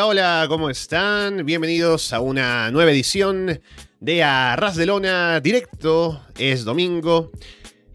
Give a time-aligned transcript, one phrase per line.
[0.00, 1.44] Hola, ¿cómo están?
[1.44, 3.60] Bienvenidos a una nueva edición
[3.98, 6.22] de Arras de Lona Directo.
[6.38, 7.32] Es domingo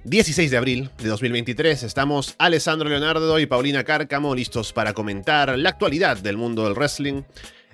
[0.03, 1.84] 16 de abril de 2023.
[1.84, 7.23] Estamos Alessandro Leonardo y Paulina Cárcamo listos para comentar la actualidad del mundo del wrestling.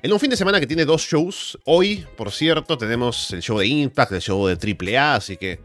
[0.04, 1.58] En un fin de semana que tiene dos shows.
[1.66, 5.60] Hoy, por cierto, tenemos el show de Impact, el show de AAA, así que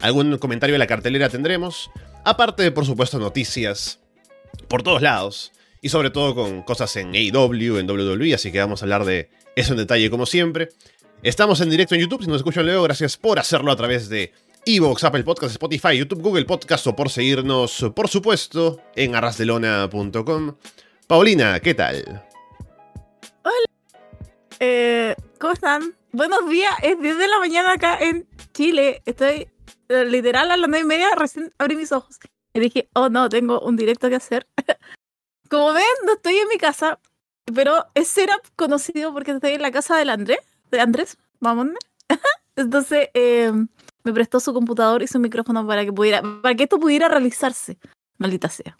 [0.00, 1.90] algún comentario de la cartelera tendremos.
[2.24, 3.98] Aparte por supuesto, noticias
[4.68, 5.53] por todos lados
[5.84, 9.28] y sobre todo con cosas en AEW, en WWE, así que vamos a hablar de
[9.54, 10.70] eso en detalle como siempre.
[11.22, 14.32] Estamos en directo en YouTube, si nos escuchan luego, gracias por hacerlo a través de
[14.64, 20.56] Evox, Apple Podcasts, Spotify, YouTube, Google Podcast o por seguirnos, por supuesto, en arrasdelona.com.
[21.06, 22.24] Paulina, ¿qué tal?
[23.42, 23.66] Hola.
[24.60, 25.94] Eh, ¿Cómo están?
[26.12, 29.02] Buenos días, es 10 de la mañana acá en Chile.
[29.04, 29.48] Estoy
[29.90, 32.18] eh, literal a las 9 y media, recién abrí mis ojos.
[32.54, 34.46] Y dije, oh no, tengo un directo que hacer.
[35.54, 36.98] Como ven, no estoy en mi casa,
[37.54, 40.40] pero es setup conocido porque estoy en la casa del Andrés,
[40.72, 41.68] de Andrés, vamos.
[42.56, 43.52] Entonces, eh,
[44.02, 47.78] me prestó su computador y su micrófono para que pudiera, para que esto pudiera realizarse.
[48.18, 48.76] Maldita sea.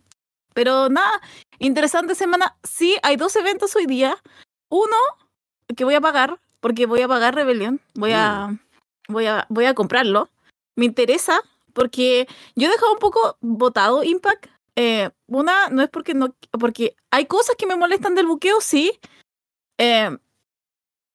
[0.53, 1.21] Pero nada,
[1.61, 2.57] interesante semana.
[2.65, 4.17] Sí, hay dos eventos hoy día.
[4.69, 4.97] Uno
[5.77, 7.81] que voy a pagar, porque voy a pagar Rebellion.
[7.95, 8.59] Voy a, mm.
[9.11, 10.29] voy a, voy a comprarlo.
[10.75, 11.41] Me interesa
[11.73, 16.97] porque yo he dejado un poco votado Impact eh, una, no es porque no, porque
[17.11, 18.93] hay cosas que me molestan del buqueo, sí.
[19.79, 20.17] Eh,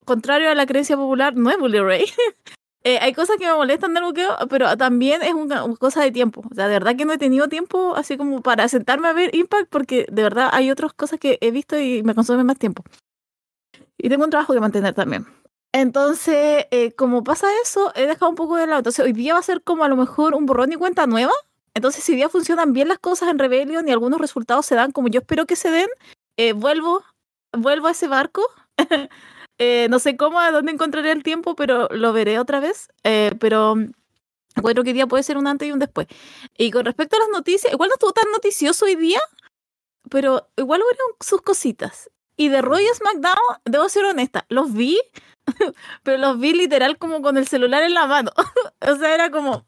[0.06, 2.06] contrario a la creencia popular, no es Bully Ray.
[2.84, 6.42] eh, hay cosas que me molestan del buqueo, pero también es una, cosa de tiempo.
[6.50, 9.36] O sea, de verdad que no he tenido tiempo así como para sentarme a ver
[9.36, 12.83] Impact, porque de verdad hay otras cosas que he visto y me consumen más tiempo.
[13.98, 15.28] Y tengo un trabajo que mantener también.
[15.72, 18.80] Entonces, eh, como pasa eso, he dejado un poco de lado.
[18.80, 21.33] Entonces, hoy día va a ser como a lo mejor un borrón y cuenta nueva,
[21.74, 25.08] entonces, si ya funcionan bien las cosas en Rebellion y algunos resultados se dan como
[25.08, 25.88] yo espero que se den,
[26.38, 27.04] eh, vuelvo,
[27.52, 28.44] vuelvo a ese barco.
[29.58, 32.90] eh, no sé cómo, a dónde encontraré el tiempo, pero lo veré otra vez.
[33.04, 33.76] Eh, pero
[34.56, 36.08] encuentro que día puede ser un antes y un después.
[36.58, 39.20] Y con respecto a las noticias, igual no estuvo tan noticioso hoy día,
[40.10, 42.10] pero igual hubieron sus cositas.
[42.36, 45.00] Y de Roy SmackDown, debo ser honesta, los vi,
[46.04, 48.32] pero los vi literal como con el celular en la mano.
[48.82, 49.66] o sea, era como,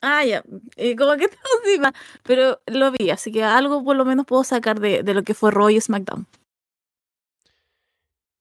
[0.00, 0.42] Ah, ya.
[0.42, 1.28] como que
[1.64, 1.92] encima.
[2.22, 5.34] Pero lo vi, así que algo por lo menos puedo sacar de, de lo que
[5.34, 6.26] fue Roy SmackDown.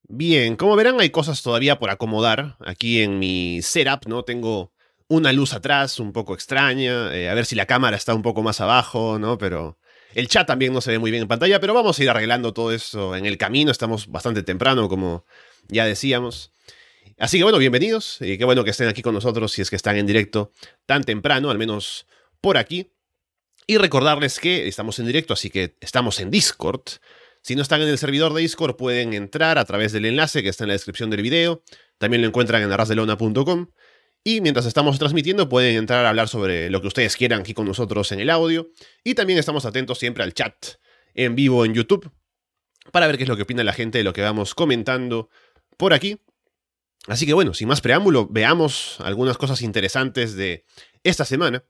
[0.07, 4.23] Bien, como verán, hay cosas todavía por acomodar aquí en mi setup, ¿no?
[4.23, 4.71] Tengo
[5.07, 8.43] una luz atrás un poco extraña, eh, a ver si la cámara está un poco
[8.43, 9.37] más abajo, ¿no?
[9.37, 9.77] Pero
[10.13, 12.53] el chat también no se ve muy bien en pantalla, pero vamos a ir arreglando
[12.53, 15.25] todo eso en el camino, estamos bastante temprano, como
[15.67, 16.51] ya decíamos.
[17.17, 19.77] Así que bueno, bienvenidos y qué bueno que estén aquí con nosotros si es que
[19.77, 20.51] están en directo
[20.85, 22.07] tan temprano, al menos
[22.41, 22.91] por aquí.
[23.67, 26.81] Y recordarles que estamos en directo, así que estamos en Discord.
[27.41, 30.49] Si no están en el servidor de Discord, pueden entrar a través del enlace que
[30.49, 31.63] está en la descripción del video.
[31.97, 33.67] También lo encuentran en arrasdelona.com.
[34.23, 37.65] Y mientras estamos transmitiendo, pueden entrar a hablar sobre lo que ustedes quieran aquí con
[37.65, 38.71] nosotros en el audio.
[39.05, 40.53] Y también estamos atentos siempre al chat
[41.13, 42.11] en vivo en YouTube
[42.91, 45.29] para ver qué es lo que opina la gente de lo que vamos comentando
[45.77, 46.19] por aquí.
[47.07, 50.65] Así que bueno, sin más preámbulo, veamos algunas cosas interesantes de
[51.03, 51.63] esta semana.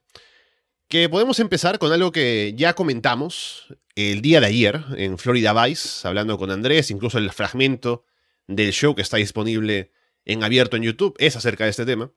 [0.88, 6.07] Que podemos empezar con algo que ya comentamos el día de ayer en Florida Vice,
[6.07, 8.06] hablando con Andrés, incluso el fragmento
[8.47, 9.91] del show que está disponible
[10.25, 12.12] en abierto en YouTube es acerca de este tema.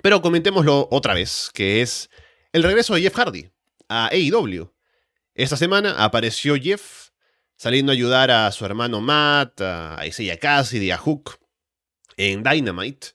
[0.00, 2.08] Pero comentémoslo otra vez, que es
[2.52, 3.50] el regreso de Jeff Hardy
[3.88, 4.72] a AEW.
[5.34, 7.10] Esta semana apareció Jeff
[7.56, 11.38] saliendo a ayudar a su hermano Matt, a Isaiah Cassidy, a Hook
[12.18, 13.08] en Dynamite.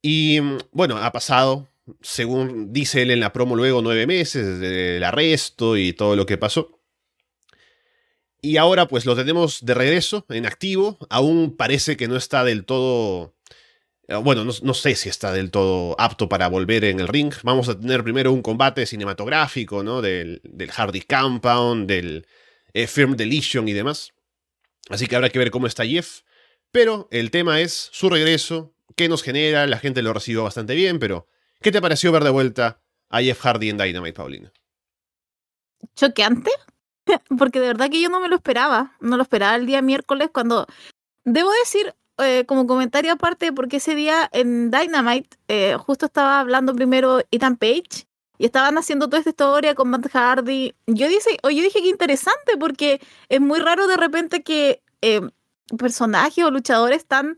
[0.00, 1.68] Y mm, bueno, ha pasado,
[2.00, 6.38] según dice él en la promo luego, nueve meses del arresto y todo lo que
[6.38, 6.80] pasó.
[8.40, 10.96] Y ahora pues lo tenemos de regreso, en activo.
[11.10, 13.34] Aún parece que no está del todo...
[14.06, 17.34] Eh, bueno, no, sé si está del todo apto para volver en el ring.
[17.42, 20.00] Vamos a tener primero un combate cinematográfico, ¿no?
[20.00, 22.26] Del, del Hardy Compound, del
[22.74, 24.12] eh, Firm Deletion y demás.
[24.88, 26.22] Así que habrá que ver cómo está Jeff.
[26.70, 30.98] Pero el tema es su regreso, qué nos genera, la gente lo recibió bastante bien,
[30.98, 31.26] pero
[31.60, 34.52] ¿qué te pareció ver de vuelta a Jeff Hardy en Dynamite, Paulina?
[35.96, 36.50] Choqueante,
[37.38, 40.30] porque de verdad que yo no me lo esperaba, no lo esperaba el día miércoles
[40.32, 40.66] cuando,
[41.24, 46.74] debo decir, eh, como comentario aparte, porque ese día en Dynamite eh, justo estaba hablando
[46.74, 50.74] primero Ethan Page y estaban haciendo toda esta historia con Matt Hardy.
[50.86, 55.20] Yo dije, oye, dije que interesante porque es muy raro de repente que eh,
[55.76, 57.36] personajes o luchadores tan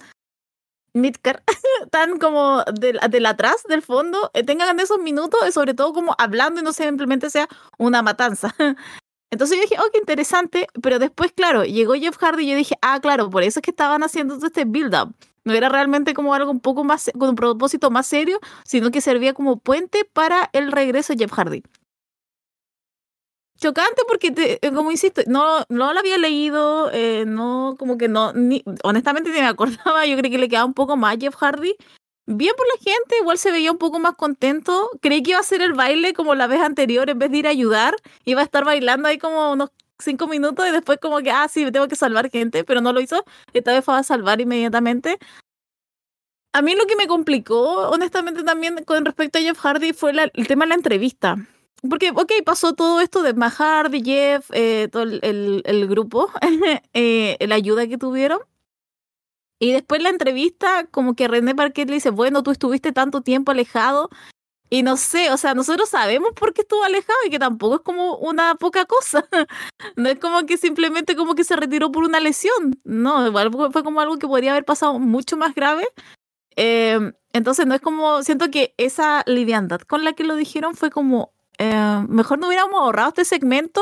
[0.92, 1.42] midcar,
[1.90, 6.14] tan como del, del, atrás, del fondo, eh, tengan esos minutos, y sobre todo como
[6.18, 7.48] hablando y no simplemente sea
[7.78, 8.54] una matanza.
[9.32, 12.74] Entonces yo dije, oh, qué interesante, pero después, claro, llegó Jeff Hardy y yo dije,
[12.82, 15.14] ah, claro, por eso es que estaban haciendo todo este build-up.
[15.44, 19.00] No era realmente como algo un poco más, con un propósito más serio, sino que
[19.00, 21.62] servía como puente para el regreso de Jeff Hardy.
[23.60, 28.08] Chocante porque, te, eh, como insisto, no, no lo había leído, eh, no, como que
[28.08, 31.34] no, ni, honestamente ni me acordaba, yo creí que le quedaba un poco más Jeff
[31.36, 31.76] Hardy,
[32.26, 34.88] bien por la gente, igual se veía un poco más contento.
[35.02, 37.46] Creí que iba a hacer el baile como la vez anterior, en vez de ir
[37.46, 41.30] a ayudar, iba a estar bailando ahí como unos cinco minutos y después como que,
[41.30, 43.24] ah, sí, tengo que salvar gente, pero no lo hizo.
[43.52, 45.18] Esta vez fue a salvar inmediatamente.
[46.52, 50.46] A mí lo que me complicó, honestamente, también con respecto a Jeff Hardy fue el
[50.48, 51.36] tema de la entrevista.
[51.88, 56.30] Porque, ok, pasó todo esto de Matt Hardy, Jeff, eh, todo el, el, grupo,
[56.92, 58.40] eh, la ayuda que tuvieron.
[59.58, 63.52] Y después la entrevista, como que René Parquet le dice, bueno, tú estuviste tanto tiempo
[63.52, 64.08] alejado.
[64.70, 67.80] Y no sé, o sea, nosotros sabemos por qué estuvo alejado y que tampoco es
[67.82, 69.26] como una poca cosa.
[69.96, 72.80] no es como que simplemente como que se retiró por una lesión.
[72.84, 75.88] No, igual fue como algo que podría haber pasado mucho más grave.
[76.56, 80.90] Em, entonces no es como, siento que esa liviandad con la que lo dijeron fue
[80.90, 83.80] como, eh, mejor no hubiéramos ahorrado este segmento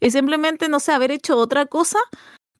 [0.00, 1.98] y simplemente, no sé, haber hecho otra cosa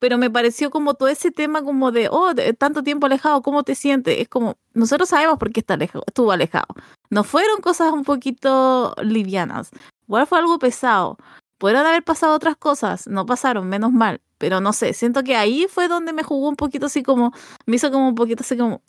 [0.01, 3.75] pero me pareció como todo ese tema como de, oh, tanto tiempo alejado, ¿cómo te
[3.75, 4.19] sientes?
[4.19, 6.69] Es como, nosotros sabemos por qué está alejado, estuvo alejado.
[7.11, 9.71] No fueron cosas un poquito livianas,
[10.09, 11.19] igual fue algo pesado.
[11.59, 15.67] Pudieron haber pasado otras cosas, no pasaron, menos mal, pero no sé, siento que ahí
[15.69, 17.33] fue donde me jugó un poquito así como,
[17.67, 18.81] me hizo como un poquito así como,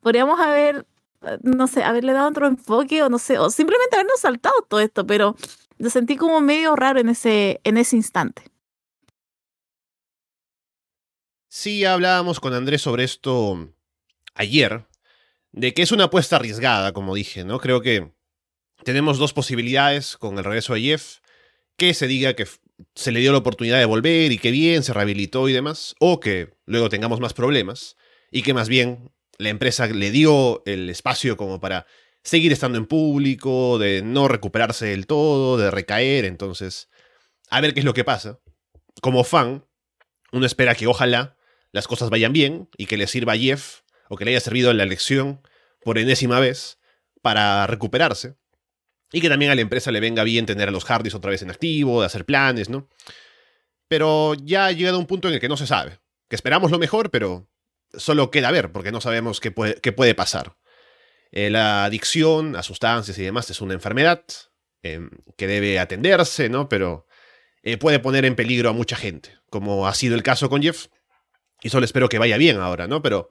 [0.00, 0.86] podríamos haber,
[1.42, 5.06] no sé, haberle dado otro enfoque o no sé, o simplemente habernos saltado todo esto,
[5.06, 5.36] pero
[5.78, 8.42] lo sentí como medio raro en ese, en ese instante.
[11.48, 13.72] Sí, hablábamos con Andrés sobre esto
[14.34, 14.86] ayer,
[15.52, 17.60] de que es una apuesta arriesgada, como dije, ¿no?
[17.60, 18.12] Creo que
[18.82, 21.18] tenemos dos posibilidades con el regreso de Jeff,
[21.76, 22.46] que se diga que
[22.94, 26.18] se le dio la oportunidad de volver y que bien, se rehabilitó y demás, o
[26.18, 27.96] que luego tengamos más problemas
[28.30, 31.86] y que más bien la empresa le dio el espacio como para
[32.22, 36.88] seguir estando en público, de no recuperarse del todo, de recaer, entonces,
[37.50, 38.40] a ver qué es lo que pasa.
[39.00, 39.66] Como fan,
[40.32, 41.36] uno espera que ojalá
[41.72, 44.72] las cosas vayan bien y que le sirva a Jeff o que le haya servido
[44.72, 45.42] la lección
[45.82, 46.78] por enésima vez
[47.20, 48.36] para recuperarse.
[49.12, 51.42] Y que también a la empresa le venga bien tener a los Hardys otra vez
[51.42, 52.88] en activo, de hacer planes, ¿no?
[53.86, 56.00] Pero ya ha llegado un punto en el que no se sabe.
[56.28, 57.48] Que esperamos lo mejor, pero
[57.98, 60.56] solo queda ver, porque no sabemos qué puede, pasar.
[61.32, 64.24] Eh, la adicción a sustancias y demás es una enfermedad
[64.82, 66.68] em, que debe atenderse, ¿no?
[66.68, 67.06] Pero
[67.62, 70.86] eh, puede poner en peligro a mucha gente, como ha sido el caso con Jeff,
[71.62, 73.02] y solo espero que vaya bien ahora, ¿no?
[73.02, 73.30] Pero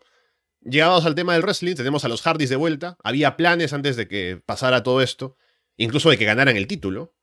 [0.61, 2.97] llegados al tema del wrestling, tenemos a los Hardys de vuelta.
[3.03, 5.37] Había planes antes de que pasara todo esto,
[5.77, 7.15] incluso de que ganaran el título.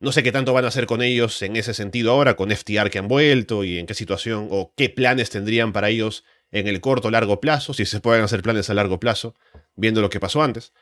[0.00, 2.90] No sé qué tanto van a hacer con ellos en ese sentido ahora, con FTR
[2.90, 6.80] que han vuelto y en qué situación o qué planes tendrían para ellos en el
[6.80, 9.34] corto o largo plazo, si se pueden hacer planes a largo plazo,
[9.74, 10.72] viendo lo que pasó antes.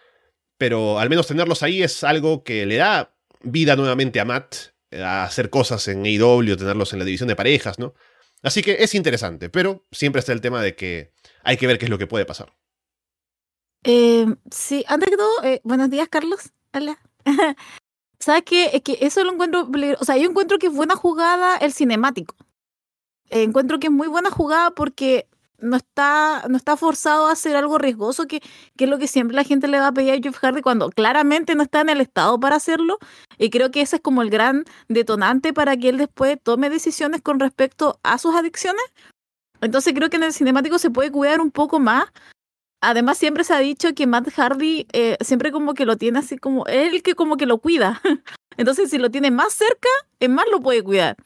[0.58, 4.54] Pero al menos tenerlos ahí es algo que le da vida nuevamente a Matt,
[4.92, 7.94] a hacer cosas en AEW, tenerlos en la división de parejas, ¿no?
[8.42, 11.12] Así que es interesante, pero siempre está el tema de que
[11.44, 12.52] hay que ver qué es lo que puede pasar.
[13.84, 16.52] Eh, sí, antes que todo, eh, buenos días, Carlos.
[16.72, 16.98] Hola.
[18.18, 18.70] ¿Sabes qué?
[18.72, 22.36] Es que eso lo encuentro O sea, yo encuentro que es buena jugada el cinemático.
[23.30, 25.28] encuentro que es muy buena jugada porque
[25.62, 28.40] no está, no está forzado a hacer algo riesgoso, que,
[28.76, 30.90] que es lo que siempre la gente le va a pedir a Jeff Hardy cuando
[30.90, 32.98] claramente no está en el estado para hacerlo.
[33.38, 37.22] Y creo que ese es como el gran detonante para que él después tome decisiones
[37.22, 38.84] con respecto a sus adicciones.
[39.60, 42.06] Entonces creo que en el cinemático se puede cuidar un poco más.
[42.80, 46.36] Además, siempre se ha dicho que Matt Hardy eh, siempre como que lo tiene así
[46.36, 48.02] como, él que como que lo cuida.
[48.56, 49.88] Entonces, si lo tiene más cerca,
[50.18, 51.16] es más lo puede cuidar.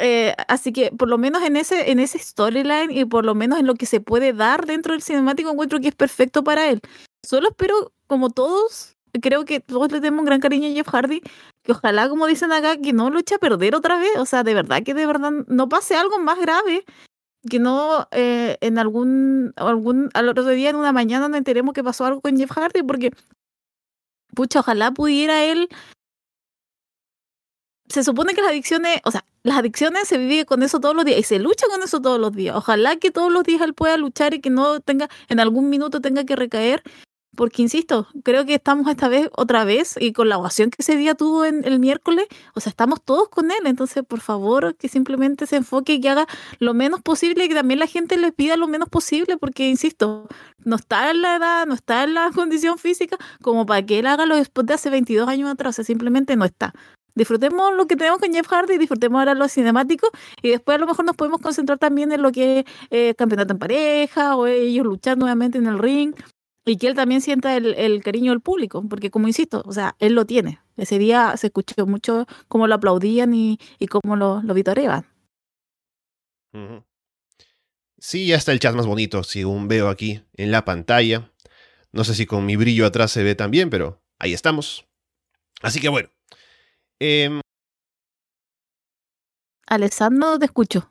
[0.00, 3.58] Eh, así que por lo menos en ese, en ese storyline y por lo menos
[3.58, 6.80] en lo que se puede dar dentro del cinemático encuentro que es perfecto para él.
[7.22, 11.20] Solo espero, como todos, creo que todos le tenemos un gran cariño a Jeff Hardy,
[11.62, 14.16] que ojalá, como dicen acá, que no lo eche a perder otra vez.
[14.18, 16.84] O sea, de verdad que de verdad no pase algo más grave.
[17.48, 21.82] Que no eh, en algún, algún, al otro día en una mañana nos enteremos que
[21.82, 23.12] pasó algo con Jeff Hardy, porque,
[24.34, 25.68] pucha, ojalá pudiera él
[27.90, 31.04] se supone que las adicciones, o sea, las adicciones se vive con eso todos los
[31.04, 32.56] días y se lucha con eso todos los días.
[32.56, 36.00] Ojalá que todos los días él pueda luchar y que no tenga, en algún minuto
[36.00, 36.82] tenga que recaer.
[37.36, 40.96] Porque, insisto, creo que estamos esta vez otra vez y con la ovación que ese
[40.96, 43.66] día tuvo en el miércoles, o sea, estamos todos con él.
[43.66, 46.26] Entonces, por favor, que simplemente se enfoque y que haga
[46.58, 50.26] lo menos posible y que también la gente le pida lo menos posible, porque, insisto,
[50.64, 54.06] no está en la edad, no está en la condición física como para que él
[54.06, 56.74] haga los spots de hace 22 años atrás, o sea, simplemente no está
[57.20, 60.08] disfrutemos lo que tenemos con Jeff Hardy, disfrutemos ahora lo cinemático
[60.40, 63.52] y después a lo mejor nos podemos concentrar también en lo que es eh, campeonato
[63.52, 66.14] en pareja o ellos luchar nuevamente en el ring
[66.64, 70.14] y que él también sienta el, cariño del público, porque como insisto, o sea, él
[70.14, 70.60] lo tiene.
[70.78, 75.06] Ese día se escuchó mucho cómo lo aplaudían y, y cómo lo, lo vitoreaban.
[77.98, 81.30] Sí, ya está el chat más bonito, según veo aquí en la pantalla.
[81.92, 84.86] No sé si con mi brillo atrás se ve también, pero ahí estamos.
[85.60, 86.08] Así que bueno.
[87.00, 87.40] Eh...
[89.66, 90.90] Alessandro, te escucho.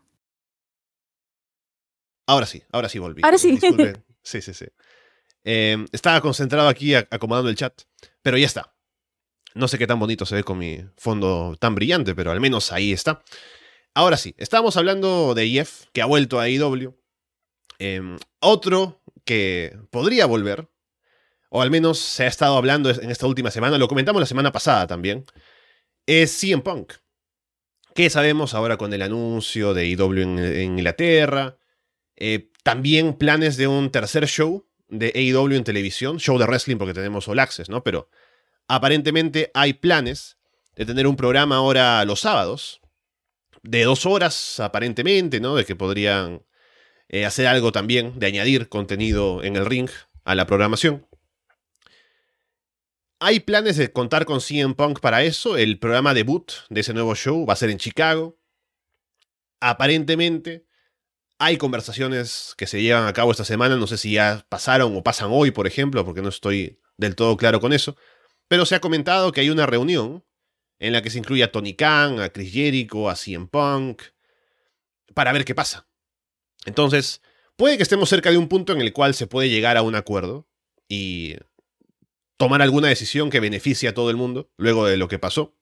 [2.28, 3.22] Ahora sí, ahora sí volví.
[3.24, 3.60] Ahora sí.
[4.22, 4.66] Sí, sí, sí.
[5.44, 7.82] Em, estaba concentrado aquí acomodando el chat,
[8.22, 8.76] pero ya está.
[9.56, 12.72] No sé qué tan bonito se ve con mi fondo tan brillante, pero al menos
[12.72, 13.24] ahí está.
[13.96, 16.94] Ahora sí, estábamos hablando de Jeff, que ha vuelto a IW.
[17.80, 20.70] Em, otro que podría volver,
[21.50, 24.52] o al menos se ha estado hablando en esta última semana, lo comentamos la semana
[24.52, 25.26] pasada también,
[26.10, 26.94] es CM Punk.
[27.94, 31.58] ¿Qué sabemos ahora con el anuncio de IW en, Inglaterra?
[32.16, 36.96] Eh, también planes de un tercer show de AEW en televisión, show de wrestling porque
[36.96, 37.84] tenemos All Access, ¿no?
[37.84, 38.10] Pero
[38.68, 40.40] aparentemente hay planes
[40.76, 42.82] de tener un programa ahora los sábados,
[43.62, 45.56] de dos horas aparentemente, ¿no?
[45.56, 46.42] De que podrían
[47.08, 49.90] eh, hacer algo también, de añadir contenido en el ring
[50.24, 51.06] a la programación.
[53.22, 55.58] Hay planes de contar con CM Punk para eso.
[55.58, 58.40] El programa debut de ese nuevo show va a ser en Chicago.
[59.60, 60.66] Aparentemente,
[61.38, 65.04] hay conversaciones que se llevan a cabo esta semana, no sé si ya pasaron o
[65.04, 67.98] pasan hoy, por ejemplo, porque no estoy del todo claro con eso,
[68.48, 70.26] pero se ha comentado que hay una reunión
[70.80, 74.02] en la que se incluye a Tony Khan, a Chris Jericho, a CM Punk,
[75.14, 75.90] para ver qué pasa.
[76.66, 77.22] Entonces,
[77.58, 79.96] puede que estemos cerca de un punto en el cual se puede llegar a un
[79.96, 80.48] acuerdo
[80.88, 81.36] y
[82.40, 85.56] tomar alguna decisión que beneficie a todo el mundo luego de lo que pasó.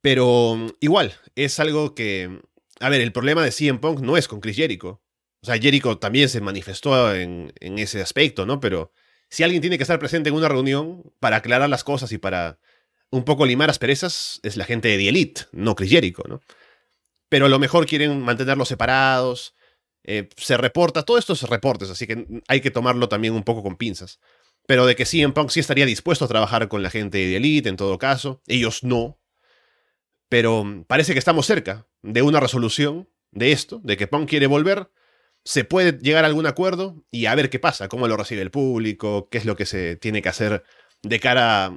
[0.00, 2.40] Pero igual, es algo que
[2.80, 5.02] a ver, el problema de CM Punk no es con Chris Jericho.
[5.42, 8.58] O sea, Jericho también se manifestó en, ese aspecto, ¿no?
[8.58, 8.92] Pero
[9.28, 12.58] si alguien tiene que estar presente en una reunión para aclarar las cosas y para
[13.10, 16.40] un poco limar asperezas, es la gente de The Elite, no Chris Jericho, ¿no?
[17.28, 19.54] Pero a lo mejor quieren mantenerlos separados.
[20.04, 23.62] Eh, se reporta, todo esto es reportes, así que hay que tomarlo también un poco
[23.62, 24.20] con pinzas.
[24.66, 27.68] Pero de que CM Punk sí estaría dispuesto a trabajar con la gente de Elite,
[27.68, 28.42] en todo caso.
[28.46, 29.20] Ellos no,
[30.30, 34.90] pero parece que estamos cerca de una resolución de esto, de que Punk quiere volver,
[35.44, 38.52] se puede llegar a algún acuerdo y a ver qué pasa, cómo lo recibe el
[38.52, 40.62] público, qué es lo que se tiene que hacer
[41.02, 41.76] de cara,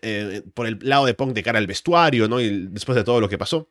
[0.00, 2.40] eh, por el lado de Punk, de cara al vestuario, ¿no?
[2.40, 3.70] Y después de todo lo que pasó.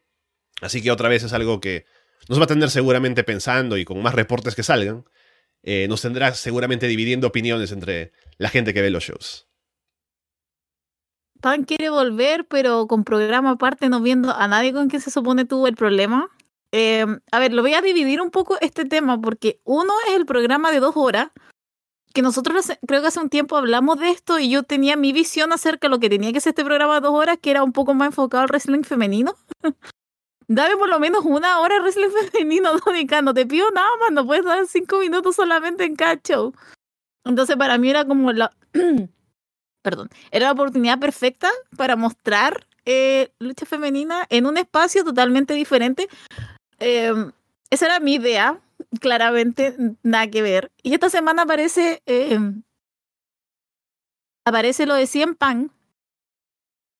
[0.61, 1.85] Así que otra vez es algo que
[2.27, 5.05] nos va a tener seguramente pensando y con más reportes que salgan,
[5.63, 9.47] eh, nos tendrá seguramente dividiendo opiniones entre la gente que ve los shows.
[11.41, 15.45] Pan quiere volver, pero con programa aparte, no viendo a nadie con quien se supone
[15.45, 16.29] tuvo el problema.
[16.71, 20.25] Eh, a ver, lo voy a dividir un poco este tema, porque uno es el
[20.25, 21.29] programa de dos horas,
[22.13, 25.53] que nosotros creo que hace un tiempo hablamos de esto y yo tenía mi visión
[25.53, 27.71] acerca de lo que tenía que ser este programa de dos horas, que era un
[27.71, 29.35] poco más enfocado al wrestling femenino.
[30.49, 34.11] Dame por lo menos una hora de wrestling femenino, Donica, no te pido nada más,
[34.11, 36.53] no puedes dar cinco minutos solamente en cada show.
[37.23, 38.51] Entonces para mí era como la...
[39.83, 46.09] perdón, era la oportunidad perfecta para mostrar eh, lucha femenina en un espacio totalmente diferente.
[46.79, 47.31] Em,
[47.69, 48.59] esa era mi idea,
[48.99, 50.71] claramente nada que ver.
[50.81, 52.63] Y esta semana aparece, em,
[54.45, 55.71] aparece lo de Cien Pan.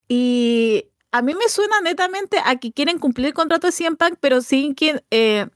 [0.07, 4.17] Y a mí me suena netamente a que quieren cumplir el contrato de Cien Pan,
[4.19, 5.47] pero sin que, eh,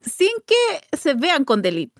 [0.00, 1.92] sin que se vean con Delete.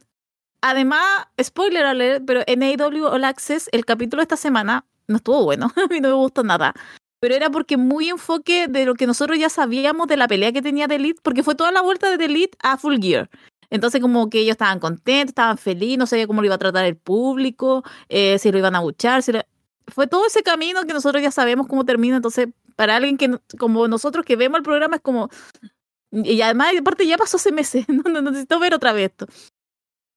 [0.60, 1.02] Además,
[1.42, 5.72] spoiler alert, pero en AW All Access, el capítulo de esta semana no estuvo bueno.
[5.76, 6.74] a mí no me gustó nada.
[7.20, 10.62] Pero era porque muy enfoque de lo que nosotros ya sabíamos de la pelea que
[10.62, 13.30] tenía The Elite, porque fue toda la vuelta de The Elite a Full Gear.
[13.70, 16.84] Entonces, como que ellos estaban contentos, estaban felices, no sabía cómo lo iba a tratar
[16.84, 19.22] el público, eh, si lo iban a buchar.
[19.88, 22.16] Fue todo ese camino que nosotros ya sabemos cómo termina.
[22.16, 25.30] Entonces, para alguien que, como nosotros que vemos el programa, es como.
[26.10, 29.26] Y además, aparte, ya pasó hace meses, no, no necesito ver otra vez esto.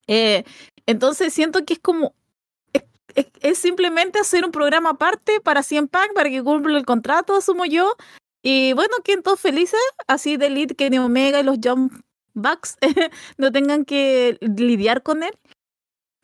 [0.08, 0.44] Eh,
[0.86, 2.14] entonces siento que es como,
[3.42, 7.66] es, simplemente hacer un programa aparte para 100 Pack, para que cumpla el contrato, asumo
[7.66, 7.96] yo.
[8.42, 11.94] Y bueno, que todos felices, así de Elite, Kenny Omega y los Jump
[12.34, 12.78] Bucks
[13.38, 15.34] no tengan que lidiar con él.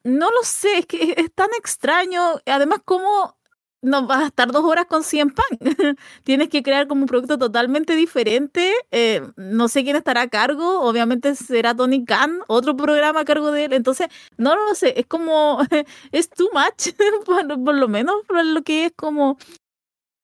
[0.03, 2.41] No lo sé, es que es tan extraño.
[2.45, 3.38] Además, como
[3.81, 5.45] no vas a estar dos horas con 100 pan.
[6.23, 8.73] Tienes que crear como un producto totalmente diferente.
[8.91, 10.81] Eh, no sé quién estará a cargo.
[10.81, 13.73] Obviamente será Tony Khan, otro programa a cargo de él.
[13.73, 14.07] Entonces,
[14.38, 15.00] no lo sé.
[15.00, 15.59] Es como,
[16.11, 16.95] es too much,
[17.25, 19.38] por, lo menos por lo que es como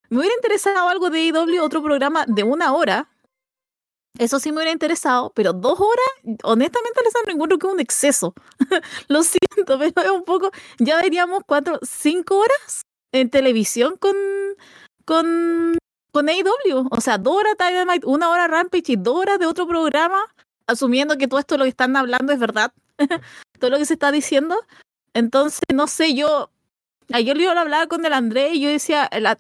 [0.10, 3.10] Me hubiera interesado algo de IW, otro programa de una hora.
[4.20, 8.34] Eso sí me hubiera interesado, pero dos horas, honestamente, les encuentro que es un exceso.
[9.10, 10.50] Lo siento, pero es un poco.
[10.80, 12.87] Ya veríamos cuatro, cinco horas
[13.18, 14.16] en televisión con,
[15.06, 15.78] con,
[16.12, 16.88] con AEW.
[16.90, 20.24] O sea, dos horas Dynamite, una hora Rampage y dos horas de otro programa,
[20.68, 22.72] asumiendo que todo esto lo que están hablando es verdad.
[23.60, 24.60] todo lo que se está diciendo.
[25.14, 26.50] Entonces, no sé, yo.
[27.14, 29.38] Ayer yo lo hablaba con el André y yo decía, la,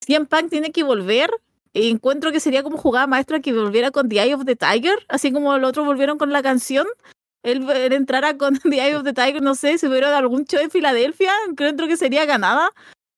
[0.00, 1.30] CM Punk tiene que volver
[1.74, 5.32] encuentro que sería como jugada maestra que volviera con The Eye of the Tiger, así
[5.32, 6.86] como los otros volvieron con la canción.
[7.42, 10.70] Él, entrara con The Eye of the Tiger, no sé, si hubiera algún show en
[10.70, 12.70] Filadelfia, encuentro que sería ganada.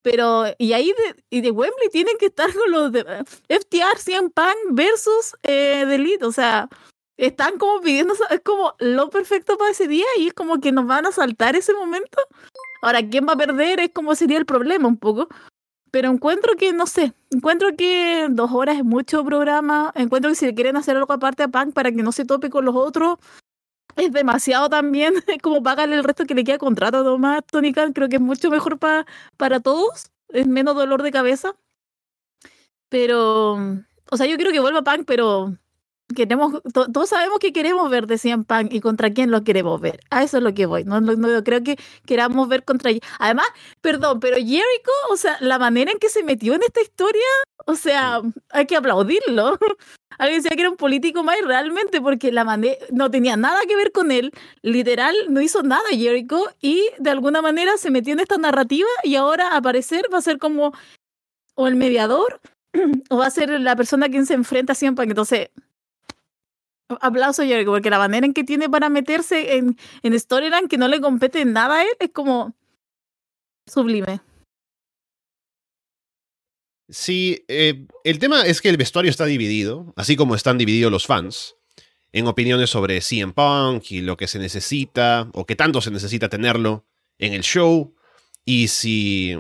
[0.05, 4.29] Pero, y ahí de, y de Wembley tienen que estar con los de FTR, CM
[4.29, 6.27] Punk versus eh, The Elite.
[6.27, 6.69] O sea,
[7.17, 10.87] están como pidiendo, es como lo perfecto para ese día y es como que nos
[10.87, 12.19] van a saltar ese momento.
[12.83, 13.81] Ahora, ¿quién va a perder?
[13.81, 15.27] Es como sería el problema un poco.
[15.91, 19.91] Pero encuentro que, no sé, encuentro que dos horas es mucho programa.
[19.95, 22.67] Encuentro que si quieren hacer algo aparte a Punk para que no se tope con
[22.67, 23.17] los otros,
[23.97, 25.15] es demasiado también.
[25.43, 27.93] Como pagarle el resto que le queda contrato a Tony Khan.
[27.93, 30.11] Creo que es mucho mejor para para todos.
[30.29, 31.57] Es menos dolor de cabeza.
[32.89, 33.55] Pero,
[34.11, 35.57] o sea, yo quiero que vuelva Punk, pero
[36.15, 40.01] queremos, todos sabemos que queremos ver de CM Punk y contra quién lo queremos ver.
[40.11, 40.85] A eso es lo que voy.
[40.85, 42.91] No, no, creo que queramos ver contra.
[43.19, 43.47] Además,
[43.81, 47.23] perdón, pero Jericho, o sea, la manera en que se metió en esta historia,
[47.67, 48.21] o sea,
[48.51, 49.59] hay que aplaudirlo.
[50.19, 53.75] Alguien decía que era un político más realmente, porque la manera no tenía nada que
[53.75, 54.33] ver con él.
[54.63, 59.17] Literal, no hizo nada Jericho y de alguna manera se metió en esta narrativa y
[59.17, 60.73] ahora aparecer va a ser como
[61.57, 62.41] o el mediador
[63.11, 65.09] o va a ser la persona quien se enfrenta a Punk.
[65.09, 65.51] Entonces,
[67.01, 70.89] aplauso Jericho, porque la manera en que tiene para meterse en, en Storyline que no
[70.89, 72.55] le compete nada a él es como
[73.67, 74.21] sublime.
[76.89, 81.07] Sí, eh, el tema es que el vestuario está dividido, así como están divididos los
[81.07, 81.57] fans,
[82.13, 86.29] en opiniones sobre CM Punk y lo que se necesita, o qué tanto se necesita
[86.29, 86.85] tenerlo
[87.19, 87.95] en el show,
[88.45, 89.35] y si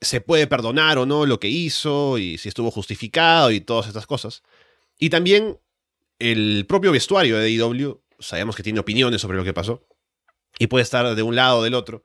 [0.00, 4.06] se puede perdonar o no lo que hizo, y si estuvo justificado y todas estas
[4.06, 4.42] cosas.
[4.98, 5.58] Y también
[6.30, 9.86] el propio vestuario de AEW, sabemos que tiene opiniones sobre lo que pasó,
[10.58, 12.04] y puede estar de un lado o del otro.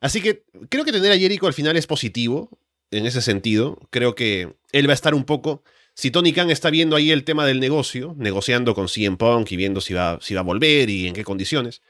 [0.00, 2.58] Así que creo que tener a Jericho al final es positivo,
[2.90, 3.78] en ese sentido.
[3.90, 5.62] Creo que él va a estar un poco...
[5.94, 9.56] Si Tony Khan está viendo ahí el tema del negocio, negociando con CM Punk y
[9.56, 11.80] viendo si va, si va a volver y en qué condiciones,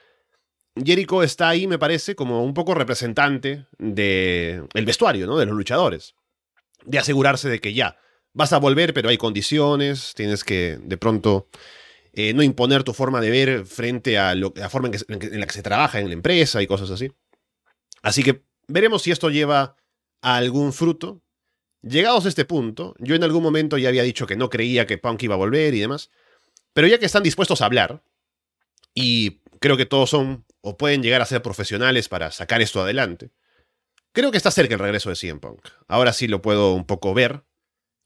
[0.76, 5.38] Jericho está ahí, me parece, como un poco representante del el vestuario, ¿no?
[5.38, 6.14] De los luchadores.
[6.84, 7.98] De asegurarse de que ya,
[8.36, 11.48] vas a volver, pero hay condiciones, tienes que de pronto
[12.12, 15.62] eh, no imponer tu forma de ver frente a la forma en, la que se
[15.62, 17.10] trabaja en la empresa y cosas así.
[18.02, 19.76] Así que veremos si esto lleva
[20.20, 21.22] a algún fruto.
[21.80, 24.98] Llegados a este punto, yo en algún momento ya había dicho que no creía que
[24.98, 26.10] Punk iba a volver y demás,
[26.74, 28.02] pero ya que están dispuestos a hablar,
[28.92, 33.30] y creo que todos son o pueden llegar a ser profesionales para sacar esto adelante,
[34.12, 35.68] creo que está cerca el regreso de CM Punk.
[35.86, 37.44] Ahora sí lo puedo un poco ver,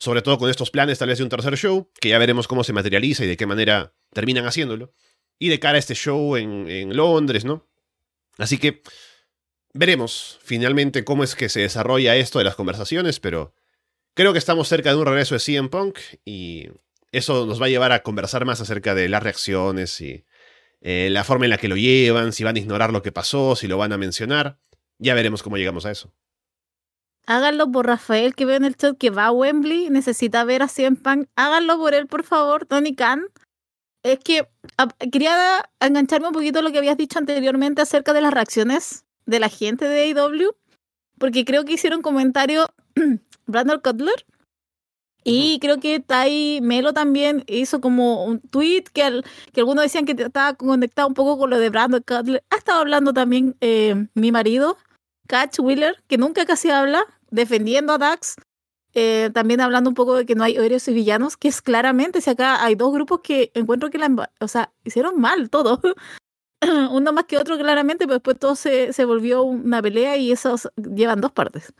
[0.00, 2.64] sobre todo con estos planes tal vez de un tercer show, que ya veremos cómo
[2.64, 4.94] se materializa y de qué manera terminan haciéndolo,
[5.38, 7.68] y de cara a este show en, Londres, ¿no?
[8.38, 8.82] Así que
[9.74, 13.54] veremos finalmente cómo es que se desarrolla esto de las conversaciones, pero
[14.14, 16.68] creo que estamos cerca de un regreso de CM Punk y
[17.12, 20.24] eso nos va a llevar a conversar más acerca de las reacciones y
[20.80, 23.54] eh, la forma en la que lo llevan, si van a ignorar lo que pasó,
[23.54, 24.58] si lo van a mencionar.
[24.98, 26.14] Ya veremos cómo llegamos a eso
[27.26, 30.68] háganlo por Rafael que veo en el chat que va a Wembley, necesita ver a
[30.68, 33.24] CM Punk, háganlo por él, por favor, Tony Khan.
[34.02, 34.48] Es que
[35.12, 39.40] quería engancharme un poquito a lo que habías dicho anteriormente acerca de las reacciones de
[39.40, 40.52] la gente de AEW,
[41.18, 42.66] porque creo que hicieron comentario
[43.46, 44.24] Brandon Cutler
[45.22, 50.12] y creo que Tai Melo también hizo como un tweet que, que algunos decían que
[50.12, 52.42] estaba conectado un poco con lo de Brandon Cutler.
[52.50, 54.78] Ha estado hablando también eh, mi marido,
[55.30, 58.34] Catch Wheeler, que nunca casi habla, defendiendo a Dax,
[58.94, 62.20] eh, también hablando un poco de que no hay héroes y villanos, que es claramente,
[62.20, 65.80] si acá hay dos grupos que encuentro que la, o sea, hicieron mal todo.
[66.90, 70.68] Uno más que otro claramente, pero después todo se, se volvió una pelea y esos
[70.76, 71.72] llevan dos partes.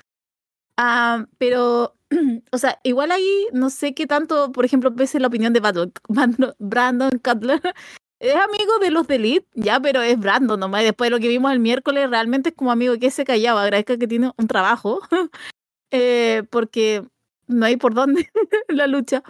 [0.76, 1.96] Ah, pero,
[2.52, 5.60] o sea, igual ahí no sé qué tanto, por ejemplo, pese la opinión de
[6.60, 7.60] Brandon Cutler,
[8.20, 10.83] es amigo de los de Elite, ya, pero es Brandon nomás.
[10.83, 13.62] Después de lo que vimos el miércoles, realmente es como amigo que se callaba.
[13.62, 15.00] Agradezca que tiene un trabajo,
[15.90, 17.02] eh, porque
[17.46, 18.30] no hay por dónde
[18.68, 19.22] la lucha.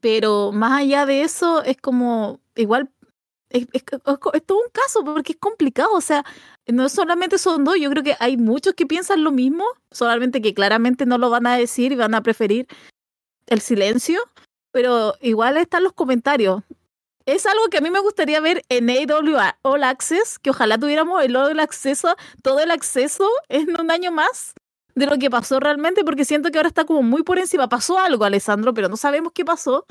[0.00, 2.90] Pero más allá de eso, es como, igual
[3.50, 5.90] es, es, es, todo un caso porque es complicado.
[5.94, 6.24] O sea,
[6.66, 10.52] no solamente son dos, yo creo que hay muchos que piensan lo mismo, solamente que
[10.52, 12.66] claramente no lo van a decir y van a preferir
[13.46, 14.20] el silencio,
[14.72, 16.64] pero igual están los comentarios.
[17.28, 21.22] Es algo que a mí me gustaría ver en AW All Access, que ojalá tuviéramos
[21.22, 24.54] el, el acceso, todo el acceso en un año más
[24.94, 27.68] de lo que pasó realmente, porque siento que ahora está como muy por encima.
[27.68, 29.84] Pasó algo, Alessandro, pero no sabemos qué pasó.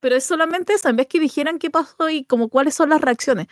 [0.00, 3.02] Pero es solamente esa, en vez que dijeran qué pasó y como cuáles son las
[3.02, 3.48] reacciones.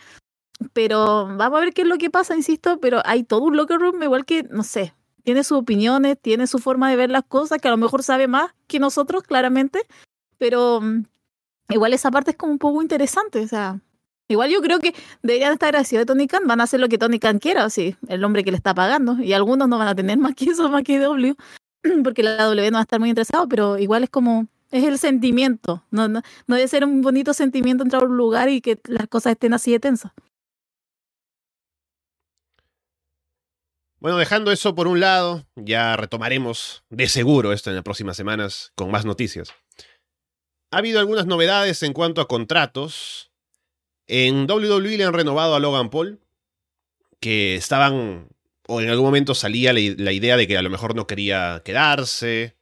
[0.73, 3.77] Pero vamos a ver qué es lo que pasa, insisto, pero hay todo un locker
[3.77, 7.61] room igual que, no sé, tiene sus opiniones, tiene su forma de ver las cosas,
[7.61, 9.85] que a lo mejor sabe más que nosotros, claramente,
[10.39, 11.03] pero mm,
[11.69, 13.79] igual esa parte es como un poco interesante, o sea,
[14.27, 16.97] igual yo creo que deberían estar agradecidos de Tony Khan, van a hacer lo que
[16.97, 19.87] Tony Khan quiera, o sí, el hombre que le está pagando, y algunos no van
[19.87, 21.35] a tener más que eso, más que W,
[22.03, 24.97] porque la W no va a estar muy interesado, pero igual es como, es el
[24.97, 28.79] sentimiento, no, no, no debe ser un bonito sentimiento entrar a un lugar y que
[28.85, 30.11] las cosas estén así de tensas.
[33.99, 38.71] Bueno, dejando eso por un lado, ya retomaremos de seguro esto en las próximas semanas
[38.75, 39.55] con más noticias.
[40.71, 43.31] Ha habido algunas novedades en cuanto a contratos.
[44.05, 46.19] En WWE le han renovado a Logan Paul,
[47.19, 48.29] que estaban,
[48.67, 49.79] o en algún momento salía la,
[50.11, 52.57] idea de que a lo mejor no quería quedarse,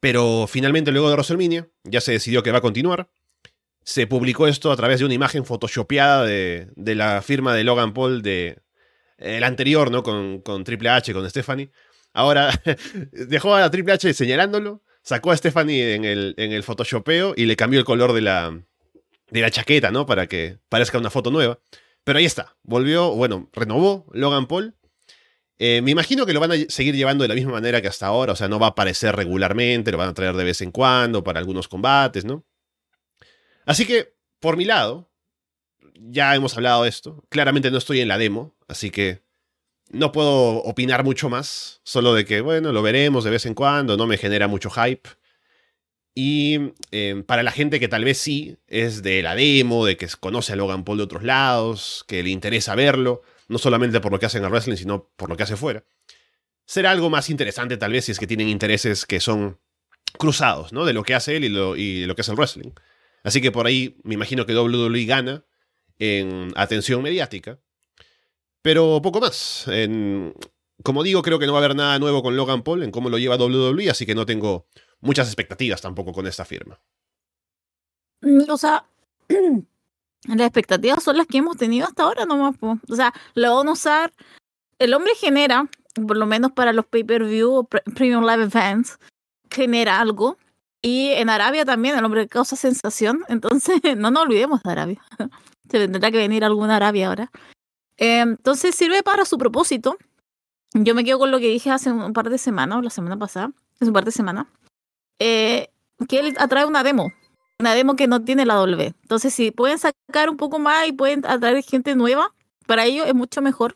[0.00, 3.10] pero finalmente luego de WrestleMania ya se decidió que va a continuar.
[3.82, 8.22] Se publicó esto a través de una imagen photoshopeada de, la firma de Logan Paul
[8.22, 8.58] de,
[9.16, 10.02] el anterior, ¿no?
[10.02, 11.70] Con, con Triple H, con Stephanie.
[12.12, 12.50] Ahora
[13.12, 17.56] dejó a Triple H señalándolo, sacó a Stephanie en el, en el Photoshopeo y le
[17.56, 18.60] cambió el color de la,
[19.30, 20.04] de la chaqueta, ¿no?
[20.04, 21.58] Para que parezca una foto nueva.
[22.04, 24.74] Pero ahí está, volvió, bueno, renovó Logan Paul.
[25.58, 28.06] Eh, me imagino que lo van a seguir llevando de la misma manera que hasta
[28.06, 30.72] ahora, o sea, no va a aparecer regularmente, lo van a traer de vez en
[30.72, 32.44] cuando para algunos combates, ¿no?
[33.64, 35.10] Así que, por mi lado,
[35.94, 37.24] ya hemos hablado de esto.
[37.30, 39.22] Claramente no estoy en la demo, así que
[39.90, 41.80] no puedo opinar mucho más.
[41.84, 45.08] Solo de que, bueno, lo veremos de vez en cuando, no me genera mucho hype.
[46.14, 50.08] Y eh, para la gente que tal vez sí es de la demo, de que
[50.18, 54.18] conoce a Logan Paul de otros lados, que le interesa verlo, no solamente por lo
[54.18, 55.84] que hace en el wrestling, sino por lo que hace fuera,
[56.66, 59.58] será algo más interesante tal vez si es que tienen intereses que son
[60.18, 60.84] cruzados, ¿no?
[60.84, 62.72] De lo que hace él y, lo, lo que hace el wrestling.
[63.22, 65.44] Así que por ahí me imagino que WWE gana
[65.98, 67.58] en atención mediática.
[68.62, 69.66] Pero poco más.
[70.82, 73.10] Como digo, creo que no va a haber nada nuevo con Logan Paul en cómo
[73.10, 74.66] lo lleva WWE, así que no tengo
[75.00, 76.80] muchas expectativas tampoco con esta firma.
[78.48, 78.84] O sea,
[80.24, 82.56] las expectativas son las que hemos tenido hasta ahora nomás.
[82.62, 84.12] O sea, lo van a usar.
[84.78, 88.98] El hombre genera, por lo menos para los pay-per-view o premium live events,
[89.50, 90.38] genera algo.
[90.80, 93.24] Y en Arabia también el hombre causa sensación.
[93.28, 95.02] Entonces, no nos olvidemos de Arabia.
[95.70, 97.30] Se tendrá que venir alguna Arabia ahora.
[97.98, 99.96] Eh, entonces sirve para su propósito.
[100.74, 103.16] Yo me quedo con lo que dije hace un par de semanas, o la semana
[103.18, 104.46] pasada, hace un par de semanas,
[105.18, 105.70] eh,
[106.08, 107.12] que él atrae una demo,
[107.58, 108.94] una demo que no tiene la W.
[109.02, 112.34] Entonces, si pueden sacar un poco más y pueden atraer gente nueva,
[112.66, 113.74] para ellos es mucho mejor.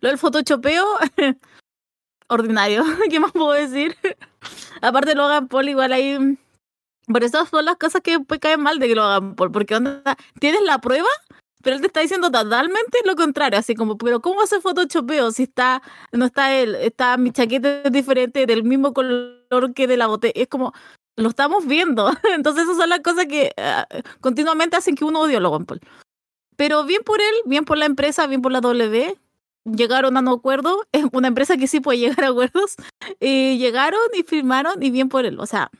[0.00, 0.84] Lo del photoshopeo,
[2.28, 3.96] ordinario, ¿qué más puedo decir?
[4.82, 6.38] Aparte lo hagan Paul, igual ahí
[7.06, 9.76] por eso son las cosas que después caen mal de que lo hagan por, porque
[9.76, 10.02] onda,
[10.40, 11.08] tienes la prueba,
[11.66, 15.42] pero él te está diciendo totalmente lo contrario, así como, pero ¿cómo hace photoshopeo si
[15.42, 20.32] está, no está él, está mi chaqueta diferente, del mismo color que de la botella?
[20.36, 20.72] Es como,
[21.16, 22.08] lo estamos viendo.
[22.36, 25.80] Entonces esas son las cosas que uh, continuamente hacen que uno odie a Logan Paul.
[26.54, 29.18] Pero bien por él, bien por la empresa, bien por la W,
[29.64, 32.76] llegaron a un acuerdo, es una empresa que sí puede llegar a acuerdos,
[33.18, 35.72] y llegaron y firmaron y bien por él, o sea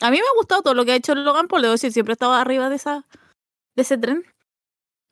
[0.00, 2.12] a mí me ha gustado todo lo que ha hecho Logan Paul, debo decir, siempre
[2.12, 3.04] he estado arriba de, esa,
[3.74, 4.24] de ese tren.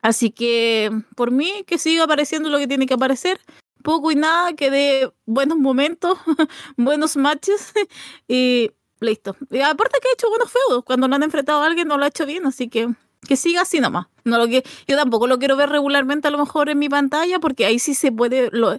[0.02, 3.40] Así que por mí que siga apareciendo lo que tiene que aparecer,
[3.82, 6.18] poco y nada, que dé buenos momentos,
[6.76, 7.72] buenos matches
[8.28, 9.37] y listo.
[9.50, 12.04] Y aparte que ha hecho buenos feudos, cuando lo han enfrentado a alguien no lo
[12.04, 12.88] ha hecho bien, así que
[13.26, 14.06] que siga así nomás.
[14.24, 17.38] No lo que yo tampoco lo quiero ver regularmente a lo mejor en mi pantalla
[17.40, 18.78] porque ahí sí se puede lo,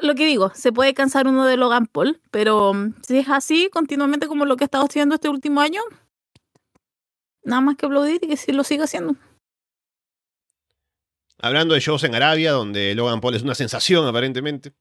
[0.00, 2.72] lo que digo, se puede cansar uno de Logan Paul, pero
[3.06, 5.80] si es así continuamente como lo que ha estado haciendo este último año,
[7.44, 9.16] nada más que aplaudir y que sí lo siga haciendo.
[11.38, 14.72] Hablando de shows en Arabia, donde Logan Paul es una sensación aparentemente,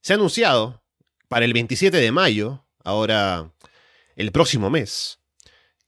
[0.00, 0.82] se ha anunciado
[1.28, 3.52] para el 27 de mayo, ahora
[4.14, 5.20] el próximo mes,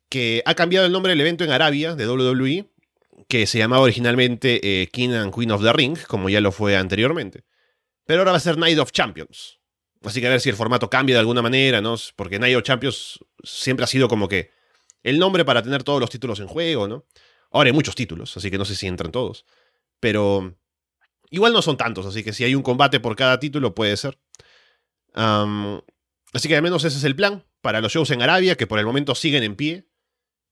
[0.09, 2.67] que ha cambiado el nombre del evento en Arabia de WWE,
[3.29, 6.77] que se llamaba originalmente eh, King and Queen of the Ring, como ya lo fue
[6.77, 7.45] anteriormente.
[8.07, 9.59] Pero ahora va a ser Night of Champions.
[10.03, 11.97] Así que a ver si el formato cambia de alguna manera, ¿no?
[12.17, 14.51] Porque Night of Champions siempre ha sido como que
[15.03, 17.05] el nombre para tener todos los títulos en juego, ¿no?
[17.51, 19.45] Ahora hay muchos títulos, así que no sé si entran todos.
[20.01, 20.57] Pero
[21.31, 24.19] igual no son tantos, así que si hay un combate por cada título puede ser.
[25.15, 28.79] así que al menos ese es el plan para los shows en Arabia, que por
[28.79, 29.87] el momento siguen en pie.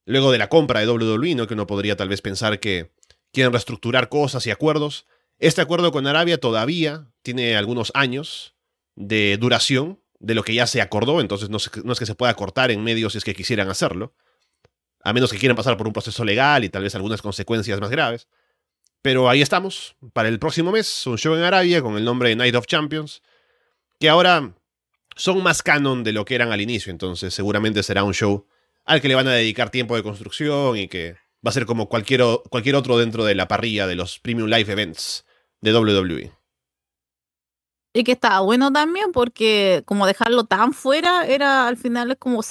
[0.04, 1.46] Luego de la compra de WWE, ¿no?
[1.48, 2.92] que uno podría tal vez pensar que
[3.32, 5.06] quieren reestructurar cosas y acuerdos.
[5.38, 8.54] Este acuerdo con Arabia todavía tiene algunos años
[8.94, 12.32] de duración de lo que ya se acordó, entonces no, no es que se pueda
[12.34, 14.14] cortar en medio si es que quisieran hacerlo
[15.06, 17.90] a menos que quieran pasar por un proceso legal y tal vez algunas consecuencias más
[17.90, 18.26] graves.
[19.06, 22.34] Pero ahí estamos, para el próximo mes, un show en Arabia con el nombre de
[22.34, 23.22] Night of Champions,
[24.00, 24.52] que ahora
[25.14, 28.48] son más canon de lo que eran al inicio, entonces seguramente será un show
[28.84, 31.88] al que le van a dedicar tiempo de construcción y que va a ser como
[31.88, 35.24] cualquier, cualquier otro dentro de la parrilla de los Premium Live Events
[35.60, 36.32] de WWE.
[37.94, 42.42] Y que estaba bueno también porque como dejarlo tan fuera era al final es como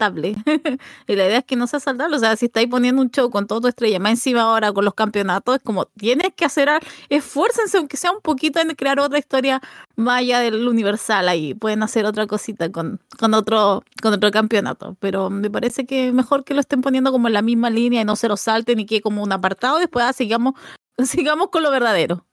[1.06, 2.16] y la idea es que no sea saltable.
[2.16, 4.84] O sea, si estáis poniendo un show con todo tu estrella, más encima ahora con
[4.84, 6.68] los campeonatos, es como tienes que hacer,
[7.08, 9.60] esfuércense, aunque sea un poquito, en crear otra historia
[10.08, 11.54] allá del universal ahí.
[11.54, 14.96] Pueden hacer otra cosita con, con, otro, con otro campeonato.
[15.00, 18.04] Pero me parece que mejor que lo estén poniendo como en la misma línea y
[18.04, 19.78] no se lo salten y que como un apartado.
[19.78, 20.54] Después ah, sigamos,
[21.04, 22.26] sigamos con lo verdadero.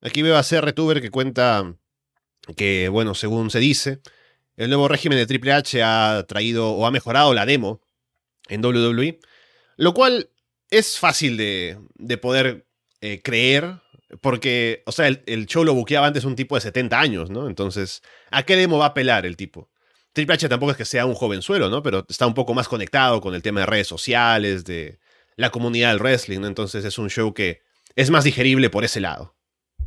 [0.00, 1.76] Aquí veo a CR que cuenta
[2.56, 4.00] que, bueno, según se dice,
[4.56, 7.80] el nuevo régimen de Triple H ha traído o ha mejorado la demo
[8.48, 9.20] en WWE,
[9.76, 10.30] lo cual
[10.70, 11.78] es fácil de,
[12.20, 12.66] poder
[13.00, 13.80] eh, creer,
[14.20, 17.46] porque, o sea, el, show lo buqueaba antes un tipo de 70 años, ¿no?
[17.46, 19.70] Entonces, ¿a qué demo va a apelar el tipo?
[20.12, 21.82] Triple H tampoco es que sea un jovenzuelo, ¿no?
[21.82, 24.98] Pero está un poco más conectado con el tema de redes sociales, de
[25.36, 26.46] la comunidad del wrestling, ¿no?
[26.46, 27.62] Entonces es un show que
[27.96, 29.34] es más digerible por ese lado.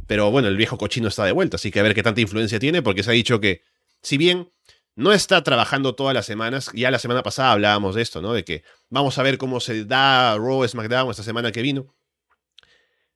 [0.07, 2.59] Pero bueno, el viejo cochino está de vuelta, así que a ver qué tanta influencia
[2.59, 3.61] tiene, porque se ha dicho que,
[4.01, 4.49] si bien
[4.95, 6.71] no está trabajando todas las semanas.
[6.73, 8.33] Ya la semana pasada hablábamos de esto, ¿no?
[8.33, 11.93] De que vamos a ver cómo se da Raw SmackDown esta semana que vino.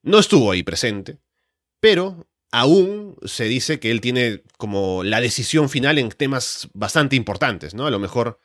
[0.01, 1.17] No estuvo ahí presente,
[1.79, 7.73] pero aún se dice que él tiene como la decisión final en temas bastante importantes,
[7.73, 7.85] ¿no?
[7.85, 8.39] A lo mejor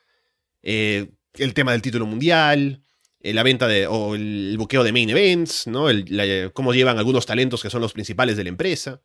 [0.62, 2.82] eh, el tema del título mundial,
[3.20, 5.88] eh, la venta de, o el buqueo de main events, ¿no?
[5.88, 9.00] El, cómo llevan algunos talentos que son los principales de la empresa.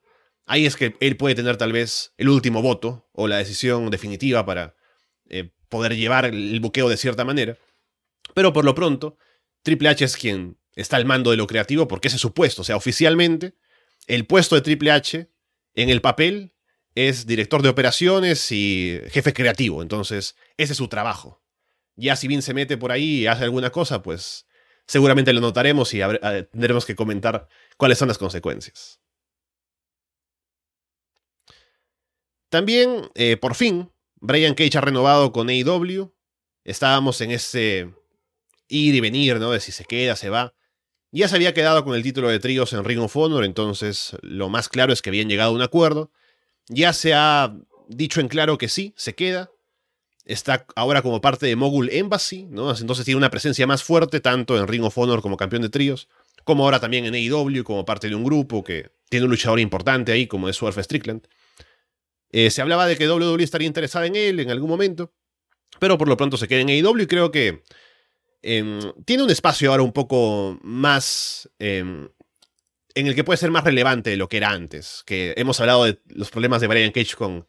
[0.52, 4.48] Ahí es que él puede tener tal vez el último voto o la decisión definitiva
[4.48, 4.76] para
[5.30, 7.56] eh, poder llevar el buqueo de cierta manera.
[8.34, 9.16] Pero por lo pronto,
[9.62, 12.64] Triple H es quien está al mando de lo creativo porque ese es su puesto.
[12.64, 13.54] O sea, oficialmente,
[14.08, 15.30] el puesto de Triple H
[15.76, 16.56] en el papel
[16.96, 19.84] es director de operaciones y jefe creativo.
[19.84, 21.44] Entonces, ese es su trabajo.
[21.96, 24.48] Ya si bien se mete por ahí y hace alguna cosa, pues
[24.88, 26.00] seguramente lo notaremos y
[26.52, 29.00] tendremos que comentar cuáles son las consecuencias.
[32.50, 36.14] También, eh, por fin, Brian Cage ha renovado con AEW.
[36.64, 37.94] Estábamos en ese
[38.68, 39.52] ir y venir, ¿no?
[39.52, 40.54] De si se queda, se va.
[41.12, 44.50] Ya se había quedado con el título de tríos en Ring of Honor, entonces lo
[44.50, 46.12] más claro es que habían llegado a un acuerdo.
[46.68, 47.56] Ya se ha
[47.88, 49.50] dicho en claro que sí, se queda.
[50.26, 52.76] Está ahora como parte de Mogul Embassy, ¿no?
[52.76, 56.08] Entonces tiene una presencia más fuerte tanto en Ring of Honor como campeón de tríos,
[56.44, 60.12] como ahora también en AEW como parte de un grupo que tiene un luchador importante
[60.12, 61.28] ahí como es Swerve Strickland.
[62.32, 65.14] Eh, se hablaba de que WWE estaría interesada en él en algún momento,
[65.80, 67.64] pero por lo pronto se queda en AEW y creo que
[68.42, 72.10] em, tiene un espacio ahora un poco más em,
[72.96, 75.86] en el que puede ser más relevante de lo que era antes, que hemos hablado
[75.86, 77.48] de los problemas de Brian Cage con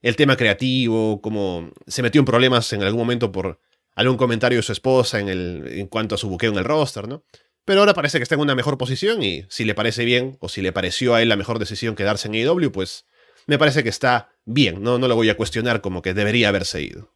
[0.00, 3.60] el tema creativo, como se metió en problemas en algún momento por
[3.94, 7.06] algún comentario de su esposa en, el, en cuanto a su buqueo en el roster,
[7.08, 7.24] ¿no?
[7.64, 10.48] Pero ahora parece que está en una mejor posición y si le parece bien o
[10.48, 13.06] si le pareció a él la mejor decisión quedarse en AEW, pues
[13.46, 16.82] me parece que está bien, no, no lo voy a cuestionar como que debería haberse
[16.82, 17.10] ido.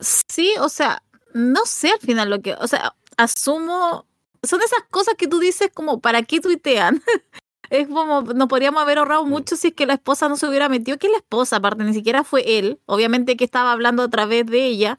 [0.00, 4.06] Sí, o sea, no sé al final lo que, o sea, asumo,
[4.42, 7.02] son esas cosas que tú dices como, ¿para qué tuitean?
[7.70, 9.28] es como, nos podríamos haber ahorrado mm.
[9.28, 11.94] mucho si es que la esposa no se hubiera metido, que la esposa aparte, ni
[11.94, 14.96] siquiera fue él, obviamente que estaba hablando a través de ella,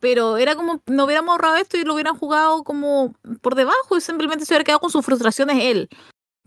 [0.00, 4.00] pero era como, no hubiéramos ahorrado esto y lo hubieran jugado como por debajo y
[4.00, 5.88] simplemente se hubiera quedado con sus frustraciones él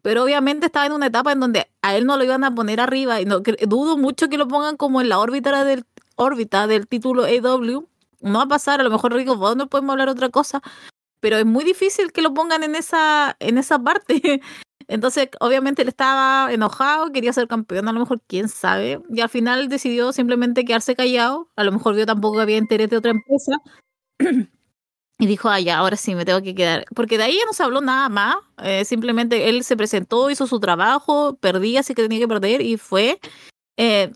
[0.04, 2.82] pero obviamente estaba en una etapa en donde a él no lo iban a poner
[2.82, 5.86] arriba y no, dudo mucho que lo pongan como en la órbita del,
[6.18, 7.88] órbita del título AW.
[8.22, 10.62] No va a pasar, a lo mejor Rico no podemos hablar otra cosa,
[11.22, 14.42] pero es muy difícil que lo pongan en esa, en esa parte.
[14.90, 19.30] Entonces, obviamente él estaba enojado, quería ser campeón, a lo mejor quién sabe, y al
[19.30, 23.58] final decidió simplemente quedarse callado, a lo mejor vio tampoco había interés de otra empresa.
[25.20, 26.86] Y dijo, ya, ahora sí me tengo que quedar.
[26.96, 28.36] Porque de ahí ya no se habló nada más.
[28.64, 32.78] Eh, simplemente él se presentó, hizo su trabajo, perdía, así que tenía que perder y
[32.78, 33.20] fue.
[33.78, 34.12] Eh,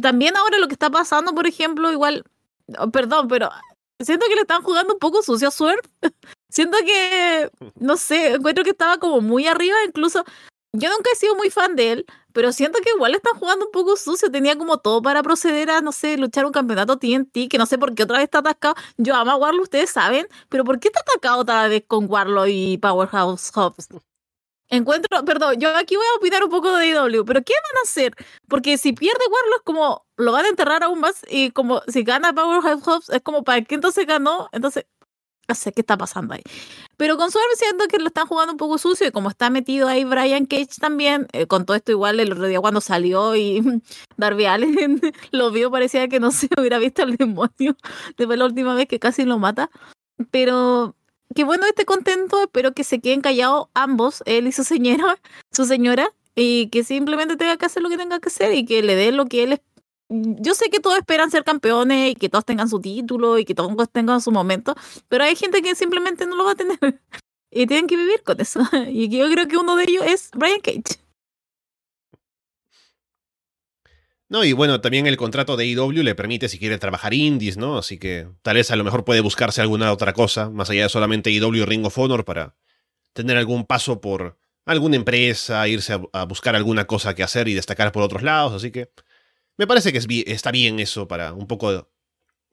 [0.00, 2.24] también ahora lo que está pasando, por ejemplo, igual,
[2.92, 3.50] perdón, pero
[3.98, 5.50] siento que le están jugando un poco sucio a
[6.48, 10.24] siento que, no sé, encuentro que estaba como muy arriba, incluso
[10.72, 13.72] yo nunca he sido muy fan de él, pero siento que igual están jugando un
[13.72, 14.30] poco sucio.
[14.30, 17.78] Tenía como todo para proceder a, no sé, luchar un campeonato TNT, que no sé
[17.78, 18.74] por qué otra vez está atascado.
[18.98, 22.76] Yo amo a ustedes saben, pero ¿por qué está atacado otra vez con Warlock y
[22.76, 23.88] Powerhouse Hobbs?
[24.68, 27.82] Encuentro, perdón, yo aquí voy a opinar un poco de IW, pero ¿qué van a
[27.84, 28.14] hacer?
[28.48, 32.34] Porque si pierde Warlock, como lo van a enterrar aún más, y como si gana
[32.34, 34.84] Powerhouse Hobbs, es como para qué entonces ganó, entonces
[35.48, 36.42] no sé qué está pasando ahí.
[36.96, 39.88] Pero con Swerve siento que lo están jugando un poco sucio y como está metido
[39.88, 43.62] ahí Brian Cage también, eh, con todo esto igual el otro cuando salió y
[44.16, 47.76] Darby Allen lo vio, parecía que no se hubiera visto el demonio
[48.16, 49.70] después la última vez que casi lo mata.
[50.30, 50.94] Pero
[51.34, 55.18] qué bueno esté contento, espero que se queden callados ambos, él y su señora,
[55.52, 58.82] su señora, y que simplemente tenga que hacer lo que tenga que hacer y que
[58.82, 59.60] le dé lo que él
[60.08, 63.54] yo sé que todos esperan ser campeones y que todos tengan su título y que
[63.54, 64.74] todos tengan su momento,
[65.08, 66.78] pero hay gente que simplemente no lo va a tener
[67.50, 68.60] y tienen que vivir con eso.
[68.88, 71.00] Y yo creo que uno de ellos es Brian Cage.
[74.28, 77.78] No, y bueno, también el contrato de IW le permite si quiere trabajar indies, ¿no?
[77.78, 80.88] Así que tal vez a lo mejor puede buscarse alguna otra cosa, más allá de
[80.88, 82.56] solamente IW y Ring of Honor, para
[83.12, 87.92] tener algún paso por alguna empresa, irse a buscar alguna cosa que hacer y destacar
[87.92, 88.90] por otros lados, así que
[89.56, 91.90] me parece que está bien eso para un poco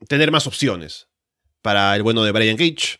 [0.08, 1.08] tener más opciones
[1.62, 3.00] para el bueno de Brian Cage.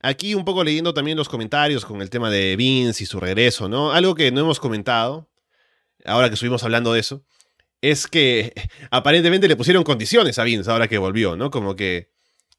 [0.00, 3.68] Aquí un poco leyendo también los comentarios con el tema de Vince y su regreso,
[3.68, 3.92] ¿no?
[3.92, 5.28] Algo que no hemos comentado,
[6.04, 7.24] ahora que estuvimos hablando de eso,
[7.80, 8.52] es que
[8.90, 11.50] aparentemente le pusieron condiciones a Vince ahora que volvió, ¿no?
[11.50, 12.10] Como que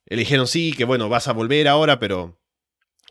[0.06, 2.40] le dijeron, sí, que bueno, vas a volver ahora, pero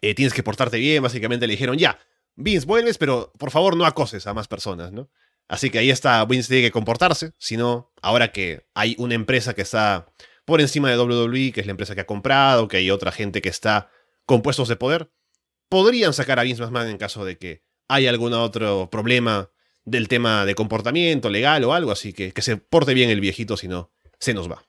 [0.01, 1.99] eh, tienes que portarte bien, básicamente le dijeron, ya,
[2.35, 5.09] Vince, vuelves, pero por favor no acoses a más personas, ¿no?
[5.49, 9.63] Así que ahí está, Vince tiene que comportarse, sino ahora que hay una empresa que
[9.63, 10.13] está
[10.45, 13.43] por encima de WWE, que es la empresa que ha comprado, que hay otra gente
[13.43, 13.91] que está
[14.25, 15.11] con puestos de poder,
[15.69, 19.51] podrían sacar a Vince McMahon en caso de que haya algún otro problema
[19.85, 23.57] del tema de comportamiento legal o algo, así que que se porte bien el viejito,
[23.57, 24.65] si no, se nos va.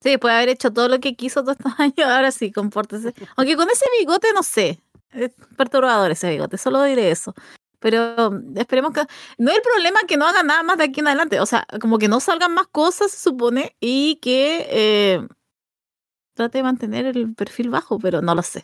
[0.00, 3.14] Sí, puede haber hecho todo lo que quiso todos estos años, ahora sí, compórtese.
[3.36, 4.80] Aunque con ese bigote, no sé,
[5.12, 7.34] es perturbador ese bigote, solo diré eso.
[7.82, 9.04] Pero esperemos que.
[9.38, 11.40] No es el problema que no hagan nada más de aquí en adelante.
[11.40, 15.26] O sea, como que no salgan más cosas, se supone, y que eh,
[16.34, 18.62] trate de mantener el perfil bajo, pero no lo sé.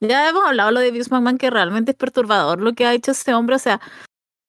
[0.00, 3.10] Ya hemos hablado lo de Vince McMahon, que realmente es perturbador lo que ha hecho
[3.10, 3.56] este hombre.
[3.56, 3.80] O sea,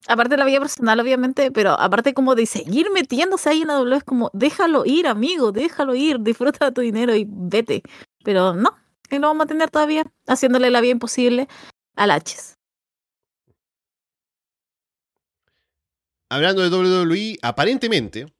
[0.06, 3.74] aparte de la vida personal, obviamente, pero aparte como de seguir metiéndose ahí en la
[3.74, 7.82] W, es como, déjalo ir, amigo, déjalo ir, disfruta de tu dinero y vete.
[8.22, 8.76] Pero no,
[9.08, 11.48] que lo vamos a tener todavía, haciéndole la vida imposible
[11.96, 12.59] al H.
[16.30, 18.32] hablando de WWE, aparentemente,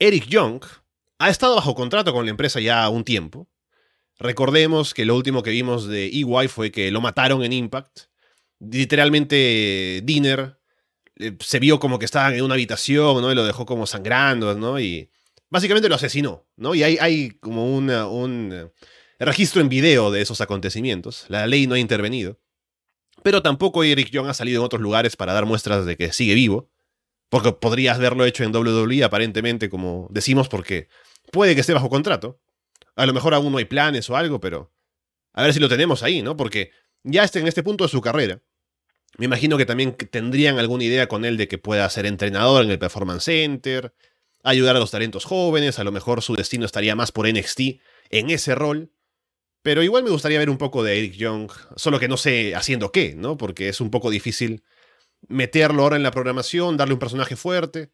[0.00, 0.64] Eric Young
[1.18, 3.48] ha estado bajo contrato con la empresa ya un tiempo.
[4.18, 8.00] Recordemos que lo último que vimos de EY fue que lo mataron en Impact.
[8.58, 10.58] Literalmente, Dinner
[11.16, 13.30] eh, se vio como que estaba en una habitación, ¿no?
[13.30, 14.80] Y lo dejó como sangrando, ¿no?
[14.80, 15.10] Y
[15.50, 16.74] básicamente lo asesinó, ¿no?
[16.74, 18.68] Y hay, hay como un eh,
[19.18, 21.26] registro en video de esos acontecimientos.
[21.28, 22.40] La ley no ha intervenido.
[23.22, 26.34] Pero tampoco Eric Young ha salido en otros lugares para dar muestras de que sigue
[26.34, 26.71] vivo.
[27.32, 30.88] Porque podrías haberlo hecho en WWE, aparentemente, como decimos, porque
[31.30, 32.38] puede que esté bajo contrato.
[32.94, 34.70] A lo mejor aún no hay planes o algo, pero
[35.32, 36.36] a ver si lo tenemos ahí, ¿no?
[36.36, 38.42] Porque ya está en este punto de su carrera.
[39.16, 42.70] Me imagino que también tendrían alguna idea con él de que pueda ser entrenador en
[42.70, 43.94] el Performance Center,
[44.42, 47.60] ayudar a los talentos jóvenes, a lo mejor su destino estaría más por NXT
[48.10, 48.92] en ese rol.
[49.62, 52.92] Pero igual me gustaría ver un poco de Eric Young, solo que no sé haciendo
[52.92, 53.38] qué, ¿no?
[53.38, 54.62] Porque es un poco difícil
[55.28, 57.90] meterlo ahora en la programación, darle un personaje fuerte,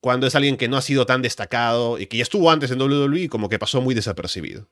[0.00, 2.80] cuando es alguien que no ha sido tan destacado y que ya estuvo antes en
[2.80, 4.68] WWE como que pasó muy desapercibido.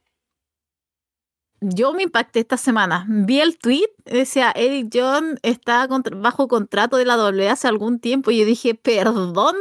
[1.61, 3.07] Yo me impacté esta semana.
[3.09, 8.31] Vi el tweet, decía Eric John está bajo contrato de la WWE hace algún tiempo
[8.31, 9.55] y yo dije, perdón,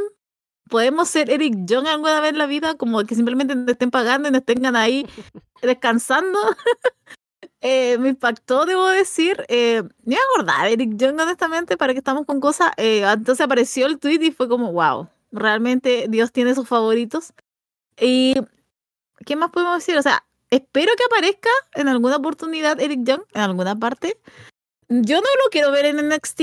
[0.70, 2.76] ¿podemos ser Eric John alguna vez en la vida?
[2.76, 5.06] Como que simplemente te estén pagando y nos tengan ahí
[5.62, 6.40] descansando.
[7.62, 9.46] Eh, me impactó, debo decir.
[9.50, 12.72] Eh, me acordaba Eric Young, honestamente, para que estamos con cosas.
[12.78, 17.34] Eh, entonces apareció el tweet y fue como, wow, realmente Dios tiene sus favoritos.
[18.00, 18.36] Y,
[19.26, 19.98] ¿qué más podemos decir?
[19.98, 24.18] O sea, espero que aparezca en alguna oportunidad Eric Young, en alguna parte.
[24.88, 26.42] Yo no lo quiero ver en NXT.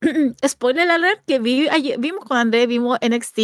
[0.46, 3.38] Spoiler alert, que vi, ayer, vimos con André, vimos NXT.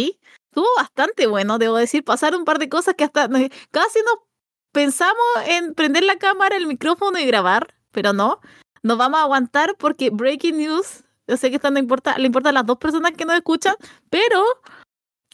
[0.49, 2.03] Estuvo bastante bueno, debo decir.
[2.03, 3.27] Pasaron un par de cosas que hasta
[3.71, 4.17] casi nos
[4.73, 8.41] pensamos en prender la cámara, el micrófono y grabar, pero no.
[8.81, 12.77] Nos vamos a aguantar porque Breaking News, yo sé que esto le importa las dos
[12.77, 13.75] personas que nos escuchan,
[14.09, 14.43] pero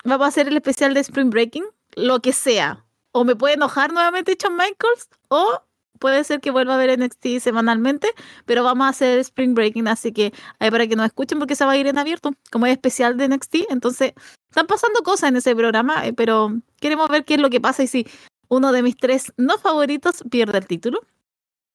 [0.04, 1.66] vamos a hacer el especial de Spring Breaking,
[1.96, 2.86] lo que sea.
[3.12, 5.64] o me puede enojar nuevamente Shawn Michaels, o
[6.00, 8.14] puede ser que vuelva a ver NXT semanalmente,
[8.46, 11.66] pero vamos a hacer Spring Breaking, así que ahí para que nos escuchen porque se
[11.66, 14.14] va a ir en abierto, como es especial de NXT, entonces
[14.50, 17.84] están pasando cosas en ese programa, eh, pero queremos ver qué es lo que pasa
[17.84, 18.08] y si
[18.50, 21.02] uno de mis tres no favoritos pierde el título.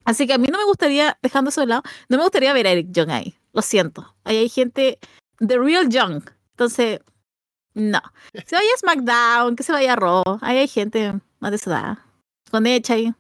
[0.05, 2.67] Así que a mí no me gustaría, dejando eso de lado, no me gustaría ver
[2.67, 4.15] a Eric Young ahí, lo siento.
[4.25, 4.99] Ahí hay gente,
[5.39, 7.01] The Real Young, entonces,
[7.73, 8.01] no.
[8.47, 11.71] Se vaya a SmackDown, que se vaya a Raw, ahí hay gente más de esa
[11.71, 11.99] edad,
[12.51, 13.15] con hecha ahí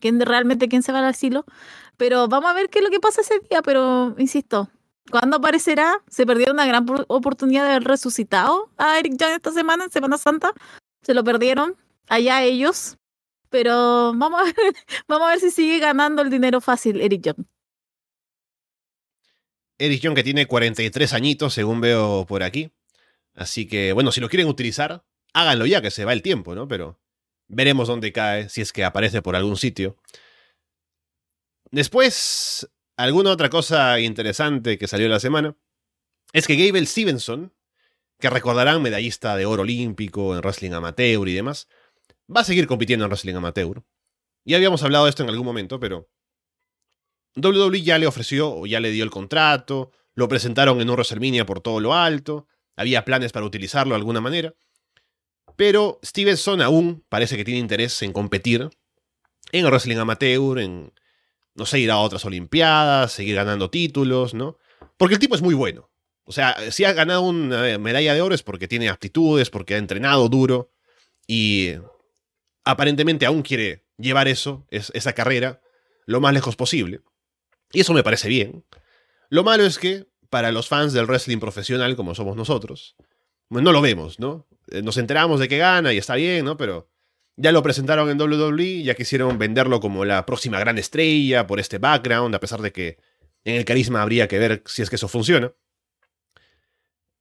[0.00, 1.44] quién realmente quién se va al asilo.
[1.96, 4.68] Pero vamos a ver qué es lo que pasa ese día, pero insisto,
[5.10, 6.02] ¿cuándo aparecerá?
[6.08, 10.18] Se perdió una gran oportunidad de haber resucitado a Eric Young esta semana, en Semana
[10.18, 10.52] Santa.
[11.02, 11.76] Se lo perdieron,
[12.08, 12.98] allá ellos.
[13.48, 14.40] Pero vamos
[15.08, 17.46] a ver, si sigue ganando el dinero fácil Eric Young.
[19.78, 22.72] Eric Young que tiene 43 añitos, según veo por aquí.
[23.34, 25.04] Así que, bueno, si lo quieren utilizar,
[25.34, 26.66] háganlo ya, que se va el tiempo, ¿no?
[26.66, 26.98] Pero
[27.48, 29.96] Veremos dónde cae, si es que aparece por algún sitio.
[31.70, 35.56] Después, alguna otra cosa interesante que salió la semana
[36.32, 37.54] es que Gable Stevenson,
[38.18, 41.68] que recordarán medallista de oro olímpico en wrestling amateur y demás,
[42.34, 43.82] va a seguir compitiendo en wrestling amateur.
[44.44, 46.08] Ya habíamos hablado de esto en algún momento, pero
[47.36, 51.44] WWE ya le ofreció o ya le dio el contrato, lo presentaron en un WrestleMania
[51.44, 52.46] por todo lo alto,
[52.76, 54.54] había planes para utilizarlo de alguna manera.
[55.56, 58.68] Pero Stevenson aún parece que tiene interés en competir
[59.52, 60.92] en el wrestling amateur, en,
[61.54, 64.58] no sé, ir a otras Olimpiadas, seguir ganando títulos, ¿no?
[64.96, 65.90] Porque el tipo es muy bueno.
[66.24, 69.78] O sea, si ha ganado una medalla de oro es porque tiene aptitudes, porque ha
[69.78, 70.72] entrenado duro
[71.26, 71.74] y
[72.66, 75.62] aparentemente aún quiere llevar eso, esa carrera,
[76.04, 77.00] lo más lejos posible.
[77.72, 78.64] Y eso me parece bien.
[79.30, 82.96] Lo malo es que, para los fans del wrestling profesional como somos nosotros,
[83.48, 84.48] pues no lo vemos, ¿no?
[84.70, 86.56] Eh, nos enteramos de que gana y está bien, ¿no?
[86.56, 86.90] Pero
[87.36, 91.78] ya lo presentaron en WWE, ya quisieron venderlo como la próxima gran estrella por este
[91.78, 92.98] background, a pesar de que
[93.44, 95.52] en el carisma habría que ver si es que eso funciona.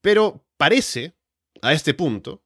[0.01, 1.15] Pero parece,
[1.61, 2.44] a este punto,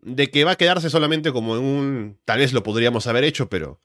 [0.00, 2.18] de que va a quedarse solamente como en un...
[2.24, 3.80] Tal vez lo podríamos haber hecho, pero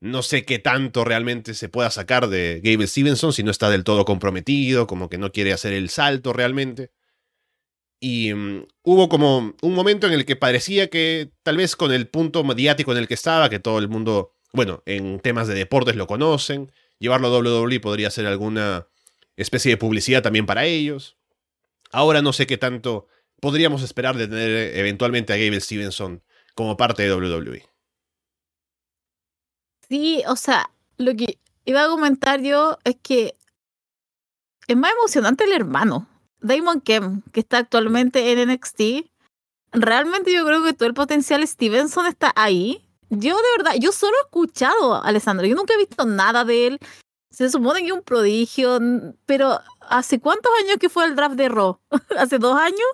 [0.00, 3.84] no sé qué tanto realmente se pueda sacar de Gable Stevenson si no está del
[3.84, 6.90] todo comprometido, como que no quiere hacer el salto realmente.
[7.98, 12.08] Y mm, hubo como un momento en el que parecía que tal vez con el
[12.08, 15.96] punto mediático en el que estaba, que todo el mundo, bueno, en temas de deportes
[15.96, 18.86] lo conocen, llevarlo a WWE podría ser alguna
[19.36, 21.16] especie de publicidad también para ellos.
[21.90, 23.06] Ahora no sé qué tanto
[23.40, 26.22] podríamos esperar de tener eventualmente a Gable Stevenson
[26.54, 27.68] como parte de WWE.
[29.88, 33.34] Sí, o sea, lo que iba a comentar yo es que
[34.66, 36.08] es más emocionante el hermano.
[36.40, 39.08] Damon Kem, que está actualmente en NXT,
[39.72, 42.82] realmente yo creo que todo el potencial Stevenson está ahí.
[43.10, 46.66] Yo de verdad, yo solo he escuchado a Alessandro, yo nunca he visto nada de
[46.66, 46.78] él.
[47.30, 48.80] Se supone que es un prodigio,
[49.26, 51.78] pero ¿hace cuántos años que fue el draft de Raw?
[52.18, 52.86] ¿Hace dos años?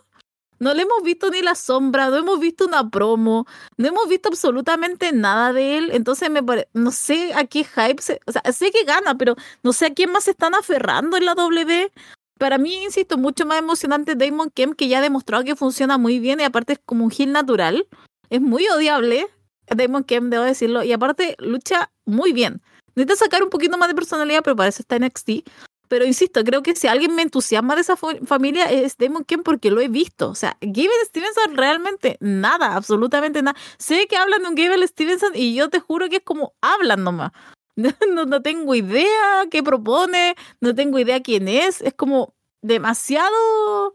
[0.62, 3.48] No le hemos visto ni la sombra, no hemos visto una promo,
[3.78, 5.90] no hemos visto absolutamente nada de él.
[5.92, 9.34] Entonces me parece, no sé a qué hype, o sea, sé que gana, pero
[9.64, 11.90] no sé a quién más se están aferrando en la W
[12.38, 16.20] para mí, insisto, mucho más emocionante Damon Kemp, que ya ha demostrado que funciona muy
[16.20, 17.88] bien y aparte es como un heel natural.
[18.30, 19.26] Es muy odiable,
[19.66, 22.62] Damon Kemp, debo decirlo, y aparte lucha muy bien.
[22.94, 25.48] Necesita sacar un poquito más de personalidad, pero para eso está NXT.
[25.92, 29.70] Pero insisto, creo que si alguien me entusiasma de esa familia es Damon Kemp porque
[29.70, 30.30] lo he visto.
[30.30, 33.58] O sea, Gable Stevenson realmente nada, absolutamente nada.
[33.76, 37.04] Sé que hablan de un Gable Stevenson y yo te juro que es como hablan
[37.04, 37.32] nomás.
[38.08, 41.82] No, no, tengo idea qué propone, no tengo idea quién es.
[41.82, 43.92] Es como demasiado.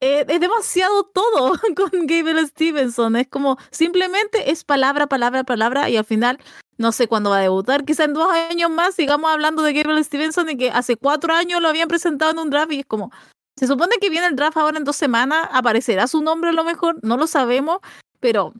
[0.00, 3.16] Eh, es demasiado todo con Gable Stevenson.
[3.16, 6.38] Es como simplemente es palabra, palabra, palabra y al final
[6.82, 7.84] no sé cuándo va a debutar.
[7.84, 11.62] Quizá en dos años más sigamos hablando de Gable Stevenson y que hace cuatro años
[11.62, 13.10] lo habían presentado en un draft y es como.
[13.56, 15.48] Se supone que viene el draft ahora en dos semanas.
[15.52, 16.98] ¿Aparecerá su nombre a lo mejor?
[17.02, 17.78] No lo sabemos.
[18.18, 18.52] Pero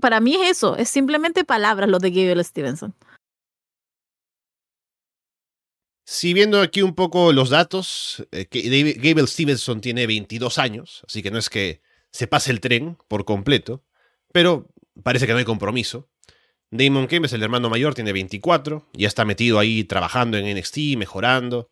[0.00, 0.76] para mí es eso.
[0.76, 2.94] Es simplemente palabras lo de Gable Stevenson.
[6.04, 8.48] Si viendo aquí un poco los datos, eh,
[8.96, 13.24] Gable Stevenson tiene 22 años, así que no es que se pase el tren por
[13.24, 13.84] completo,
[14.32, 14.66] pero
[15.04, 16.09] parece que no hay compromiso.
[16.70, 20.96] Damon Kemp es el hermano mayor, tiene 24, ya está metido ahí trabajando en NXT,
[20.96, 21.70] mejorando.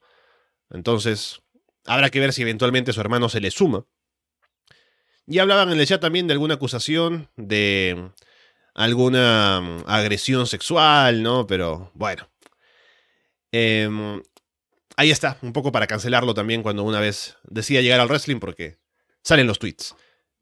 [0.71, 1.41] Entonces,
[1.87, 3.87] habrá que ver si eventualmente su hermano se le suma.
[5.27, 8.11] Y hablaban en el chat también de alguna acusación de
[8.75, 11.47] alguna mm, agresión sexual, ¿no?
[11.47, 12.29] Pero bueno,
[13.53, 14.23] Em,
[14.97, 18.79] ahí está, un poco para cancelarlo también cuando una vez decida llegar al wrestling porque
[19.23, 19.95] salen los tweets.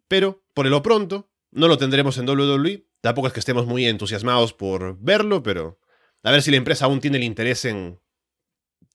[0.08, 2.85] Pero, por lo pronto, no lo tendremos en WWE.
[3.06, 5.78] Tampoco es que estemos muy entusiasmados por verlo, pero
[6.24, 8.00] a ver si la empresa aún tiene el interés en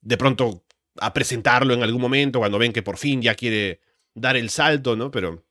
[0.01, 0.65] de pronto
[0.97, 3.79] a presentarlo en algún momento, cuando ven que por fin ya quiere
[4.13, 5.11] dar el salto, ¿no?
[5.11, 5.45] Pero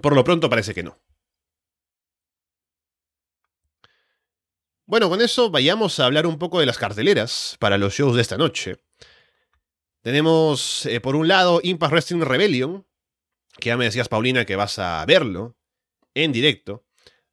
[0.00, 1.02] por lo pronto parece que no.
[4.84, 8.22] Bueno, con eso vayamos a hablar un poco de las carteleras para los shows de
[8.22, 8.76] esta noche.
[10.02, 12.86] Tenemos, eh, por un lado, Impact Wrestling Rebellion,
[13.58, 15.56] que ya me decías, Paulina, que vas a verlo
[16.14, 16.85] en directo.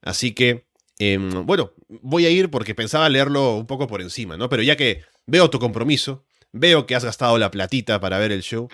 [0.04, 0.66] Así que,
[1.00, 4.50] em, bueno, voy a ir porque pensaba leerlo un poco por encima, ¿no?
[4.50, 8.42] Pero ya que veo tu compromiso, veo que has gastado la platita para ver el
[8.42, 8.70] show.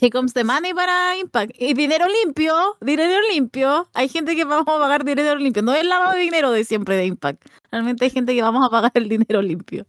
[0.00, 1.52] Here comes the money para Impact.
[1.58, 3.88] Y dinero limpio, dinero limpio.
[3.94, 5.62] Hay gente que vamos a pagar dinero limpio.
[5.62, 7.42] No es el lavado de dinero de siempre de Impact.
[7.72, 9.84] Realmente hay gente que vamos a pagar el dinero limpio.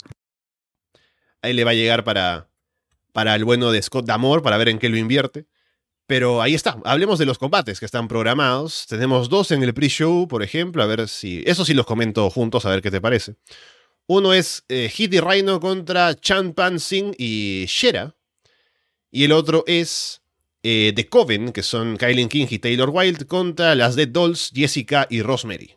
[1.41, 2.47] Ahí le va a llegar para,
[3.11, 5.45] para el bueno de Scott Damore, para ver en qué lo invierte.
[6.09, 8.87] Pero ahí está, hablemos de los combates que están programados.
[8.87, 11.43] Tenemos dos en el pre-show, por ejemplo, a ver si...
[11.45, 13.35] Eso sí los comento juntos, a ver qué te parece.
[14.07, 18.15] Uno es eh, Hit y Rhino contra Chan Pan Singh y Shera.
[19.11, 20.23] Y el otro es
[20.63, 25.05] eh, The Coven, que son Kylie King y Taylor Wilde, contra las Dead Dolls, Jessica
[25.11, 25.75] y Rosemary.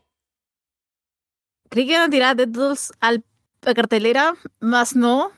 [1.68, 3.22] Creí que iban a tirar Dead Dolls al,
[3.66, 5.30] a cartelera, más no.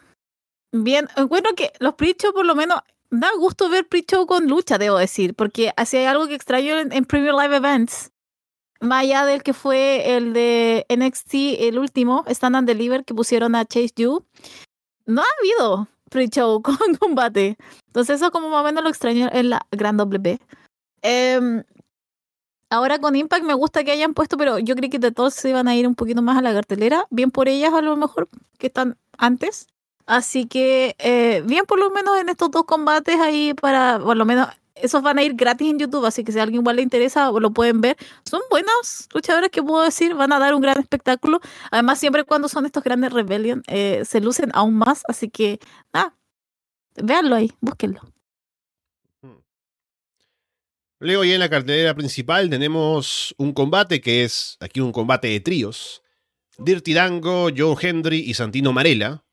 [0.71, 2.79] Bien, encuentro que los pre-show por lo menos
[3.21, 6.93] da gusto ver pre-show con lucha, debo decir, porque así hay algo que extraño en,
[6.93, 8.11] en Premier Live Events.
[8.81, 13.55] Más allá del que fue el de NXT, el último, Stand and Deliver, que pusieron
[13.55, 14.25] a Chase You,
[15.07, 17.57] no ha habido pre-show con combate.
[17.87, 20.39] Entonces eso como más o menos lo extraño en la Gran W.
[21.03, 21.63] Em,
[22.69, 25.51] ahora con Impact me gusta que hayan puesto, pero yo creí que de todos se
[25.51, 27.07] iban a ir un poquito más a la cartelera.
[27.11, 29.69] Bien por ellas a lo mejor, que están antes.
[30.07, 34.25] Así que eh, bien por lo menos en estos dos combates ahí para, por lo
[34.25, 36.83] menos, esos van a ir gratis en YouTube, así que si a alguien igual le
[36.83, 37.97] interesa lo pueden ver.
[38.25, 41.41] Son buenos luchadores que puedo decir, van a dar un gran espectáculo.
[41.71, 45.59] Además, siempre cuando son estos grandes Rebellion, eh, se lucen aún más, así que
[45.93, 46.15] nada,
[46.97, 48.01] véanlo ahí, búsquenlo.
[51.01, 55.41] Luego ya en la cartelera principal tenemos un combate que es aquí un combate de
[55.41, 56.03] tríos.
[56.57, 59.24] Dirty Dango, Joe Hendry y Santino Marella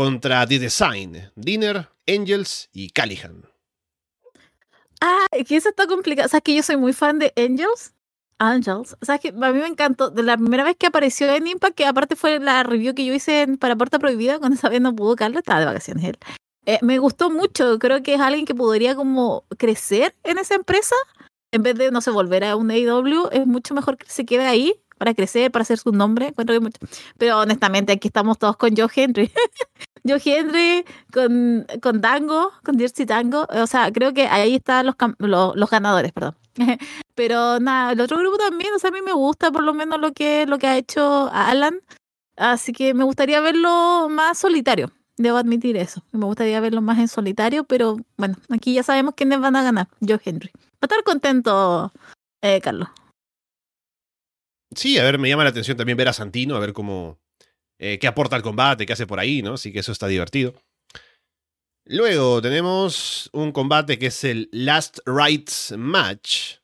[0.00, 3.44] contra The Design, Dinner, Angels y Callihan.
[5.02, 6.24] Ah, que eso está complicado.
[6.24, 7.92] O sea, que yo soy muy fan de Angels.
[8.38, 8.96] Angels.
[9.02, 10.08] O sea, que a mí me encantó.
[10.08, 13.12] De la primera vez que apareció en Impact, que aparte fue la review que yo
[13.12, 16.18] hice en, para Puerta Prohibida, cuando esa vez no pudo Carlos, estaba de vacaciones él.
[16.64, 17.78] Eh, me gustó mucho.
[17.78, 20.96] Creo que es alguien que podría como crecer en esa empresa.
[21.52, 24.46] En vez de, no sé, volver a un AEW, es mucho mejor que se quede
[24.46, 26.28] ahí para crecer, para hacer su nombre.
[26.28, 26.78] Encuentro que mucho...
[27.18, 29.30] Pero honestamente, aquí estamos todos con Joe Henry.
[30.06, 33.46] Joe Henry con, con Dango, con Dirty Tango.
[33.50, 36.36] O sea, creo que ahí están los, los, ganadores, perdón.
[37.14, 40.00] Pero nada, el otro grupo también, o sea, a mí me gusta por lo menos
[40.00, 41.80] lo que, lo que ha hecho Alan.
[42.36, 44.90] Así que me gustaría verlo más solitario.
[45.16, 46.02] Debo admitir eso.
[46.12, 49.88] Me gustaría verlo más en solitario, pero bueno, aquí ya sabemos quiénes van a ganar.
[50.00, 50.50] Joe Henry.
[50.54, 51.92] Va a estar contento,
[52.40, 52.88] eh, Carlos.
[54.74, 57.18] Sí, a ver, me llama la atención también ver a Santino, a ver cómo.
[57.82, 59.54] Eh, qué aporta al combate, qué hace por ahí, ¿no?
[59.54, 60.54] Así que eso está divertido.
[61.86, 66.56] Luego tenemos un combate que es el Last Rights Match.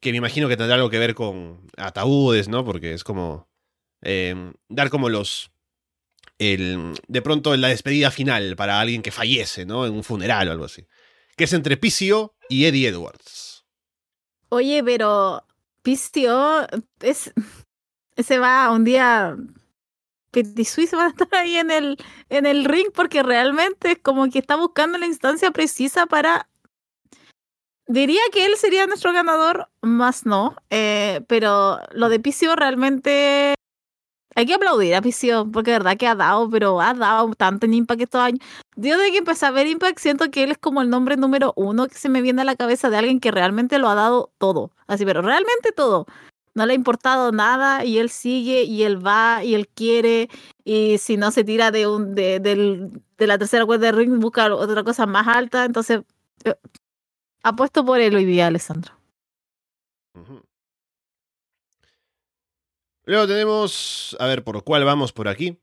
[0.00, 2.62] Que me imagino que tendrá algo que ver con ataúdes, ¿no?
[2.62, 3.48] Porque es como.
[4.02, 5.50] Eh, dar como los.
[6.38, 9.86] El, de pronto la despedida final para alguien que fallece, ¿no?
[9.86, 10.86] En un funeral o algo así.
[11.36, 13.64] Que es entre PCO y Eddie Edwards.
[14.50, 15.42] Oye, pero
[15.82, 16.66] PCO
[17.00, 17.32] es,
[18.18, 19.38] se va un día
[20.42, 21.96] Petit Suisse va a estar ahí en el,
[22.28, 26.48] en el ring porque realmente es como que está buscando la instancia precisa para...
[27.86, 33.54] Diría que él sería nuestro ganador, más no, eh, pero lo de PCO realmente
[34.34, 37.66] hay que aplaudir a PCO, porque de verdad que ha dado, pero ha dado tanto
[37.66, 38.40] en Impact estos años.
[38.74, 41.52] Yo desde que empecé a ver Impact siento que él es como el nombre número
[41.56, 44.32] uno que se me viene a la cabeza de alguien que realmente lo ha dado
[44.38, 44.72] todo.
[44.86, 46.06] Así, pero realmente todo.
[46.54, 50.28] No le ha importado nada y él sigue y él va y él quiere.
[50.64, 54.54] Y si no se tira de un de, de, la tercera cuerda de ring, busca
[54.54, 55.64] otra cosa más alta.
[55.64, 56.02] Entonces,
[56.44, 56.54] eh,
[57.42, 58.92] apuesto por él hoy día, Alessandro.
[63.06, 65.58] Luego tenemos, a ver, por cuál vamos por aquí.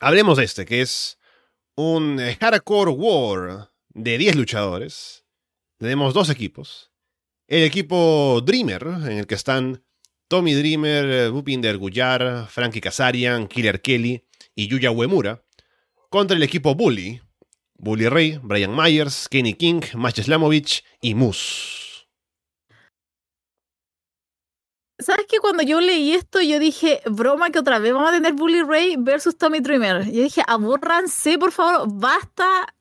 [0.00, 1.18] Hablemos de este, que es
[1.74, 5.24] un Hardcore War de 10 luchadores.
[5.78, 6.92] Tenemos dos equipos.
[7.48, 9.82] El equipo Dreamer, en el que están
[10.30, 14.24] Tommy Dreamer, Bupinder Guyar, Frankie Kazarian, Killer Kelly
[14.54, 15.42] y Yuya Uemura.
[16.08, 17.20] Contra el equipo Bully.
[17.74, 22.06] Bully Ray, Brian Myers, Kenny King, Mash Slamovich y Moose.
[25.00, 28.34] ¿Sabes que cuando yo leí esto, yo dije, broma que otra vez vamos a tener
[28.34, 30.04] Bully Ray versus Tommy Dreamer?
[30.12, 32.72] Yo dije, aburranse, por favor, basta,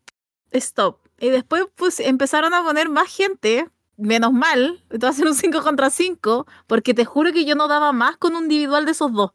[0.52, 1.00] stop.
[1.20, 3.68] Y después pues empezaron a poner más gente,
[4.00, 7.56] menos mal, esto va a ser un 5 contra 5, porque te juro que yo
[7.56, 9.32] no daba más con un individual de esos dos.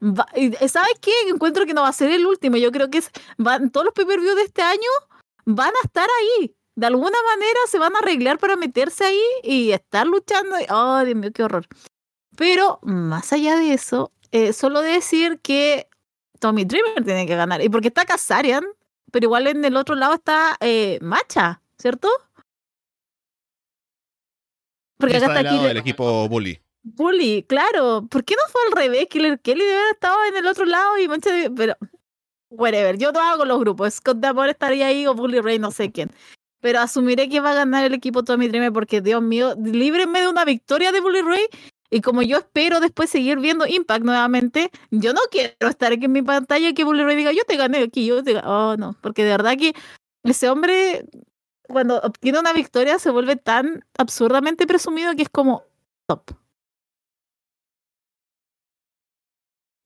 [0.00, 1.12] ¿Sabes qué?
[1.28, 2.56] Encuentro que no va a ser el último.
[2.56, 3.02] Yo creo que
[3.72, 4.90] todos los pay-per-view de este año
[5.46, 6.54] van a estar ahí.
[6.76, 10.56] De alguna manera se van a arreglar para meterse ahí y estar luchando.
[10.70, 11.66] Oh, Dios mío, qué horror.
[12.36, 15.88] Pero más allá de eso, eh, solo decir que
[16.40, 17.62] Tommy Dreamer tiene que ganar.
[17.62, 18.64] Y porque está Kazarian,
[19.12, 22.08] pero igual en el otro lado está eh, Macha, ¿cierto?
[24.98, 26.60] Porque acá está, aquí el equipo Bully.
[26.82, 28.06] Bully, claro.
[28.08, 29.06] ¿Por qué no fue al revés?
[29.08, 31.30] Killer Kelly debe haber estado en el otro lado y Mancha.
[31.56, 31.76] Pero,
[32.50, 32.96] whatever.
[32.98, 33.94] Yo no hago los grupos.
[33.94, 36.10] Scott Damore estaría ahí o Bully Ray, no sé quién.
[36.60, 40.28] Pero asumiré que va a ganar el equipo Tommy Dreamer porque, Dios mío, líbrenme de
[40.28, 41.46] una victoria de Bully Ray
[41.94, 46.12] y como yo espero después seguir viendo Impact nuevamente, yo no quiero estar aquí en
[46.12, 48.48] mi pantalla y que Bully Ray diga, yo te gané aquí, yo te gané.
[48.48, 49.74] Oh, no, porque de verdad que
[50.24, 51.04] ese hombre,
[51.68, 55.64] cuando obtiene una victoria, se vuelve tan absurdamente presumido que es como
[56.06, 56.32] top.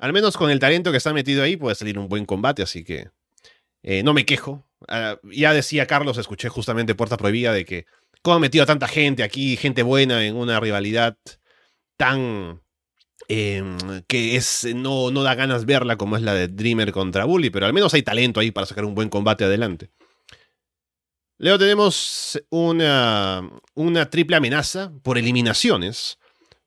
[0.00, 2.84] Al menos con el talento que está metido ahí puede salir un buen combate, así
[2.84, 3.10] que
[3.82, 4.64] eh, no me quejo.
[4.86, 7.86] Ah, ya decía Carlos, escuché justamente Puerta Prohibida de que
[8.22, 11.16] cómo ha metido a tanta gente aquí, gente buena en una rivalidad
[11.96, 12.62] tan
[13.28, 13.76] em,
[14.06, 17.66] que es no, no da ganas verla como es la de Dreamer contra Bully, pero
[17.66, 19.90] al menos hay talento ahí para sacar un buen combate adelante.
[21.40, 23.48] Luego tenemos una,
[24.10, 26.18] triple amenaza por eliminaciones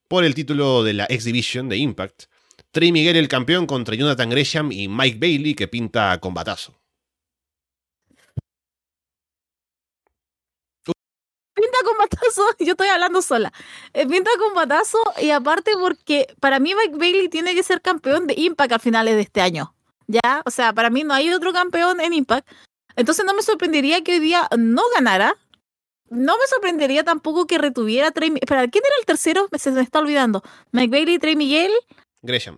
[0.08, 2.24] por el título de la X Division de Impact.
[2.72, 6.78] Trey Miguel el campeón contra Jonathan Gresham y Mike Bailey que pinta combatazo.
[11.54, 13.52] pinta con batazo, yo estoy hablando sola.
[13.94, 18.26] Eh, pinta con batazo y aparte porque para mí Mike Bailey tiene que ser campeón
[18.26, 19.76] de Impact a finales de este año.
[20.08, 20.42] ¿Ya?
[20.46, 22.48] O sea, para mí no hay otro campeón en Impact.
[22.96, 25.38] Entonces no me sorprendería que hoy día no ganara.
[26.10, 28.34] No me sorprendería tampoco que retuviera a Trey...
[28.42, 29.48] Espera, ¿quién era el tercero?
[29.58, 30.44] Se me está olvidando.
[30.72, 31.72] Mike Bailey, Trey Miguel.
[32.22, 32.58] Gresham.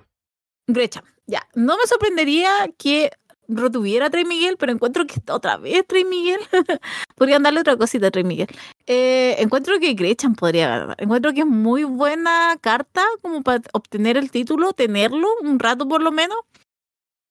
[0.67, 1.47] Gresham, ya.
[1.53, 3.11] No me sorprendería que
[3.47, 6.39] retuviera a Trey Miguel, pero encuentro que otra vez Trey Miguel.
[7.15, 8.47] Podrían darle otra cosita a Trey Miguel.
[8.85, 10.95] Eh, encuentro que Gretchen podría ganar.
[10.99, 16.01] Encuentro que es muy buena carta como para obtener el título, tenerlo un rato por
[16.01, 16.37] lo menos.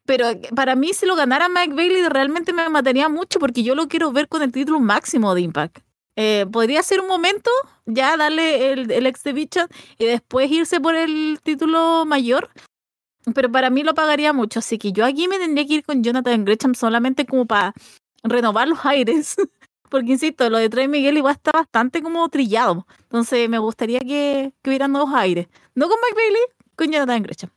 [0.04, 3.88] Pero para mí, si lo ganara Mike Bailey, realmente me mataría mucho porque yo lo
[3.88, 5.78] quiero ver con el título máximo de Impact.
[6.16, 7.50] Eh, podría ser un momento
[7.86, 12.50] ya darle el, el Exhibition y después irse por el título mayor
[13.34, 16.02] pero para mí lo pagaría mucho, así que yo aquí me tendría que ir con
[16.02, 17.72] Jonathan Gresham solamente como para
[18.24, 19.36] renovar los aires.
[19.90, 22.86] Porque insisto, lo de Trey Miguel igual está bastante como trillado.
[23.02, 25.48] Entonces me gustaría que, que hubiera nuevos aires.
[25.74, 26.42] No con Mike Bailey,
[26.74, 27.50] con Jonathan Gresham.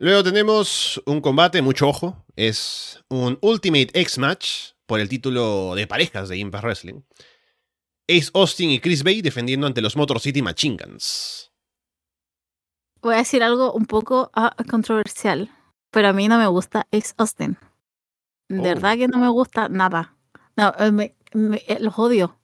[0.00, 2.24] Luego tenemos un combate, mucho ojo.
[2.34, 7.02] Es un Ultimate X Match por el título de parejas de Impact Wrestling.
[8.08, 11.50] Ace Austin y Chris Bay defendiendo ante los Motor City Machine Guns
[13.02, 15.50] voy a decir algo un poco ah, controversial,
[15.90, 17.58] pero a mí no me gusta Ex Austin.
[18.48, 18.62] De oh.
[18.62, 20.14] verdad que no me gusta nada.
[20.56, 22.36] No, eh, eh, los odio.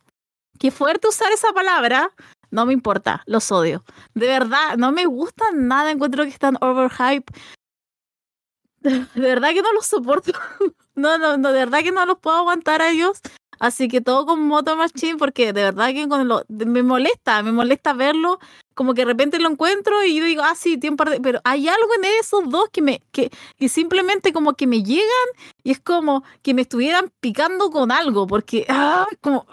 [0.59, 2.11] Qué fuerte usar esa palabra.
[2.51, 3.85] No me importa, los odio.
[4.15, 5.91] De verdad, no me gustan nada.
[5.91, 7.33] Encuentro que están overhype.
[8.81, 10.33] De, verdad que no los soporto.
[10.97, 13.21] No, no, no, de verdad que no los puedo aguantar a ellos.
[13.59, 17.53] Así que todo con Moto Machine, porque de verdad que con lo, me molesta, me
[17.53, 18.39] molesta verlo,
[18.75, 20.93] como que de repente lo encuentro y yo digo, ah, sí, de...
[21.23, 25.29] Pero hay algo en esos dos que me, que, que simplemente como que me llegan
[25.63, 29.47] y es como que me estuvieran picando con algo, porque, ah, como,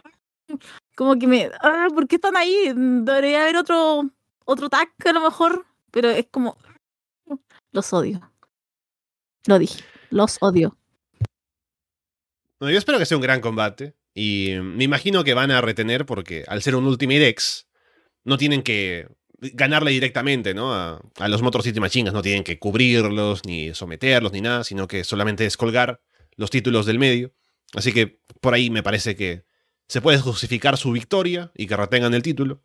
[0.96, 2.74] como que me, ah, ¿por qué están ahí?
[2.76, 4.10] Debería haber otro,
[4.46, 6.58] otro tag a lo mejor, pero es como,
[7.72, 8.22] los odio.
[9.46, 10.78] Lo dije, los odio
[12.72, 13.96] yo espero que sea un gran combate.
[14.16, 17.68] Y me imagino que van a retener porque al ser un Ultimate X,
[18.24, 19.08] no tienen que
[19.40, 20.74] ganarle directamente, ¿no?
[20.74, 25.04] A, los Motor City Machingas, no tienen que cubrirlos, ni someterlos, ni nada, sino que
[25.04, 26.00] solamente es colgar
[26.36, 27.34] los títulos del medio.
[27.74, 29.46] Así que por ahí me parece que
[29.88, 32.62] se puede justificar su victoria y que retengan el título.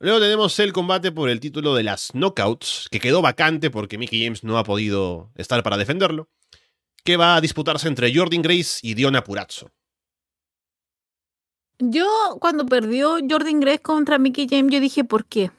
[0.00, 4.24] Luego tenemos el combate por el título de las Knockouts, que quedó vacante porque Mickey
[4.24, 6.28] James no ha podido estar para defenderlo
[7.04, 9.70] que va a disputarse entre Jordan Grace y Diona Purazzo.
[11.78, 15.50] Yo, cuando perdió Jordan Grace contra Mickey James, yo dije, ¿por qué?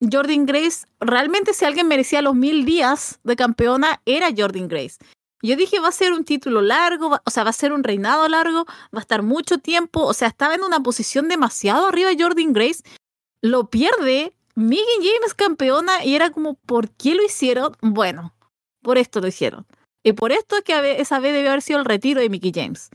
[0.00, 4.98] Jordan Grace, realmente si alguien merecía los mil días de campeona, era Jordan Grace.
[5.42, 8.28] Yo dije, va a ser un título largo, o sea, va a ser un reinado
[8.28, 10.04] largo, va a estar mucho tiempo.
[10.04, 12.84] O sea, estaba en una posición demasiado arriba Jordan Grace.
[13.42, 17.76] Lo pierde, Megan James campeona y era como, ¿por qué lo hicieron?
[17.80, 18.34] Bueno,
[18.82, 19.66] por esto lo hicieron.
[20.04, 22.90] Y por esto es que esa vez debió haber sido el retiro de Mickey James.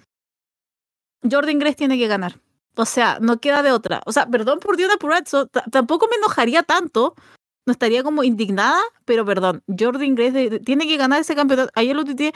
[1.29, 2.39] Jordan Grace tiene que ganar.
[2.75, 4.01] O sea, no queda de otra.
[4.05, 7.15] O sea, perdón por Diana Purazzo, tampoco me enojaría tanto.
[7.67, 11.69] No estaría como indignada, pero perdón, Jordan Grace tiene que ganar ese campeonato.
[11.75, 12.31] Ayer lo tiene,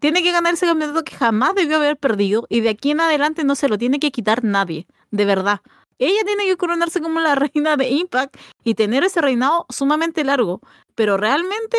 [0.00, 3.44] tiene que ganar ese campeonato que jamás debió haber perdido y de aquí en adelante
[3.44, 5.60] no se lo tiene que quitar nadie, de verdad.
[5.98, 10.62] Ella tiene que coronarse como la reina de Impact y tener ese reinado sumamente largo.
[10.94, 11.76] Pero realmente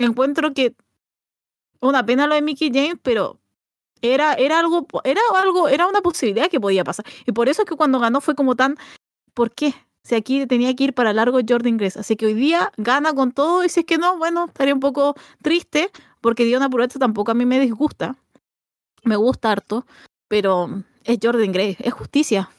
[0.00, 0.74] encuentro que
[1.80, 3.38] una pena lo de Mickey James, pero
[4.02, 7.06] era, era algo, era algo, era una posibilidad que podía pasar.
[7.24, 8.76] Y por eso es que cuando ganó fue como tan,
[9.32, 9.74] ¿por qué?
[10.04, 11.98] Si aquí tenía que ir para largo Jordan Grace.
[11.98, 14.80] Así que hoy día gana con todo y si es que no, bueno, estaría un
[14.80, 15.90] poco triste
[16.20, 18.16] porque Diona Puretto tampoco a mí me disgusta.
[19.04, 19.86] Me gusta harto,
[20.28, 22.50] pero es Jordan Grace, es justicia.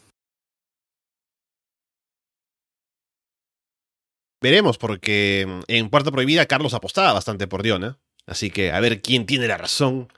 [4.42, 7.98] Veremos, porque en Puerta Prohibida Carlos apostaba bastante por Diona.
[8.26, 10.12] Así que a ver quién tiene la razón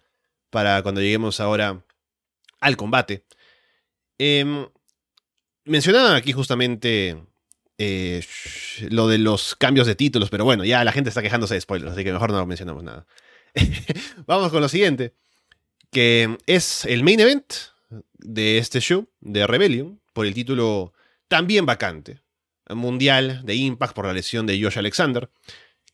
[0.50, 1.84] para cuando lleguemos ahora
[2.60, 3.24] al combate.
[4.18, 4.68] Eh,
[5.66, 7.18] mencionaban aquí justamente
[7.78, 8.24] eh,
[8.90, 11.92] lo de los cambios de títulos, pero bueno, ya la gente está quejándose de spoilers,
[11.92, 13.06] así que mejor no mencionamos nada.
[14.28, 15.14] Vamos con lo siguiente,
[15.92, 17.54] que es el main event
[18.14, 20.94] de este show, de Rebellion, por el título
[21.28, 22.22] también vacante,
[22.70, 25.30] mundial de Impact por la lesión de Josh Alexander,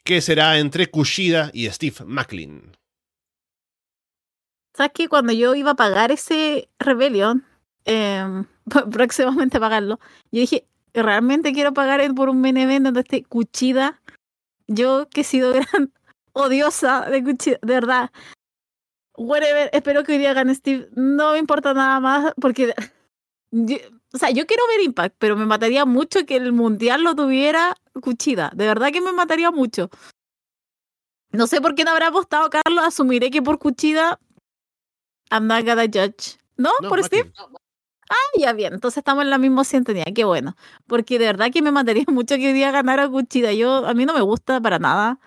[0.04, 2.78] que será entre Kushida y Steve Macklin.
[4.74, 7.46] ¿Sabes que cuando yo iba a pagar ese Rebellion,
[7.86, 8.44] eh,
[8.92, 10.00] próximamente pagarlo,
[10.32, 14.02] yo dije, realmente quiero pagar por un main event donde esté Cuchida.
[14.68, 15.94] Yo que he sido gran
[16.34, 18.12] odiosa de Cuchida, de verdad.
[19.18, 20.90] Whatever, espero que hoy día gane Steve.
[20.96, 22.74] No me importa nada más porque...
[24.14, 27.76] o sea, yo quiero ver Impact, pero me mataría mucho que el mundial lo tuviera
[28.02, 28.52] Cuchida.
[28.56, 29.90] De verdad que me mataría mucho.
[31.32, 32.84] No sé por qué no habrá apostado Carlos.
[32.84, 34.20] Asumiré que por Cuchida
[35.32, 36.38] I'm not gonna judge.
[36.58, 36.72] ¿No?
[36.88, 37.32] ¿Por Steve?
[38.12, 38.74] Ah, ya bien.
[38.74, 40.04] Entonces estamos en la misma sintonía.
[40.14, 40.58] Qué bueno.
[40.86, 43.54] Porque de verdad que me mataría mucho que hoy día ganara Cuchida.
[43.54, 45.20] Yo, a mí no me gusta para nada.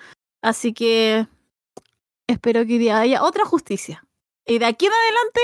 [0.43, 1.27] Así que
[2.27, 4.07] espero que hoy día haya otra justicia.
[4.47, 5.41] Y de aquí en adelante,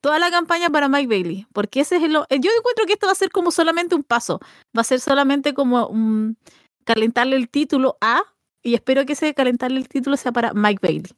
[0.00, 1.46] toda la campaña para Mike Bailey.
[1.52, 2.12] Porque ese es el.
[2.12, 4.40] Yo encuentro que esto va a ser como solamente un paso.
[4.76, 6.38] Va a ser solamente como un,
[6.84, 8.22] calentarle el título a.
[8.62, 11.12] Y espero que ese calentarle el título sea para Mike Bailey.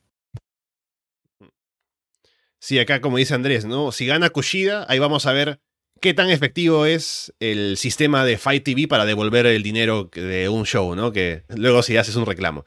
[2.62, 3.90] Sí, acá como dice Andrés, ¿no?
[3.90, 5.58] Si gana Kushida, ahí vamos a ver
[6.00, 10.64] qué tan efectivo es el sistema de Fight TV para devolver el dinero de un
[10.64, 11.10] show, ¿no?
[11.10, 12.64] Que luego si haces un reclamo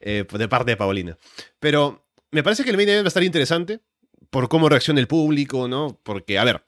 [0.00, 1.16] eh, de parte de Paulina.
[1.60, 3.80] Pero me parece que el main event va a estar interesante
[4.28, 5.98] por cómo reacciona el público, ¿no?
[6.02, 6.66] Porque, a ver,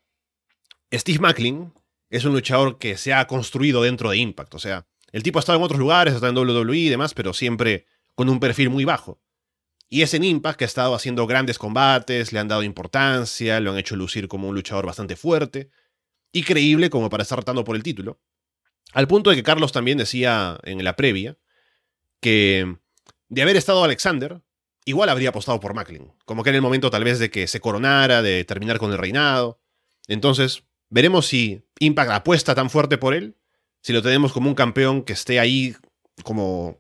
[0.91, 1.75] Steve Macklin
[2.09, 4.55] es un luchador que se ha construido dentro de Impact.
[4.55, 7.13] O sea, el tipo ha estado en otros lugares, ha estado en WWE y demás,
[7.13, 9.21] pero siempre con un perfil muy bajo.
[9.93, 13.73] Y es en Impact que ha estado haciendo grandes combates, le han dado importancia, lo
[13.73, 15.69] han hecho lucir como un luchador bastante fuerte
[16.33, 18.21] y creíble como para estar rotando por el título.
[18.93, 21.37] Al punto de que Carlos también decía en la previa
[22.21, 22.77] que
[23.29, 24.41] de haber estado Alexander,
[24.85, 27.61] igual habría apostado por Macklin, como que en el momento tal vez de que se
[27.61, 29.61] coronara, de terminar con el reinado.
[30.07, 33.37] Entonces, veremos si Impact apuesta tan fuerte por él,
[33.83, 35.75] si lo tenemos como un campeón que esté ahí
[36.23, 36.79] como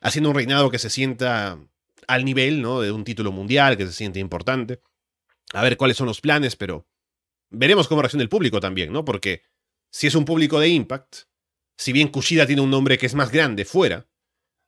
[0.00, 1.58] haciendo un reinado que se sienta
[2.06, 2.80] al nivel ¿no?
[2.80, 4.80] de un título mundial que se siente importante.
[5.52, 6.86] A ver cuáles son los planes, pero
[7.50, 9.04] veremos cómo reacciona el público también, ¿no?
[9.04, 9.42] Porque
[9.90, 11.16] si es un público de Impact,
[11.76, 14.06] si bien Kushida tiene un nombre que es más grande fuera,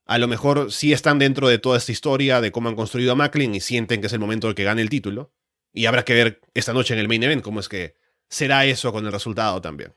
[0.06, 3.14] a lo mejor sí están dentro de toda esta historia de cómo han construido a
[3.14, 5.32] Macklin y sienten que es el momento de que gane el título.
[5.72, 7.94] Y habrá que ver esta noche en el main event cómo es que
[8.28, 9.94] será eso con el resultado también.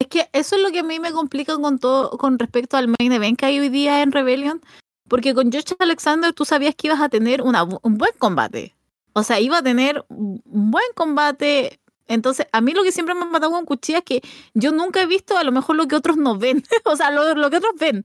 [0.00, 2.88] Es que eso es lo que a mí me complica con todo con respecto al
[2.88, 4.60] main event que hay hoy día en Rebellion,
[5.08, 8.74] porque con Josh Alexander tú sabías que ibas a tener un buen combate.
[9.12, 11.80] O sea, iba a tener un buen combate.
[12.06, 15.00] Entonces, a mí lo que siempre me ha matado con cuchillas es que yo nunca
[15.00, 16.64] he visto a lo mejor lo que otros no ven.
[16.84, 18.04] o sea, lo que otros ven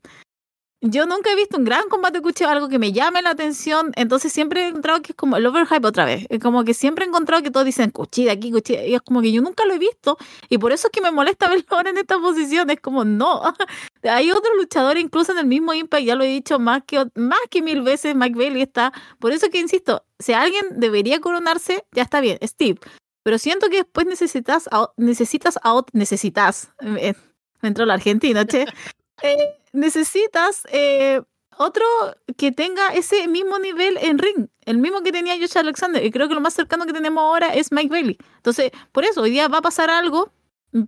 [0.82, 3.92] yo nunca he visto un gran combate cuchillo, algo que me llame la atención.
[3.96, 6.26] Entonces siempre he encontrado que es como el overhype otra vez.
[6.30, 8.86] Es como que siempre he encontrado que todos dicen cuchilla aquí, cuchilla.
[8.86, 10.18] Y es como que yo nunca lo he visto.
[10.48, 12.70] Y por eso es que me molesta verlo ahora en esta posición.
[12.70, 13.42] Es como, no.
[14.04, 17.40] Hay otro luchador incluso en el mismo Impact, ya lo he dicho más que, más
[17.50, 18.94] que mil veces, Mike Bailey está.
[19.20, 22.80] Por eso que insisto, si alguien debería coronarse, ya está bien, Steve.
[23.24, 25.60] Pero siento que después necesitas, necesitas,
[25.92, 28.66] necesitas, me entró la Argentina, che.
[29.22, 31.22] Eh, necesitas eh,
[31.58, 31.86] otro
[32.38, 36.04] que tenga ese mismo nivel en ring, el mismo que tenía Josh Alexander.
[36.04, 38.18] Y creo que lo más cercano que tenemos ahora es Mike Bailey.
[38.38, 40.32] Entonces, por eso, hoy día va a pasar algo,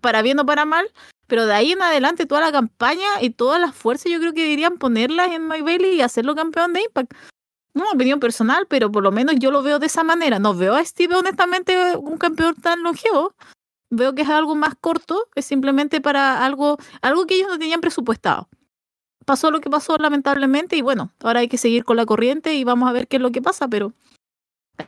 [0.02, 0.90] para bien o para mal,
[1.28, 4.44] pero de ahí en adelante toda la campaña y todas las fuerzas yo creo que
[4.44, 7.14] deberían ponerlas en Mike Bailey y hacerlo campeón de Impact.
[7.74, 10.40] No, opinión personal, pero por lo menos yo lo veo de esa manera.
[10.40, 13.34] No veo a Steve honestamente un campeón tan longevo.
[13.92, 17.82] Veo que es algo más corto, es simplemente para algo, algo que ellos no tenían
[17.82, 18.50] presupuestado
[19.26, 22.64] pasó lo que pasó lamentablemente y bueno, ahora hay que seguir con la corriente y
[22.64, 23.94] vamos a ver qué es lo que pasa, pero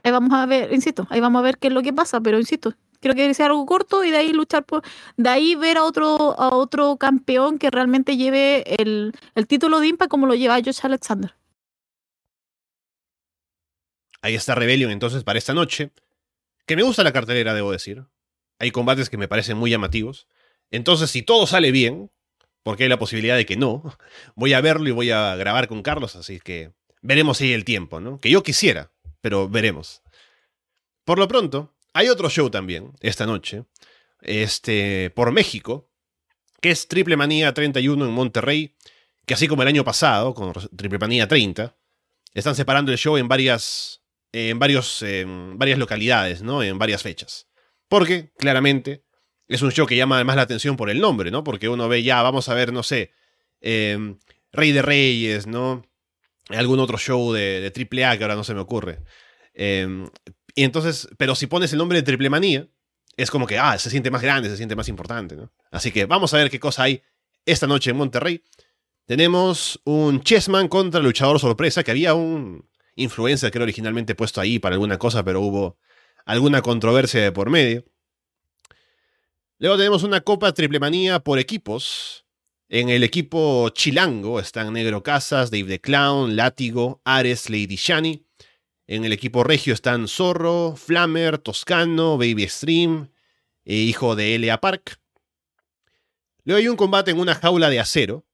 [0.03, 2.39] ahí vamos a ver, insisto, ahí vamos a ver qué es lo que pasa, pero
[2.39, 4.83] insisto, creo que ser algo corto y de ahí luchar por,
[5.17, 9.87] de ahí ver a otro, a otro campeón que realmente lleve el, el título de
[9.87, 11.35] Impa como lo lleva Josh Alexander.
[14.21, 15.91] Ahí está Rebellion entonces para esta noche,
[16.65, 18.05] que me gusta la cartelera, debo decir.
[18.59, 20.27] Hay combates que me parecen muy llamativos.
[20.71, 22.11] Entonces, si todo sale bien,
[22.63, 23.83] porque hay la posibilidad de que no.
[24.35, 27.65] Voy a verlo y voy a grabar con Carlos, así que veremos si hay el
[27.65, 28.19] tiempo, ¿no?
[28.19, 28.91] Que yo quisiera,
[29.21, 30.01] pero veremos.
[31.05, 33.65] Por lo pronto, hay otro show también esta noche,
[34.21, 35.89] este, por México,
[36.61, 38.75] que es Triple Manía 31 en Monterrey,
[39.25, 41.75] que así como el año pasado, con Triple Manía 30,
[42.33, 44.01] están separando el show en varias,
[44.31, 46.63] en varios, en varias localidades, ¿no?
[46.63, 47.47] En varias fechas.
[47.93, 49.03] Porque, claramente,
[49.47, 51.43] es un show que llama además la atención por el nombre, ¿no?
[51.43, 53.11] Porque uno ve ya, vamos a ver, no sé,
[53.61, 54.17] em,
[54.51, 55.85] Rey de Reyes, ¿no?
[56.49, 59.03] Algún otro show de, de AAA que ahora no se me ocurre.
[59.53, 60.07] Em,
[60.55, 62.67] y entonces, pero si pones el nombre de Triple Manía,
[63.15, 65.53] es como que, ah, se siente más grande, se siente más importante, ¿no?
[65.69, 67.03] Así que vamos a ver qué cosa hay
[67.45, 68.43] esta noche en Monterrey.
[69.05, 74.57] Tenemos un Chessman contra luchador sorpresa, que había un influencer que era originalmente puesto ahí
[74.57, 75.77] para alguna cosa, pero hubo
[76.25, 77.85] alguna controversia de por medio.
[79.59, 82.25] Luego tenemos una Copa Triple Manía por equipos.
[82.69, 88.25] En el equipo chilango están Negro Casas, Dave the Clown, Látigo, Ares, Lady Shani.
[88.87, 93.09] En el equipo regio están Zorro, Flammer, Toscano, Baby Stream,
[93.63, 94.99] e hijo de Elia Park.
[96.43, 98.25] Luego hay un combate en una jaula de acero,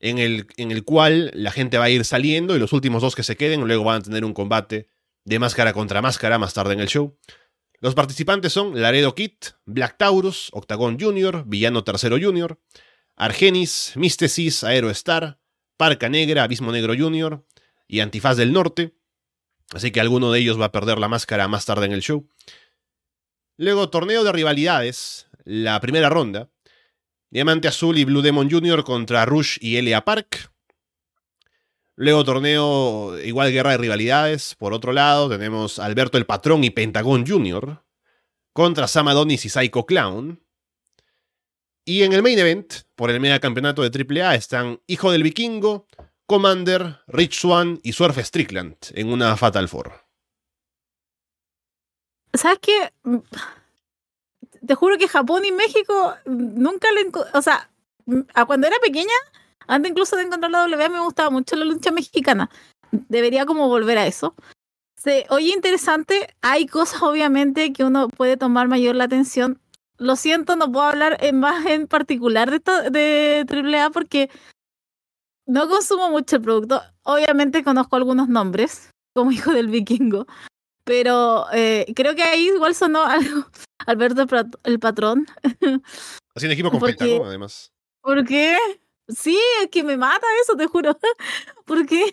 [0.00, 3.14] en el, en el cual la gente va a ir saliendo y los últimos dos
[3.14, 4.88] que se queden luego van a tener un combate
[5.24, 7.18] de máscara contra máscara más tarde en el show.
[7.80, 9.32] Los participantes son Laredo Kid,
[9.66, 12.58] Black Taurus, Octagon Jr., Villano Tercero Jr.,
[13.16, 15.38] Argenis, Místesis, Aerostar,
[15.76, 17.44] Parca Negra, Abismo Negro Jr.
[17.86, 18.94] y Antifaz del Norte.
[19.72, 22.28] Así que alguno de ellos va a perder la máscara más tarde en el show.
[23.56, 26.50] Luego, torneo de rivalidades, la primera ronda.
[27.30, 28.84] Diamante Azul y Blue Demon Jr.
[28.84, 30.53] contra Rush y Elia Park.
[31.96, 34.56] Luego torneo, igual guerra de rivalidades.
[34.56, 37.82] Por otro lado, tenemos Alberto el Patrón y Pentagón Jr.
[38.52, 40.40] contra Sam Adonis y Psycho Clown.
[41.84, 45.86] Y en el main event, por el mega campeonato de AAA, están Hijo del Vikingo,
[46.26, 49.92] Commander, Rich Swan y Surf Strickland en una Fatal Four.
[52.32, 52.92] ¿Sabes qué?
[54.66, 57.10] Te juro que Japón y México nunca le...
[57.34, 57.70] O sea,
[58.46, 59.14] cuando era pequeña
[59.66, 62.50] antes incluso de encontrar la W me gustaba mucho la lucha mexicana.
[62.90, 64.34] Debería como volver a eso.
[64.96, 66.34] Se oye interesante.
[66.42, 69.60] Hay cosas obviamente que uno puede tomar mayor la atención.
[69.96, 74.30] Lo siento, no puedo hablar en más en particular de, esto, de AAA porque
[75.46, 76.82] no consumo mucho el producto.
[77.02, 80.26] Obviamente conozco algunos nombres, como hijo del vikingo.
[80.84, 83.46] Pero eh, creo que ahí igual sonó algo.
[83.86, 84.26] Alberto
[84.64, 85.26] el, patrón.
[86.34, 86.82] Haciendo equipo con
[87.26, 87.72] además.
[88.00, 88.56] ¿Por qué?
[89.08, 90.98] Sí, es que me mata eso, te juro.
[91.64, 92.12] ¿Por qué?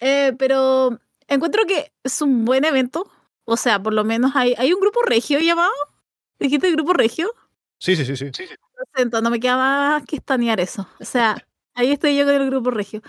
[0.00, 0.98] Eh, pero
[1.28, 3.10] encuentro que es un buen evento.
[3.44, 5.72] O sea, por lo menos hay, hay un grupo regio llamado.
[6.38, 7.34] ¿Dijiste el grupo regio?
[7.78, 8.44] Sí, sí, sí, sí.
[8.78, 10.88] Lo siento, no me queda más que estanear eso.
[11.00, 11.36] O sea,
[11.74, 13.02] ahí estoy yo con el grupo regio.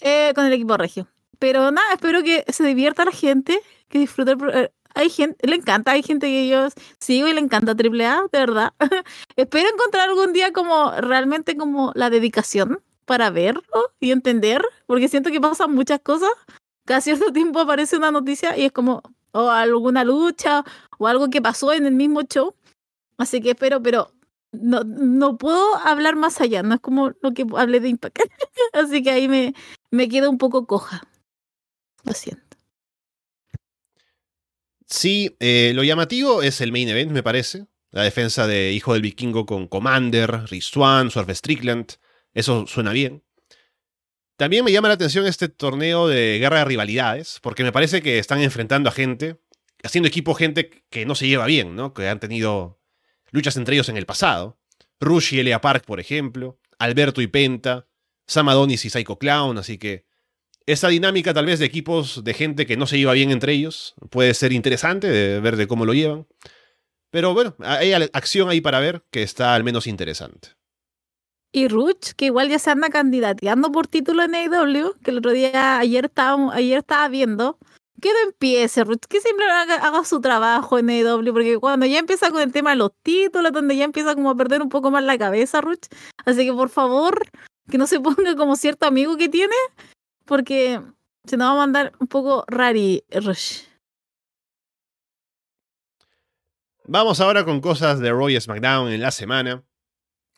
[0.00, 1.08] Eh, con el equipo regio.
[1.38, 5.56] Pero nada, espero que se divierta la gente, que disfrute el, eh, hay gente, le
[5.56, 6.68] encanta, hay gente que yo
[7.00, 8.72] sigo y le encanta A, de verdad.
[9.36, 13.62] Espero encontrar algún día como realmente como la dedicación para verlo
[14.00, 16.30] y entender, porque siento que pasan muchas cosas.
[16.86, 20.64] Cada cierto tiempo aparece una noticia y es como o alguna lucha
[20.98, 22.54] o algo que pasó en el mismo show.
[23.18, 24.12] Así que espero, pero
[24.52, 28.18] no, no puedo hablar más allá, no es como lo que hablé de Impact.
[28.72, 29.54] Así que ahí me,
[29.90, 31.02] me quedo un poco coja.
[32.04, 32.43] Lo siento.
[34.94, 37.66] Sí, eh, lo llamativo es el main event, me parece.
[37.90, 41.94] La defensa de Hijo del Vikingo con Commander, Rizwan, Surf Strickland.
[42.32, 43.24] Eso suena bien.
[44.36, 48.20] También me llama la atención este torneo de guerra de rivalidades, porque me parece que
[48.20, 49.40] están enfrentando a gente,
[49.82, 51.92] haciendo equipo gente que no se lleva bien, ¿no?
[51.92, 52.80] Que han tenido
[53.32, 54.60] luchas entre ellos en el pasado.
[55.00, 56.60] Rush y Elia Park, por ejemplo.
[56.78, 57.88] Alberto y Penta.
[58.28, 60.06] Sam Adonis y Psycho Clown, así que
[60.66, 63.94] esa dinámica tal vez de equipos de gente que no se lleva bien entre ellos
[64.10, 66.26] puede ser interesante ver de cómo lo llevan.
[67.10, 70.48] Pero bueno, hay acción ahí para ver que está al menos interesante.
[71.52, 75.30] Y Ruch, que igual ya se anda candidateando por título en AEW, que el otro
[75.30, 77.58] día, ayer estaba, ayer estaba viendo,
[78.00, 82.32] que no empiece, Ruch, que siempre haga, su trabajo en AEW, porque cuando ya empieza
[82.32, 85.04] con el tema de los títulos, donde ya empieza como a perder un poco más
[85.04, 85.86] la cabeza, Ruch.
[86.24, 87.22] Así que por favor,
[87.70, 89.54] que no se ponga como cierto amigo que tiene,
[90.24, 90.80] porque
[91.24, 93.62] se nos va a mandar un poco rari, Rush.
[96.86, 99.64] Vamos ahora con cosas de Roy SmackDown en la semana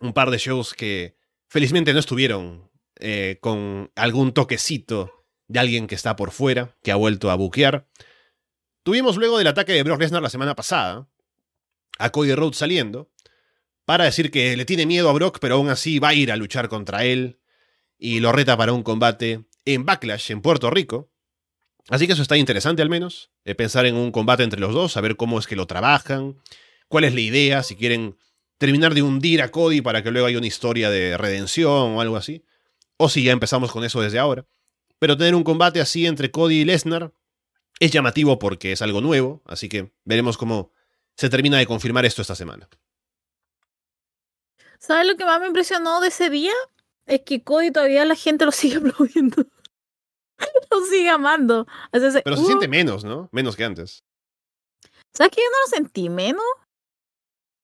[0.01, 1.16] un par de shows que
[1.49, 6.97] felizmente no estuvieron eh, con algún toquecito de alguien que está por fuera, que ha
[6.97, 7.89] vuelto a buquear.
[8.82, 11.09] Tuvimos luego del ataque de Brock Lesnar la semana pasada,
[11.99, 13.11] a Cody Rhodes saliendo,
[13.84, 16.37] para decir que le tiene miedo a Brock, pero aún así va a ir a
[16.37, 17.41] luchar contra él
[17.99, 21.11] y lo reta para un combate en Backlash en Puerto Rico.
[21.89, 24.93] Así que eso está interesante al menos, eh, pensar en un combate entre los dos,
[24.93, 26.41] saber cómo es que lo trabajan,
[26.89, 28.17] cuál es la idea, si quieren
[28.59, 32.17] terminar de hundir a Cody para que luego haya una historia de redención o algo
[32.17, 32.45] así.
[32.97, 34.47] O si ya empezamos con eso desde ahora.
[34.99, 37.12] Pero tener un combate así entre Cody y Lesnar
[37.79, 40.73] es llamativo porque es algo nuevo, así que veremos cómo
[41.17, 42.69] se termina de confirmar esto esta semana.
[44.79, 46.53] ¿Sabes lo que más me impresionó de ese día?
[47.07, 49.47] Es que Cody todavía la gente lo sigue aplaudiendo.
[50.70, 51.66] lo sigue amando.
[51.91, 52.70] Pero se siente uh.
[52.70, 53.28] menos, ¿no?
[53.32, 54.05] Menos que antes.
[55.14, 56.45] ¿Sabes que yo no lo sentí menos?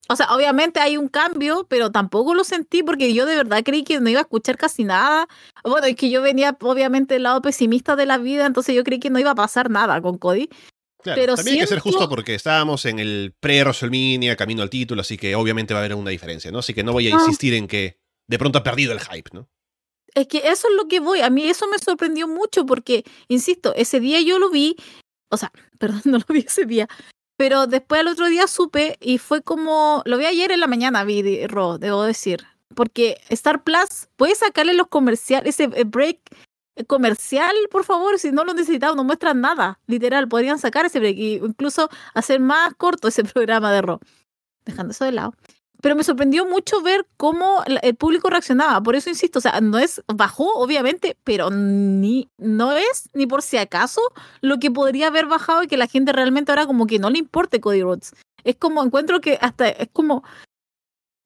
[0.08, 3.84] O sea, obviamente hay un cambio, pero tampoco lo sentí porque yo de verdad creí
[3.84, 5.28] que no iba a escuchar casi nada.
[5.62, 8.98] Bueno, es que yo venía obviamente del lado pesimista de la vida, entonces yo creí
[8.98, 10.48] que no iba a pasar nada con Cody.
[11.02, 15.00] Claro, pero también hay que ser justo porque estábamos en el pre-WrestleMania, camino al título,
[15.00, 16.60] así que obviamente va a haber una diferencia, ¿no?
[16.60, 17.96] Así que no voy a insistir en que
[18.28, 19.48] de pronto ha perdido el hype, ¿no?
[20.14, 21.20] Es que eso es lo que voy.
[21.20, 24.76] A mí eso me sorprendió mucho porque, insisto, ese día yo lo vi,
[25.30, 26.88] o sea, perdón, no lo vi ese día,
[27.36, 31.04] pero después el otro día supe y fue como, lo vi ayer en la mañana,
[31.04, 32.46] vi Ro, debo decir.
[32.74, 36.20] Porque Star Plus puede sacarle los comerciales, ese eh, break
[36.86, 41.16] comercial, por favor, si no lo necesitamos, no muestran nada, literal, podrían sacar ese break
[41.18, 44.00] e incluso hacer más corto ese programa de Ro.
[44.64, 45.34] Dejando eso de lado
[45.82, 48.80] pero me sorprendió mucho ver cómo el público reaccionaba.
[48.80, 53.42] Por eso insisto, o sea, no es, bajó obviamente, pero ni, no es ni por
[53.42, 54.00] si acaso
[54.40, 57.18] lo que podría haber bajado y que la gente realmente ahora como que no le
[57.18, 58.14] importe Cody Rhodes.
[58.44, 60.22] Es como, encuentro que hasta, es como,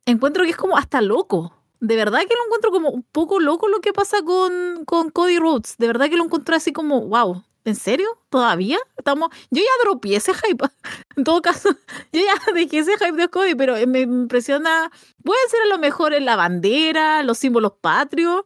[0.07, 1.53] encuentro que es como hasta loco.
[1.81, 5.39] De verdad que lo encuentro como un poco loco lo que pasa con, con Cody
[5.39, 5.77] Rhodes.
[5.77, 8.07] De verdad que lo encuentro así como, wow, ¿En serio?
[8.31, 8.79] ¿Todavía?
[8.97, 9.29] Estamos.
[9.51, 10.65] Yo ya dropié ese hype.
[11.17, 11.71] En todo caso,
[12.13, 14.93] yo ya dejé ese hype de Cody, pero me impresiona.
[15.25, 18.43] Puede ser a lo mejor en la bandera, los símbolos patrios,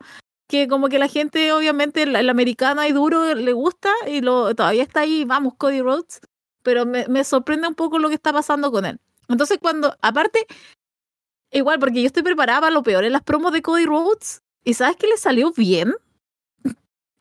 [0.49, 4.85] que como que la gente, obviamente, el, americano y duro le gusta y lo, todavía
[4.85, 6.21] está ahí, vamos, Cody Rhodes.
[6.63, 9.01] Pero me, me sorprende un poco lo que está pasando con él.
[9.29, 10.47] Entonces, cuando, aparte,
[11.51, 14.75] igual, porque yo estoy preparada para lo peor en las promos de Cody Rhodes, y
[14.75, 15.95] sabes que le salió bien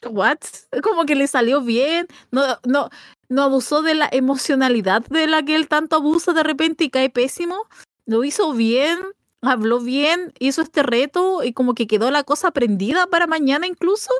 [0.08, 0.39] what?
[0.84, 2.89] Como que le salió bien, no, no,
[3.28, 7.10] no abusó de la emocionalidad de la que él tanto abusa de repente y cae
[7.10, 7.68] pésimo,
[8.06, 9.00] lo hizo bien,
[9.41, 14.12] habló bien, hizo este reto y como que quedó la cosa prendida para mañana incluso,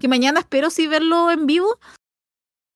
[0.00, 1.78] que mañana espero sí verlo en vivo.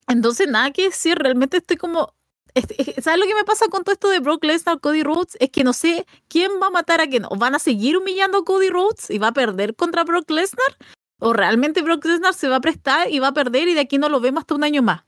[0.08, 2.14] Entonces, nada que decir, realmente estoy como...
[2.54, 5.38] ¿Sabes lo que me pasa con todo esto de Brock Lesnar, Cody Rhodes?
[5.40, 7.24] Es que no sé quién va a matar a quién.
[7.30, 10.76] ¿O van a seguir humillando a Cody Rhodes y va a perder contra Brock Lesnar?
[11.24, 13.96] O realmente Brock Lesnar se va a prestar y va a perder y de aquí
[13.96, 15.02] no lo vemos hasta un año más.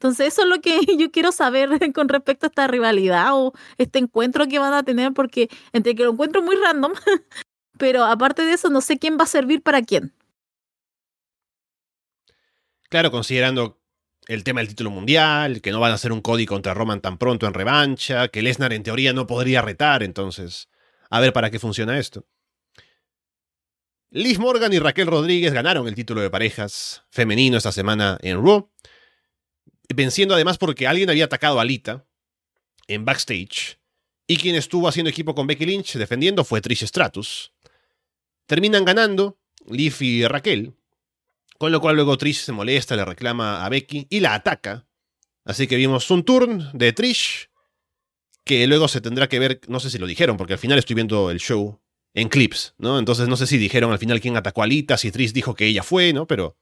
[0.00, 4.00] Entonces eso es lo que yo quiero saber con respecto a esta rivalidad o este
[4.00, 6.92] encuentro que van a tener, porque entre que lo encuentro muy random,
[7.78, 10.12] pero aparte de eso no sé quién va a servir para quién.
[12.88, 13.78] Claro, considerando
[14.26, 17.16] el tema del título mundial, que no van a hacer un Cody contra Roman tan
[17.16, 20.68] pronto en revancha, que Lesnar en teoría no podría retar, entonces,
[21.10, 22.26] a ver para qué funciona esto.
[24.12, 28.68] Liz Morgan y Raquel Rodríguez ganaron el título de parejas femenino esta semana en Raw,
[29.94, 32.04] venciendo además porque alguien había atacado a Alita
[32.88, 33.78] en backstage
[34.26, 37.52] y quien estuvo haciendo equipo con Becky Lynch defendiendo fue Trish Stratus.
[38.46, 39.38] Terminan ganando
[39.68, 40.74] Liv y Raquel,
[41.56, 44.88] con lo cual luego Trish se molesta, le reclama a Becky y la ataca.
[45.44, 47.48] Así que vimos un turn de Trish
[48.42, 50.94] que luego se tendrá que ver, no sé si lo dijeron, porque al final estoy
[50.94, 51.80] viendo el show
[52.14, 52.98] en clips, ¿no?
[52.98, 55.66] Entonces no sé si dijeron al final quién atacó a Alita, si Trish dijo que
[55.66, 56.26] ella fue, ¿no?
[56.26, 56.56] Pero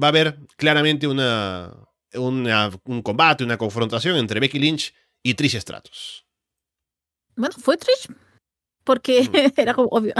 [0.00, 1.72] va a haber claramente una,
[2.14, 6.26] un combate, una confrontación entre Becky Lynch y Trish Stratus.
[7.36, 8.08] Bueno, fue Trish.
[8.84, 10.14] Porque era como obvio.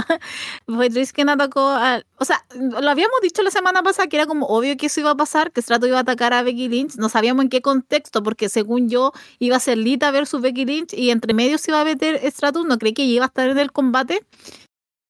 [0.65, 2.05] Fue quien atacó al.
[2.17, 5.11] O sea, lo habíamos dicho la semana pasada que era como obvio que eso iba
[5.11, 6.95] a pasar, que Stratus iba a atacar a Becky Lynch.
[6.95, 10.93] No sabíamos en qué contexto, porque según yo iba a ser Lita versus Becky Lynch
[10.93, 12.65] y entre medio se iba a meter Stratus.
[12.65, 14.25] No creí que iba a estar en el combate.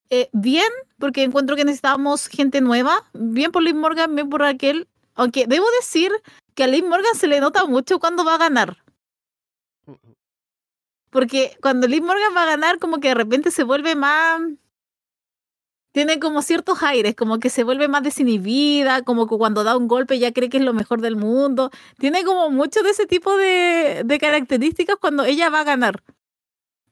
[0.10, 3.04] Eh, bien, porque encuentro que necesitábamos gente nueva.
[3.14, 4.88] Bien por Liv Morgan, bien por Raquel.
[5.16, 6.12] Aunque debo decir
[6.56, 8.84] que a Liv Morgan se le nota mucho cuando va a ganar.
[11.14, 14.42] Porque cuando Liv Morgan va a ganar, como que de repente se vuelve más.
[15.94, 19.88] Tiene como ciertos aires, como que se vuelve más desinhibida, como que cuando da un
[19.88, 21.70] golpe ya cree que es lo mejor del mundo.
[22.00, 26.04] Tiene como mucho de ese tipo de, de características cuando ella va a ganar.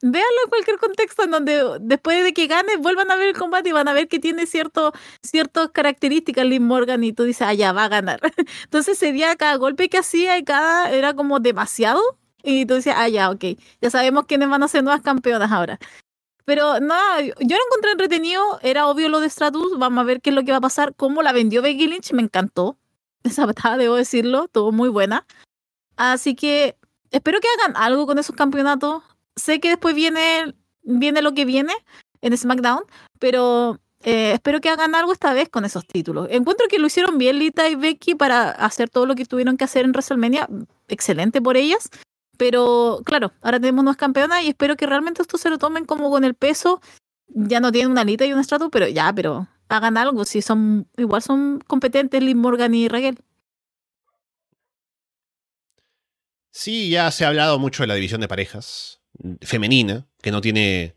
[0.02, 3.70] Véanlo en cualquier contexto en donde después de que gane vuelvan a ver el combate
[3.70, 4.92] y van a ver que tiene cierto,
[5.22, 8.20] ciertas características Liv Morgan y tú dices, ah, ya va a ganar.
[8.64, 12.00] Entonces ese día cada golpe que hacía y cada era como demasiado
[12.42, 13.44] y tú decías, ah, ya, ok,
[13.80, 15.78] ya sabemos quiénes van a ser nuevas campeonas ahora.
[16.44, 20.30] Pero no, yo lo encontré entretenido, era obvio lo de Stratus, vamos a ver qué
[20.30, 22.76] es lo que va a pasar, cómo la vendió Becky Lynch, me encantó.
[23.22, 25.26] Esa batalla, debo decirlo, estuvo muy buena.
[25.96, 26.76] Así que
[27.10, 29.02] espero que hagan algo con esos campeonatos.
[29.36, 31.72] Sé que después viene, viene lo que viene
[32.22, 32.82] en SmackDown,
[33.20, 36.26] pero eh, espero que hagan algo esta vez con esos títulos.
[36.30, 39.64] Encuentro que lo hicieron bien Lita y Becky para hacer todo lo que tuvieron que
[39.64, 40.48] hacer en WrestleMania.
[40.88, 41.88] Excelente por ellas.
[42.42, 46.10] Pero claro, ahora tenemos unas campeonas y espero que realmente esto se lo tomen como
[46.10, 46.80] con el peso.
[47.28, 50.24] Ya no tienen una Lita y un estrato, pero ya, pero hagan algo.
[50.24, 53.16] Si son, igual son competentes Liv Morgan y Raquel.
[56.50, 59.00] Sí, ya se ha hablado mucho de la división de parejas
[59.42, 60.96] femenina, que no tiene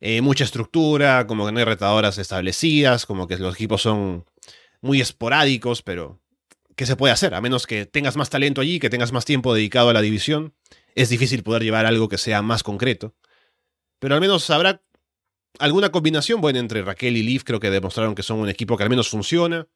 [0.00, 4.26] eh, mucha estructura, como que no hay retadoras establecidas, como que los equipos son
[4.82, 6.20] muy esporádicos, pero
[6.80, 7.34] ¿qué se puede hacer?
[7.34, 10.54] A menos que tengas más talento allí, que tengas más tiempo dedicado a la división,
[10.94, 13.14] es difícil poder llevar algo que sea más concreto.
[13.98, 14.82] Pero al menos habrá
[15.58, 18.82] alguna combinación buena entre Raquel y Liv, creo que demostraron que son un equipo que
[18.82, 19.68] al menos funciona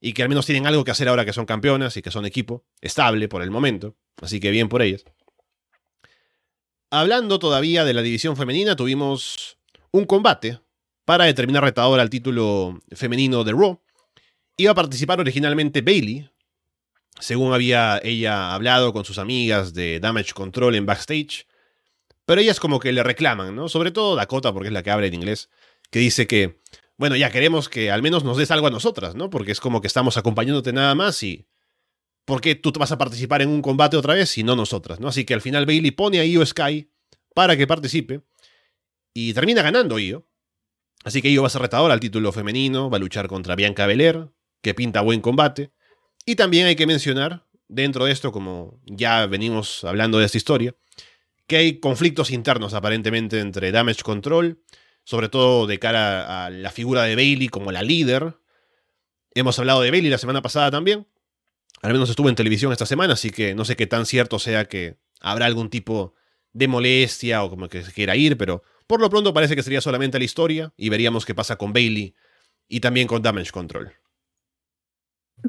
[0.00, 2.24] y que al menos tienen algo que hacer ahora que son campeonas y que son
[2.24, 5.04] equipo estable por el momento, así que bien por ellas.
[6.92, 9.58] Hablando todavía de la división femenina, tuvimos
[9.90, 10.60] un combate
[11.04, 13.82] para determinar retador al título femenino de Raw.
[14.56, 16.30] Iba a participar originalmente Bailey,
[17.18, 21.46] según había ella hablado con sus amigas de Damage Control en backstage.
[22.24, 23.68] Pero ellas como que le reclaman, ¿no?
[23.68, 25.48] Sobre todo Dakota, porque es la que habla en inglés,
[25.90, 26.60] que dice que,
[26.96, 29.30] bueno, ya queremos que al menos nos des algo a nosotras, ¿no?
[29.30, 31.46] Porque es como que estamos acompañándote nada más y...
[32.24, 35.06] ¿Por qué tú vas a participar en un combate otra vez y no nosotras, ¿no?
[35.06, 36.90] Así que al final Bailey pone a Io Sky
[37.36, 38.22] para que participe
[39.14, 40.26] y termina ganando Io.
[41.04, 43.86] Así que Io va a ser retador al título femenino, va a luchar contra Bianca
[43.86, 44.28] Belair,
[44.60, 45.70] que pinta buen combate.
[46.26, 50.74] Y también hay que mencionar, dentro de esto, como ya venimos hablando de esta historia,
[51.46, 54.60] que hay conflictos internos aparentemente entre Damage Control,
[55.04, 58.36] sobre todo de cara a la figura de Bailey como la líder.
[59.34, 61.06] Hemos hablado de Bailey la semana pasada también.
[61.80, 64.64] Al menos estuvo en televisión esta semana, así que no sé qué tan cierto sea
[64.64, 66.14] que habrá algún tipo
[66.52, 69.80] de molestia o como que se quiera ir, pero por lo pronto parece que sería
[69.80, 72.16] solamente la historia y veríamos qué pasa con Bailey
[72.66, 73.92] y también con Damage Control.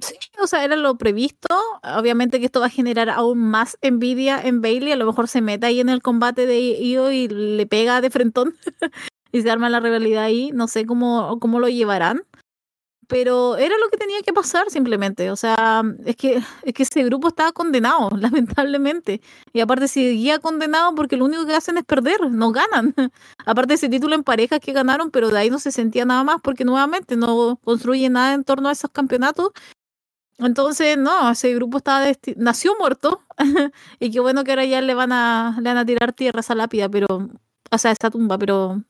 [0.02, 1.56] Sí, o sea, era lo previsto.
[1.84, 4.92] Obviamente que esto va a generar aún más envidia en Bailey.
[4.92, 8.10] A lo mejor se mete ahí en el combate de Io y le pega de
[8.10, 8.56] frentón
[9.32, 10.52] y se arma la rivalidad ahí.
[10.54, 12.24] No sé cómo, cómo lo llevarán.
[13.08, 15.32] Pero era lo que tenía que pasar simplemente.
[15.32, 19.22] O sea, es que, es que ese grupo estaba condenado, lamentablemente.
[19.54, 22.94] Y aparte seguía condenado porque lo único que hacen es perder, no ganan.
[23.46, 26.38] aparte ese título en parejas que ganaron, pero de ahí no se sentía nada más
[26.42, 29.52] porque nuevamente no construye nada en torno a esos campeonatos
[30.40, 32.06] entonces, no, ese grupo estaba
[32.36, 33.24] nació muerto
[34.00, 36.42] y qué bueno que ahora ya le van a le van a tirar tierra a
[36.42, 37.08] esa lápida, pero
[37.72, 38.84] o sea, esa tumba, pero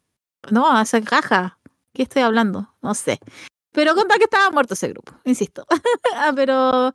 [0.52, 1.60] no, a esa caja.
[1.94, 2.74] ¿Qué estoy hablando?
[2.82, 3.20] No sé.
[3.72, 5.66] Pero conta que estaba muerto ese grupo, insisto.
[6.16, 6.90] Ah, pero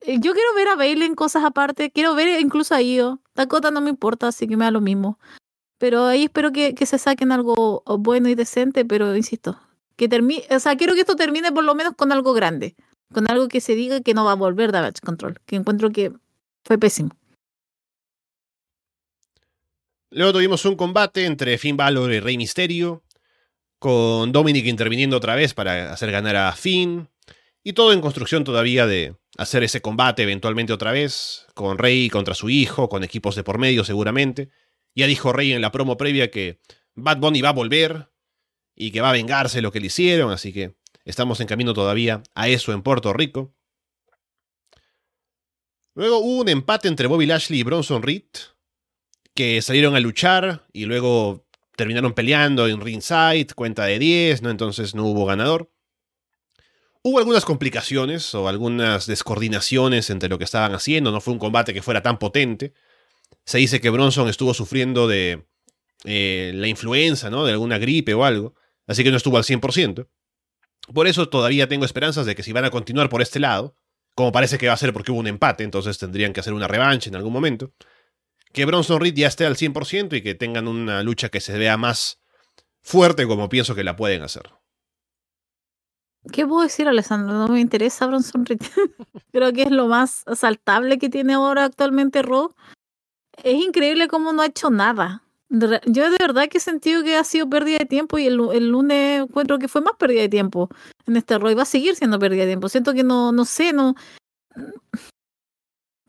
[0.00, 3.20] eh, yo quiero ver a Bailey en cosas aparte, quiero ver incluso a Io.
[3.34, 5.18] Dakota no me importa, así que me da lo mismo.
[5.78, 9.60] Pero ahí espero que, que se saquen algo bueno y decente, pero insisto,
[9.96, 12.76] que termine, o sea, quiero que esto termine por lo menos con algo grande
[13.14, 16.12] con algo que se diga que no va a volver Damage Control, que encuentro que
[16.64, 17.16] fue pésimo.
[20.10, 23.02] Luego tuvimos un combate entre Finn Balor y Rey Misterio,
[23.78, 27.08] con Dominic interviniendo otra vez para hacer ganar a Finn,
[27.62, 32.34] y todo en construcción todavía de hacer ese combate eventualmente otra vez, con Rey contra
[32.34, 34.50] su hijo, con equipos de por medio seguramente.
[34.94, 36.60] Ya dijo Rey en la promo previa que
[36.94, 38.10] Bad Bunny va a volver
[38.76, 42.22] y que va a vengarse lo que le hicieron, así que Estamos en camino todavía
[42.34, 43.54] a eso en Puerto Rico.
[45.94, 48.24] Luego hubo un empate entre Bobby Lashley y Bronson Reed,
[49.34, 54.50] que salieron a luchar y luego terminaron peleando en ringside, cuenta de 10, ¿no?
[54.50, 55.70] Entonces no hubo ganador.
[57.02, 61.74] Hubo algunas complicaciones o algunas descoordinaciones entre lo que estaban haciendo, no fue un combate
[61.74, 62.72] que fuera tan potente.
[63.44, 65.44] Se dice que Bronson estuvo sufriendo de
[66.04, 67.44] eh, la influenza, ¿no?
[67.44, 68.54] De alguna gripe o algo,
[68.86, 70.08] así que no estuvo al 100%.
[70.92, 73.76] Por eso todavía tengo esperanzas de que si van a continuar por este lado,
[74.14, 76.68] como parece que va a ser porque hubo un empate, entonces tendrían que hacer una
[76.68, 77.72] revancha en algún momento,
[78.52, 81.76] que Bronson Reed ya esté al 100% y que tengan una lucha que se vea
[81.76, 82.20] más
[82.82, 84.52] fuerte como pienso que la pueden hacer.
[86.32, 87.34] ¿Qué puedo decir, Alessandro?
[87.34, 88.60] No me interesa Bronson Reed.
[89.32, 92.54] Creo que es lo más asaltable que tiene ahora actualmente Raw.
[93.42, 95.23] Es increíble cómo no ha hecho nada.
[95.50, 99.22] Yo de verdad que he sentido que ha sido pérdida de tiempo y el, lunes
[99.22, 100.68] encuentro que fue más pérdida de tiempo
[101.06, 102.68] en este Raw y va a seguir siendo pérdida de tiempo.
[102.68, 103.94] Siento que no, no sé, no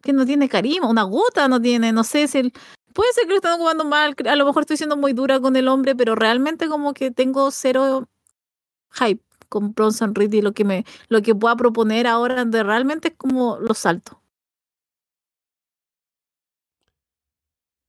[0.01, 2.53] que no tiene carisma, una gota no tiene, no sé si
[2.93, 5.55] puede ser que lo están jugando mal, a lo mejor estoy siendo muy dura con
[5.55, 8.07] el hombre, pero realmente como que tengo cero
[8.91, 13.15] hype con Bronson Reed y lo que me lo que pueda proponer ahora realmente es
[13.17, 14.21] como lo salto.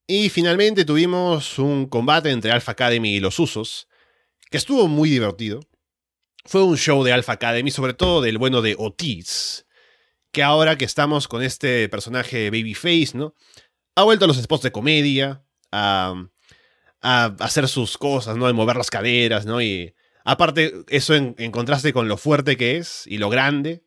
[0.08, 3.88] Y finalmente tuvimos un combate entre Alpha Academy y los Usos,
[4.50, 5.60] que estuvo muy divertido.
[6.44, 9.66] Fue un show de Alpha Academy, sobre todo del bueno de Otis,
[10.30, 13.34] que ahora que estamos con este personaje Babyface, ¿no?
[13.96, 15.42] Ha vuelto a los spots de comedia,
[15.72, 16.14] a,
[17.02, 18.46] hacer sus cosas, ¿no?
[18.46, 19.60] De mover las caderas, ¿no?
[19.60, 19.92] Y
[20.24, 23.82] aparte, eso en, en, contraste con lo fuerte que es y lo grande,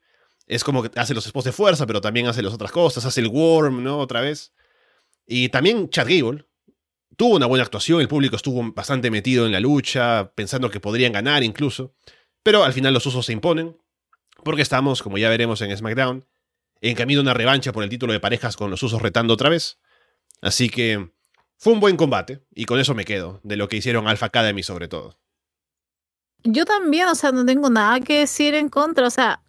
[0.47, 3.21] es como que hace los spots de fuerza, pero también hace las otras cosas, hace
[3.21, 3.99] el worm, ¿no?
[3.99, 4.51] Otra vez.
[5.31, 6.47] Y también Chad Gable
[7.15, 11.11] tuvo una buena actuación, el público estuvo bastante metido en la lucha, pensando que podrían
[11.11, 11.93] ganar incluso,
[12.41, 13.77] pero al final los usos se imponen,
[14.43, 16.25] porque estamos, como ya veremos en SmackDown,
[16.81, 19.49] en camino a una revancha por el título de parejas con los usos retando otra
[19.49, 19.77] vez.
[20.41, 21.11] Así que
[21.57, 24.63] fue un buen combate, y con eso me quedo, de lo que hicieron Alpha Academy
[24.63, 25.19] sobre todo.
[26.43, 29.43] Yo también, o sea, no tengo nada que decir en contra, o sea,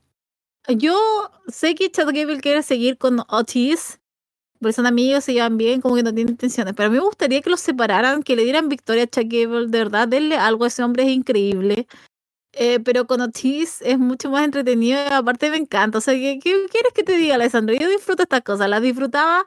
[0.68, 3.99] yo sé que Chad Gable quiere seguir con Otis,
[4.60, 6.74] porque son amigos, se llevan bien, como que no tienen intenciones.
[6.76, 9.68] Pero a mí me gustaría que los separaran, que le dieran victoria a Chuck Gable,
[9.68, 11.86] de verdad, denle algo a ese hombre, es increíble.
[12.52, 15.98] Eh, pero con Otis es mucho más entretenido y aparte me encanta.
[15.98, 17.74] O sea, ¿qué, ¿qué, quieres que te diga, Alessandro?
[17.74, 19.46] Yo disfruto estas cosas, las disfrutaba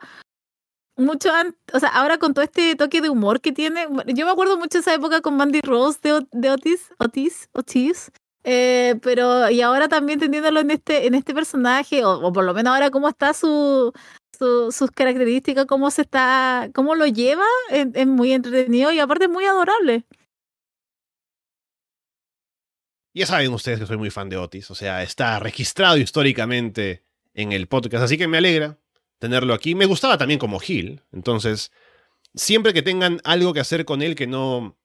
[0.96, 3.88] mucho antes, o sea, ahora con todo este toque de humor que tiene.
[4.08, 8.12] Yo me acuerdo mucho de esa época con Mandy Rose de, de Otis, Otis, Otis.
[8.46, 12.74] Eh, pero y ahora también teniéndolo en este en este personaje o, por lo menos
[12.74, 13.94] ahora cómo está su
[14.72, 19.32] sus características, cómo se está, cómo lo lleva, es, es, muy entretenido y aparte es
[19.32, 20.06] muy adorable.
[23.14, 27.04] Ya saben ustedes que soy muy fan de Otis, o sea, está registrado históricamente
[27.34, 28.78] en el podcast, así que me alegra
[29.20, 29.76] tenerlo aquí.
[29.76, 31.72] Me gustaba también como Gil, entonces,
[32.36, 34.78] siempre que tengan algo que hacer con él que no...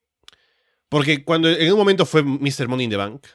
[0.87, 2.67] Porque cuando en un momento fue Mr.
[2.67, 3.27] Money in the Bank,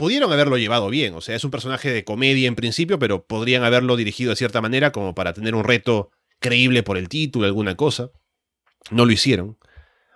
[0.00, 1.14] pudieron haberlo llevado bien.
[1.14, 4.62] O sea, es un personaje de comedia en principio, pero podrían haberlo dirigido de cierta
[4.62, 8.10] manera como para tener un reto creíble por el título, alguna cosa.
[8.90, 9.58] No lo hicieron.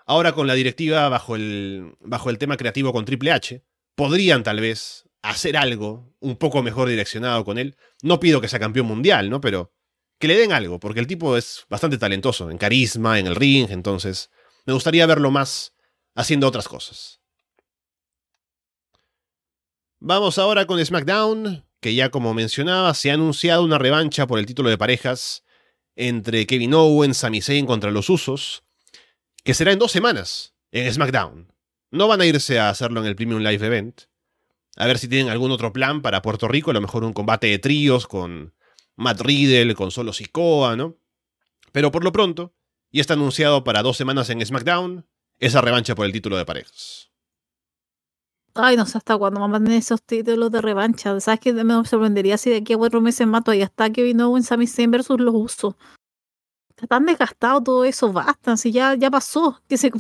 [0.06, 3.62] Ahora con la directiva bajo el, bajo el tema creativo con Triple H,
[3.94, 7.77] podrían tal vez hacer algo un poco mejor direccionado con él.
[8.02, 9.43] No pido que sea campeón mundial, ¿no?
[9.43, 9.74] Pero
[10.19, 13.66] que le den algo, porque el tipo es bastante talentoso en carisma, en el ring,
[13.69, 14.31] entonces
[14.65, 15.74] me gustaría verlo más
[16.15, 17.20] haciendo otras cosas.
[20.01, 24.47] Vamos ahora con SmackDown, que ya como mencionaba, se ha anunciado una revancha por el
[24.47, 25.45] título de parejas
[25.97, 28.65] entre Kevin Owens, Sami Zayn contra los Usos,
[29.45, 31.53] que será en dos semanas en SmackDown.
[31.91, 34.03] No van a irse a hacerlo en el Premium Live Event.
[34.77, 37.47] A ver si tienen algún otro plan para Puerto Rico, a lo mejor un combate
[37.47, 38.55] de tríos con
[38.97, 40.99] Matt Riddle, con Solo Sikoa, ¿no?
[41.71, 42.55] Pero por lo pronto,
[42.91, 45.07] ya está anunciado para dos semanas en SmackDown
[45.39, 47.03] esa revancha por el título de parejas.
[48.56, 51.18] Ay, no sé hasta cuándo me manden esos títulos de revancha.
[51.20, 51.52] ¿Sabes qué?
[51.52, 54.68] Me sorprendería si de aquí a cuatro meses mato y hasta que vino en Sami
[54.68, 55.74] Zayn versus los usos.
[56.70, 59.93] Está tan desgastado todo eso, basta, si ya, ya pasó, que se,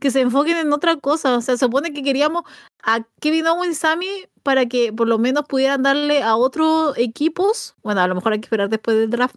[0.00, 1.36] que se enfoquen en otra cosa.
[1.36, 2.42] O sea, se supone que queríamos
[2.82, 8.00] a Kevin Owens Sammy para que por lo menos pudieran darle a otros equipos, bueno,
[8.00, 9.36] a lo mejor hay que esperar después del draft,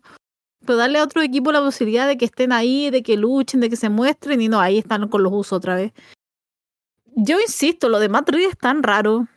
[0.66, 3.70] pero darle a otro equipo la posibilidad de que estén ahí, de que luchen, de
[3.70, 5.94] que se muestren, y no, ahí están con los usos otra vez.
[7.16, 9.28] Yo insisto, lo de Matt Reed es tan raro.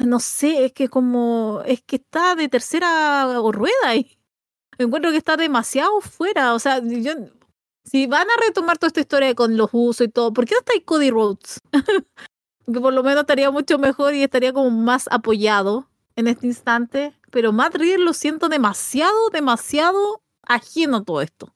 [0.00, 1.62] No sé, es que como.
[1.66, 4.18] Es que está de tercera rueda y
[4.78, 6.54] encuentro que está demasiado fuera.
[6.54, 7.12] O sea, yo.
[7.84, 10.58] Si van a retomar toda esta historia con los usos y todo, ¿por qué no
[10.58, 11.60] está ahí Cody Rhodes?
[12.72, 17.14] que por lo menos estaría mucho mejor y estaría como más apoyado en este instante.
[17.30, 21.52] Pero Matt Reed lo siento demasiado, demasiado ajeno a todo esto.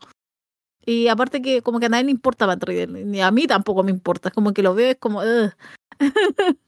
[0.90, 3.84] Y aparte que como que a nadie le importa Matt Riddle, ni a mí tampoco
[3.84, 5.22] me importa, es como que lo veo, es como...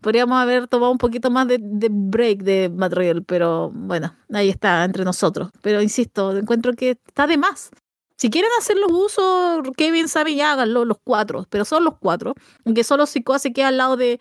[0.00, 4.82] Podríamos haber tomado un poquito más de, break de Matt Riddle, pero bueno, ahí está,
[4.82, 5.50] entre nosotros.
[5.60, 7.70] Pero insisto, encuentro que está de más.
[8.16, 12.34] Si quieren hacer los usos, Kevin sabe ya háganlo los cuatro, pero son los cuatro.
[12.64, 14.20] Aunque solo Sikoa se queda al lado de,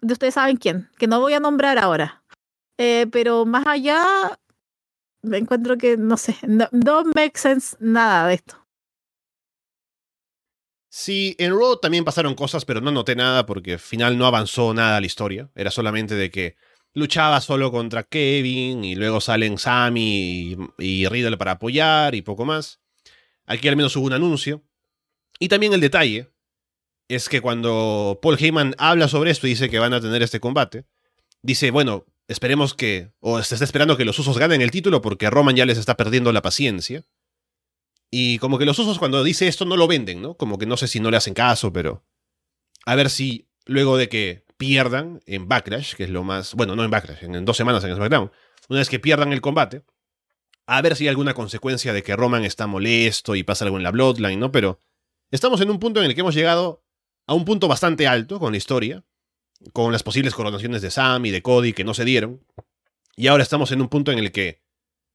[0.00, 2.24] de ustedes saben quién, que no voy a nombrar ahora.
[2.78, 4.36] Eh, pero más allá,
[5.22, 8.62] me encuentro que, no sé, no, no make sense nada de esto.
[10.94, 14.74] Sí, en Raw también pasaron cosas, pero no noté nada porque al final no avanzó
[14.74, 15.50] nada la historia.
[15.54, 16.56] Era solamente de que
[16.92, 22.80] luchaba solo contra Kevin y luego salen Sammy y, Riddle para apoyar y poco más.
[23.46, 24.62] Aquí al menos hubo un anuncio.
[25.38, 26.30] Y también el detalle
[27.08, 30.40] es que cuando Paul Heyman habla sobre esto y dice que van a tener este
[30.40, 30.84] combate,
[31.40, 35.30] dice, bueno, esperemos que, o se está esperando que los usos ganen el título porque
[35.30, 37.04] Roman ya les está perdiendo la paciencia.
[38.10, 40.36] Y como que los usos cuando dice esto no lo venden, ¿no?
[40.36, 42.04] Como que no sé si no le hacen caso, pero...
[42.84, 46.54] A ver si luego de que pierdan en Backlash, que es lo más...
[46.54, 48.30] Bueno, no en Backlash, en, dos semanas en SmackDown.
[48.68, 49.82] Una vez que pierdan el combate,
[50.66, 53.82] a ver si hay alguna consecuencia de que Roman está molesto y pasa algo en
[53.82, 54.52] la Bloodline, ¿no?
[54.52, 54.80] Pero
[55.30, 56.84] estamos en un punto en el que hemos llegado
[57.26, 59.04] a un punto bastante alto con la historia,
[59.72, 62.44] con las posibles coronaciones de Sam y de Cody que no se dieron.
[63.16, 64.62] Y ahora estamos en un punto en el que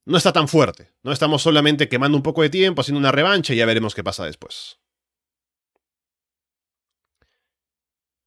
[0.05, 0.93] no está tan fuerte.
[1.03, 4.03] No estamos solamente quemando un poco de tiempo, haciendo una revancha y ya veremos qué
[4.03, 4.79] pasa después.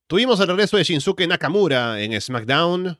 [0.06, 2.98] Tuvimos el regreso de Shinsuke Nakamura en SmackDown,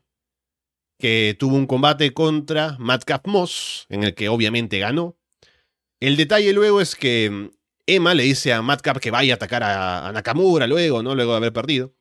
[0.98, 5.18] que tuvo un combate contra Madcap Moss, en el que obviamente ganó.
[5.98, 7.50] El detalle luego es que
[7.86, 11.14] Emma le dice a Madcap que vaya a atacar a, Nakamura luego, ¿no?
[11.14, 11.94] Luego de haber perdido.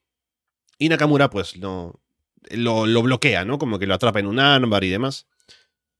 [0.80, 2.01] Y Nakamura, pues, lo,
[2.49, 3.60] lo bloquea, ¿no?
[3.60, 5.27] Como que lo atrapa en un armbar y demás.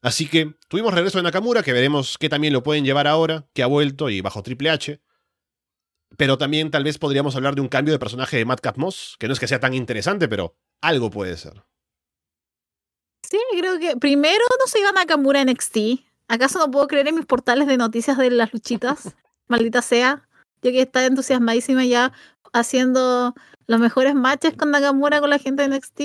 [0.01, 3.64] Así que tuvimos regreso de Nakamura, que veremos que también lo pueden llevar ahora, que
[3.64, 5.01] ha vuelto y bajo Triple H.
[6.18, 9.27] Pero también tal vez podríamos hablar de un cambio de personaje de Madcap Moss, que
[9.27, 11.64] no es que sea tan interesante, pero algo puede ser.
[13.30, 15.77] Sí, creo que primero no se iba Nakamura en NXT.
[16.30, 19.15] ¿Acaso no puedo creer en mis portales de noticias de las luchitas?
[19.47, 20.27] Maldita sea.
[20.61, 22.11] Yo que está entusiasmadísima ya
[22.53, 23.34] haciendo
[23.70, 26.02] los mejores matches con Nakamura con la gente de NXT.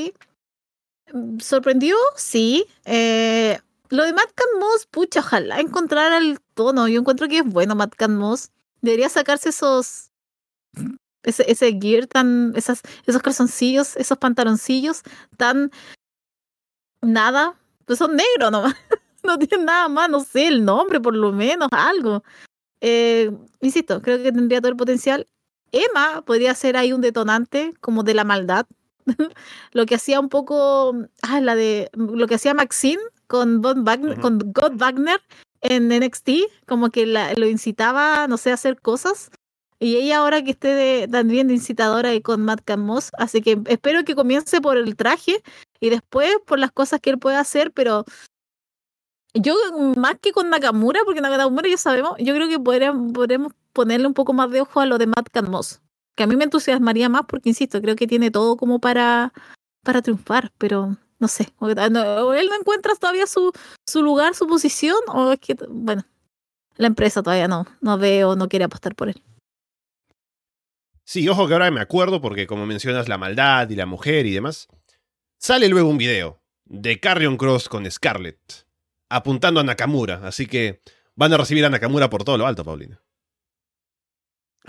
[1.42, 1.96] ¿Sorprendió?
[2.14, 2.66] Sí.
[2.84, 3.58] Eh,
[3.88, 6.88] lo de Matt Moss, pucha, ojalá encontrara el tono.
[6.88, 8.50] Yo encuentro que es bueno Matt Moss.
[8.82, 10.10] Debería sacarse esos.
[11.22, 12.52] Ese, ese gear tan.
[12.54, 15.02] Esas, esos calzoncillos, esos pantaloncillos
[15.38, 15.70] tan.
[17.00, 17.58] Nada.
[17.86, 18.74] Pues son negros nomás.
[19.22, 22.22] no tienen nada más, no sé, el nombre por lo menos, algo.
[22.82, 23.30] Eh,
[23.62, 25.26] insisto, creo que tendría todo el potencial.
[25.74, 28.66] Emma podría ser ahí un detonante como de la maldad.
[29.72, 30.94] lo que hacía un poco.
[31.22, 31.90] Ah, la de.
[31.94, 35.20] Lo que hacía Maxine con, Wagner, con God Wagner
[35.60, 36.30] en NXT,
[36.66, 39.30] como que lo incitaba, no sé, a hacer cosas.
[39.80, 43.60] Y ella ahora que esté de, también de incitadora y con Matt Moss, así que
[43.66, 45.42] espero que comience por el traje
[45.80, 48.04] y después por las cosas que él puede hacer, pero
[49.34, 49.56] yo
[49.96, 54.14] más que con Nakamura, porque Nakamura ya sabemos, yo creo que podríamos, podremos ponerle un
[54.14, 55.82] poco más de ojo a lo de Matt Moss,
[56.16, 59.34] que a mí me entusiasmaría más porque, insisto, creo que tiene todo como para,
[59.82, 63.52] para triunfar, pero no sé, o, él no encuentra todavía su,
[63.86, 66.04] su lugar, su posición, o es que, bueno,
[66.76, 69.22] la empresa todavía no, no ve o no quiere apostar por él.
[71.04, 74.32] Sí, ojo que ahora me acuerdo porque como mencionas la maldad y la mujer y
[74.32, 74.68] demás,
[75.38, 78.66] sale luego un video de Carrion Cross con Scarlett
[79.10, 80.80] apuntando a Nakamura, así que
[81.14, 83.03] van a recibir a Nakamura por todo lo alto, Paulina.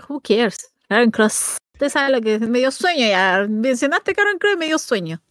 [0.08, 0.70] Who cares?
[0.88, 1.58] Carrion Cross.
[1.74, 3.46] Usted sabe lo que es medio sueño ya.
[3.48, 5.22] Mencionaste Carrion Cross y medio sueño.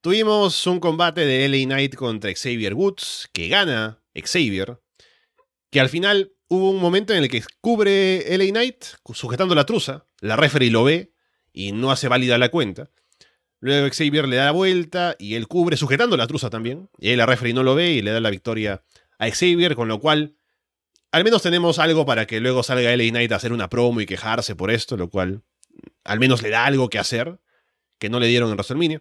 [0.00, 4.78] Tuvimos un combate de LA Knight contra Xavier Woods, que gana Xavier,
[5.70, 8.84] que al final hubo un momento en el que cubre LA Knight
[9.14, 11.14] sujetando la truza, la referee lo ve
[11.54, 12.90] y no hace válida la cuenta.
[13.60, 17.16] Luego Xavier le da la vuelta y él cubre sujetando la truza también, y ahí
[17.16, 18.84] la referee no lo ve y le da la victoria
[19.18, 20.36] a Xavier, con lo cual
[21.14, 24.06] al menos tenemos algo para que luego salga LA Knight a hacer una promo y
[24.06, 25.44] quejarse por esto, lo cual
[26.02, 27.38] al menos le da algo que hacer,
[28.00, 29.00] que no le dieron en WrestleMania.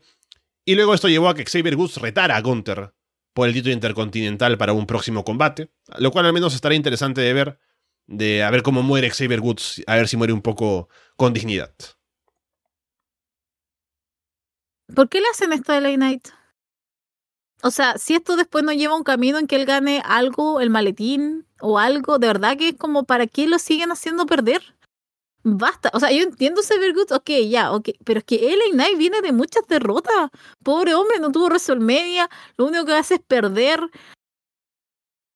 [0.64, 2.94] Y luego esto llevó a que Xavier Woods retara a Gunther
[3.34, 7.34] por el título intercontinental para un próximo combate, lo cual al menos estará interesante de
[7.34, 7.60] ver,
[8.06, 11.74] de a ver cómo muere Xavier Woods, a ver si muere un poco con dignidad.
[14.94, 16.28] ¿Por qué le hacen esto a LA Knight?
[17.64, 20.60] O sea, si esto después nos lleva a un camino en que él gane algo,
[20.60, 24.76] el maletín o algo, de verdad que es como para qué lo siguen haciendo perder.
[25.44, 29.22] Basta, o sea, yo entiendo Good, ok, ya, ok, pero es que LA Knight viene
[29.22, 30.30] de muchas derrotas.
[30.62, 33.80] Pobre hombre, no tuvo WrestleMania, lo único que hace es perder.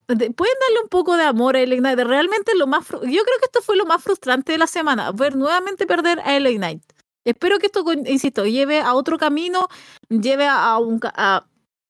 [0.07, 1.99] pueden darle un poco de amor a LA Knight.
[1.99, 2.87] Realmente lo más.
[2.89, 6.37] Yo creo que esto fue lo más frustrante de la semana, ver nuevamente perder a
[6.39, 6.83] LA Knight.
[7.25, 9.67] Espero que esto, insisto, lleve a otro camino,
[10.09, 10.99] lleve a un.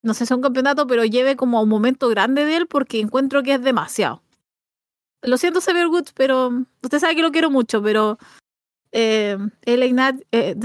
[0.01, 2.67] No sé si es un campeonato, pero lleve como a un momento grande de él
[2.67, 4.23] porque encuentro que es demasiado.
[5.21, 6.51] Lo siento, Xavier Woods, pero
[6.83, 8.17] usted sabe que lo quiero mucho, pero
[8.91, 10.55] eh, Knight eh.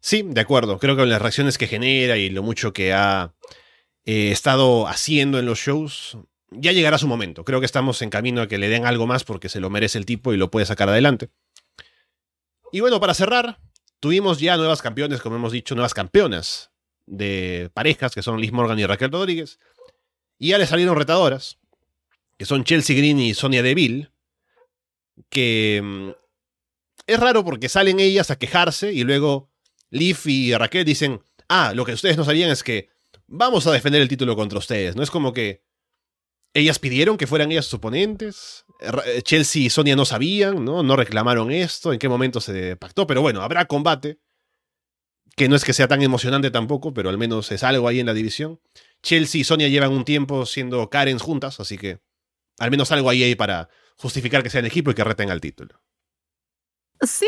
[0.00, 0.78] Sí, de acuerdo.
[0.78, 3.34] Creo que con las reacciones que genera y lo mucho que ha
[4.04, 6.16] eh, estado haciendo en los shows,
[6.50, 7.44] ya llegará su momento.
[7.44, 9.98] Creo que estamos en camino a que le den algo más porque se lo merece
[9.98, 11.28] el tipo y lo puede sacar adelante.
[12.72, 13.58] Y bueno, para cerrar,
[14.00, 16.69] tuvimos ya nuevas campeones, como hemos dicho, nuevas campeonas
[17.10, 19.58] de parejas, que son Liz Morgan y Raquel Rodríguez.
[20.38, 21.58] Y ya le salieron retadoras,
[22.38, 24.10] que son Chelsea Green y Sonia Deville,
[25.28, 26.10] que mm,
[27.06, 29.50] es raro porque salen ellas a quejarse y luego
[29.90, 32.88] Liv y Raquel dicen, ah, lo que ustedes no sabían es que
[33.26, 34.96] vamos a defender el título contra ustedes.
[34.96, 35.62] No es como que
[36.54, 38.64] ellas pidieron que fueran ellas sus oponentes.
[39.24, 40.82] Chelsea y Sonia no sabían, ¿no?
[40.82, 44.20] No reclamaron esto, en qué momento se pactó, pero bueno, habrá combate.
[45.36, 48.06] Que no es que sea tan emocionante tampoco, pero al menos es algo ahí en
[48.06, 48.60] la división.
[49.02, 52.00] Chelsea y Sonia llevan un tiempo siendo Karen juntas, así que
[52.58, 55.80] al menos algo ahí hay para justificar que sean equipo y que reten al título.
[57.02, 57.26] Sí,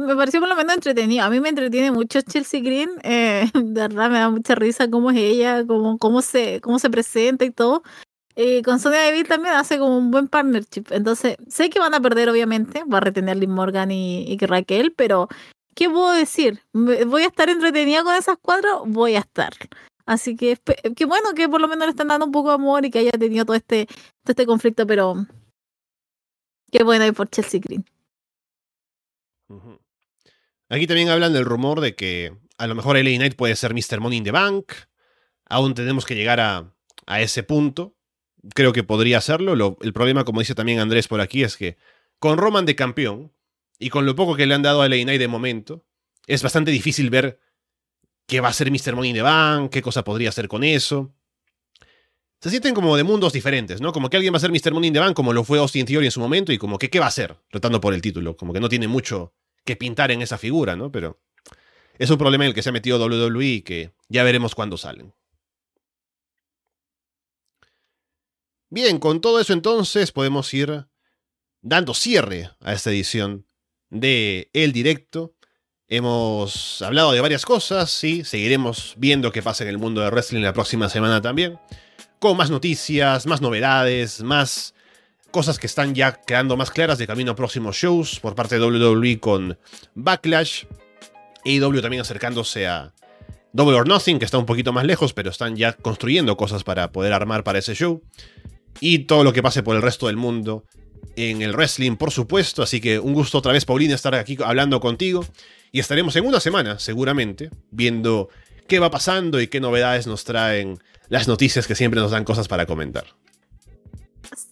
[0.00, 1.24] me pareció por lo menos entretenido.
[1.24, 2.90] A mí me entretiene mucho Chelsea Green.
[3.02, 6.90] Eh, de verdad me da mucha risa cómo es ella, cómo, cómo, se, cómo se
[6.90, 7.82] presenta y todo.
[8.34, 10.84] Y con Sonia Deville también hace como un buen partnership.
[10.90, 12.84] Entonces, sé que van a perder, obviamente.
[12.92, 15.28] Va a retener Liz Morgan y, y Raquel, pero
[15.76, 16.60] ¿qué puedo decir?
[16.72, 18.84] ¿Voy a estar entretenida con esas cuatro?
[18.86, 19.52] Voy a estar.
[20.06, 20.58] Así que
[20.96, 23.00] qué bueno que por lo menos le están dando un poco de amor y que
[23.00, 25.26] haya tenido todo este, todo este conflicto, pero
[26.72, 27.84] qué bueno por Chelsea Green.
[30.68, 34.00] Aquí también hablan del rumor de que a lo mejor LA Knight puede ser Mr.
[34.00, 34.72] Money in the Bank.
[35.44, 36.72] Aún tenemos que llegar a,
[37.06, 37.94] a ese punto.
[38.54, 39.76] Creo que podría hacerlo.
[39.80, 41.76] el problema, como dice también Andrés por aquí, es que
[42.18, 43.35] con Roman de campeón
[43.78, 45.84] y con lo poco que le han dado a LA Knight de momento,
[46.26, 47.40] es bastante difícil ver
[48.26, 48.94] qué va a ser Mr.
[48.94, 51.14] Money the Bank, qué cosa podría hacer con eso.
[52.40, 53.92] Se sienten como de mundos diferentes, ¿no?
[53.92, 54.72] Como que alguien va a ser Mr.
[54.72, 56.98] Money in the como lo fue Austin Theory en su momento, y como que qué
[56.98, 58.36] va a hacer, tratando por el título.
[58.36, 59.34] Como que no tiene mucho
[59.64, 60.92] que pintar en esa figura, ¿no?
[60.92, 61.20] Pero
[61.98, 65.14] es un problema en el que se ha metido WWE que ya veremos cuándo salen.
[68.68, 70.86] Bien, con todo eso entonces podemos ir
[71.62, 73.46] dando cierre a esta edición
[73.90, 75.34] de El Directo.
[75.88, 80.42] Hemos hablado de varias cosas y seguiremos viendo qué pasa en el mundo de wrestling
[80.42, 81.58] la próxima semana también.
[82.18, 84.74] Con más noticias, más novedades, más
[85.30, 88.66] cosas que están ya quedando más claras de camino a próximos shows por parte de
[88.66, 89.58] WWE con
[89.94, 90.64] Backlash.
[91.44, 92.92] AEW también acercándose a
[93.52, 96.90] Double or Nothing, que está un poquito más lejos, pero están ya construyendo cosas para
[96.90, 98.02] poder armar para ese show.
[98.80, 100.64] Y todo lo que pase por el resto del mundo
[101.16, 102.62] en el wrestling, por supuesto.
[102.62, 105.24] Así que un gusto otra vez, Paulina, estar aquí hablando contigo.
[105.72, 108.28] Y estaremos en una semana, seguramente, viendo
[108.68, 110.78] qué va pasando y qué novedades nos traen
[111.08, 113.06] las noticias que siempre nos dan cosas para comentar.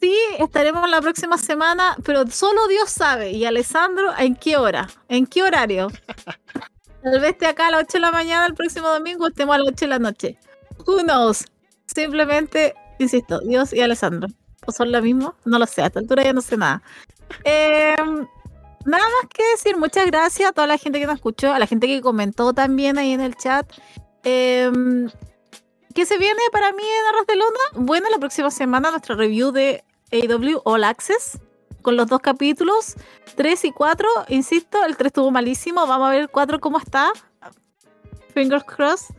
[0.00, 3.32] Sí, estaremos la próxima semana, pero solo Dios sabe.
[3.32, 4.88] Y Alessandro, ¿en qué hora?
[5.08, 5.88] ¿En qué horario?
[7.02, 9.58] Tal vez esté acá a las 8 de la mañana el próximo domingo, estemos a
[9.58, 10.38] las 8 de la noche.
[10.86, 11.44] Who knows?
[11.86, 14.28] Simplemente, insisto, Dios y Alessandro.
[14.66, 15.35] ¿O son lo mismo?
[15.45, 16.82] No lo sé, a esta altura ya no sé nada.
[17.45, 21.59] Eh, nada más que decir, muchas gracias a toda la gente que nos escuchó, a
[21.59, 23.66] la gente que comentó también ahí en el chat.
[24.23, 24.70] Eh,
[25.95, 27.62] ¿Qué se viene para mí en Arras de Londra?
[27.74, 31.39] Bueno, la próxima semana nuestra review de AW All Access
[31.82, 32.97] con los dos capítulos,
[33.36, 34.09] 3 y 4.
[34.28, 35.86] Insisto, el 3 estuvo malísimo.
[35.86, 37.12] Vamos a ver el 4 cómo está.
[38.32, 39.15] Fingers crossed.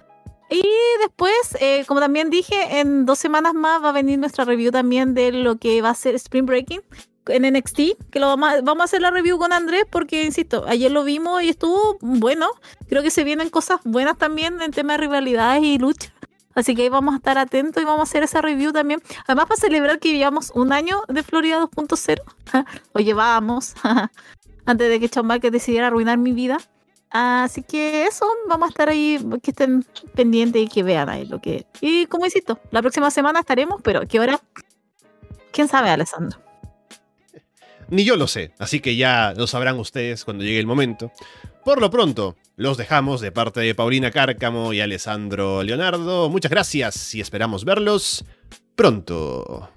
[0.49, 0.63] Y
[1.01, 5.13] después, eh, como también dije, en dos semanas más va a venir nuestra review también
[5.13, 6.81] de lo que va a ser Spring Breaking
[7.27, 7.79] en NXT,
[8.11, 11.49] que lo vamos a, hacer la review con Andrés porque, insisto, ayer lo vimos y
[11.49, 12.49] estuvo bueno.
[12.87, 16.13] Creo que se vienen cosas buenas también en tema de rivalidades y lucha.
[16.53, 19.01] Así que vamos a estar atentos y vamos a hacer esa review también.
[19.27, 22.21] Además, para celebrar que llevamos un año de Florida 2.0,
[22.93, 23.73] o llevábamos,
[24.65, 26.57] antes de que Shawn decidiera arruinar mi vida.
[27.17, 29.85] Así que eso, vamos a estar ahí, que estén
[30.15, 31.65] pendientes y que vean ahí lo que...
[31.79, 34.37] Y como insisto, la próxima semana estaremos, pero ¿qué hora?
[35.53, 36.37] ¿Quién sabe, Alessandro?
[37.87, 41.13] Ni yo lo sé, así que ya lo sabrán ustedes cuando llegue el momento.
[41.63, 46.29] Por lo pronto, los dejamos de parte de Paulina Cárcamo y Alessandro Leonardo.
[46.29, 48.25] Muchas gracias y esperamos verlos
[48.75, 49.69] pronto.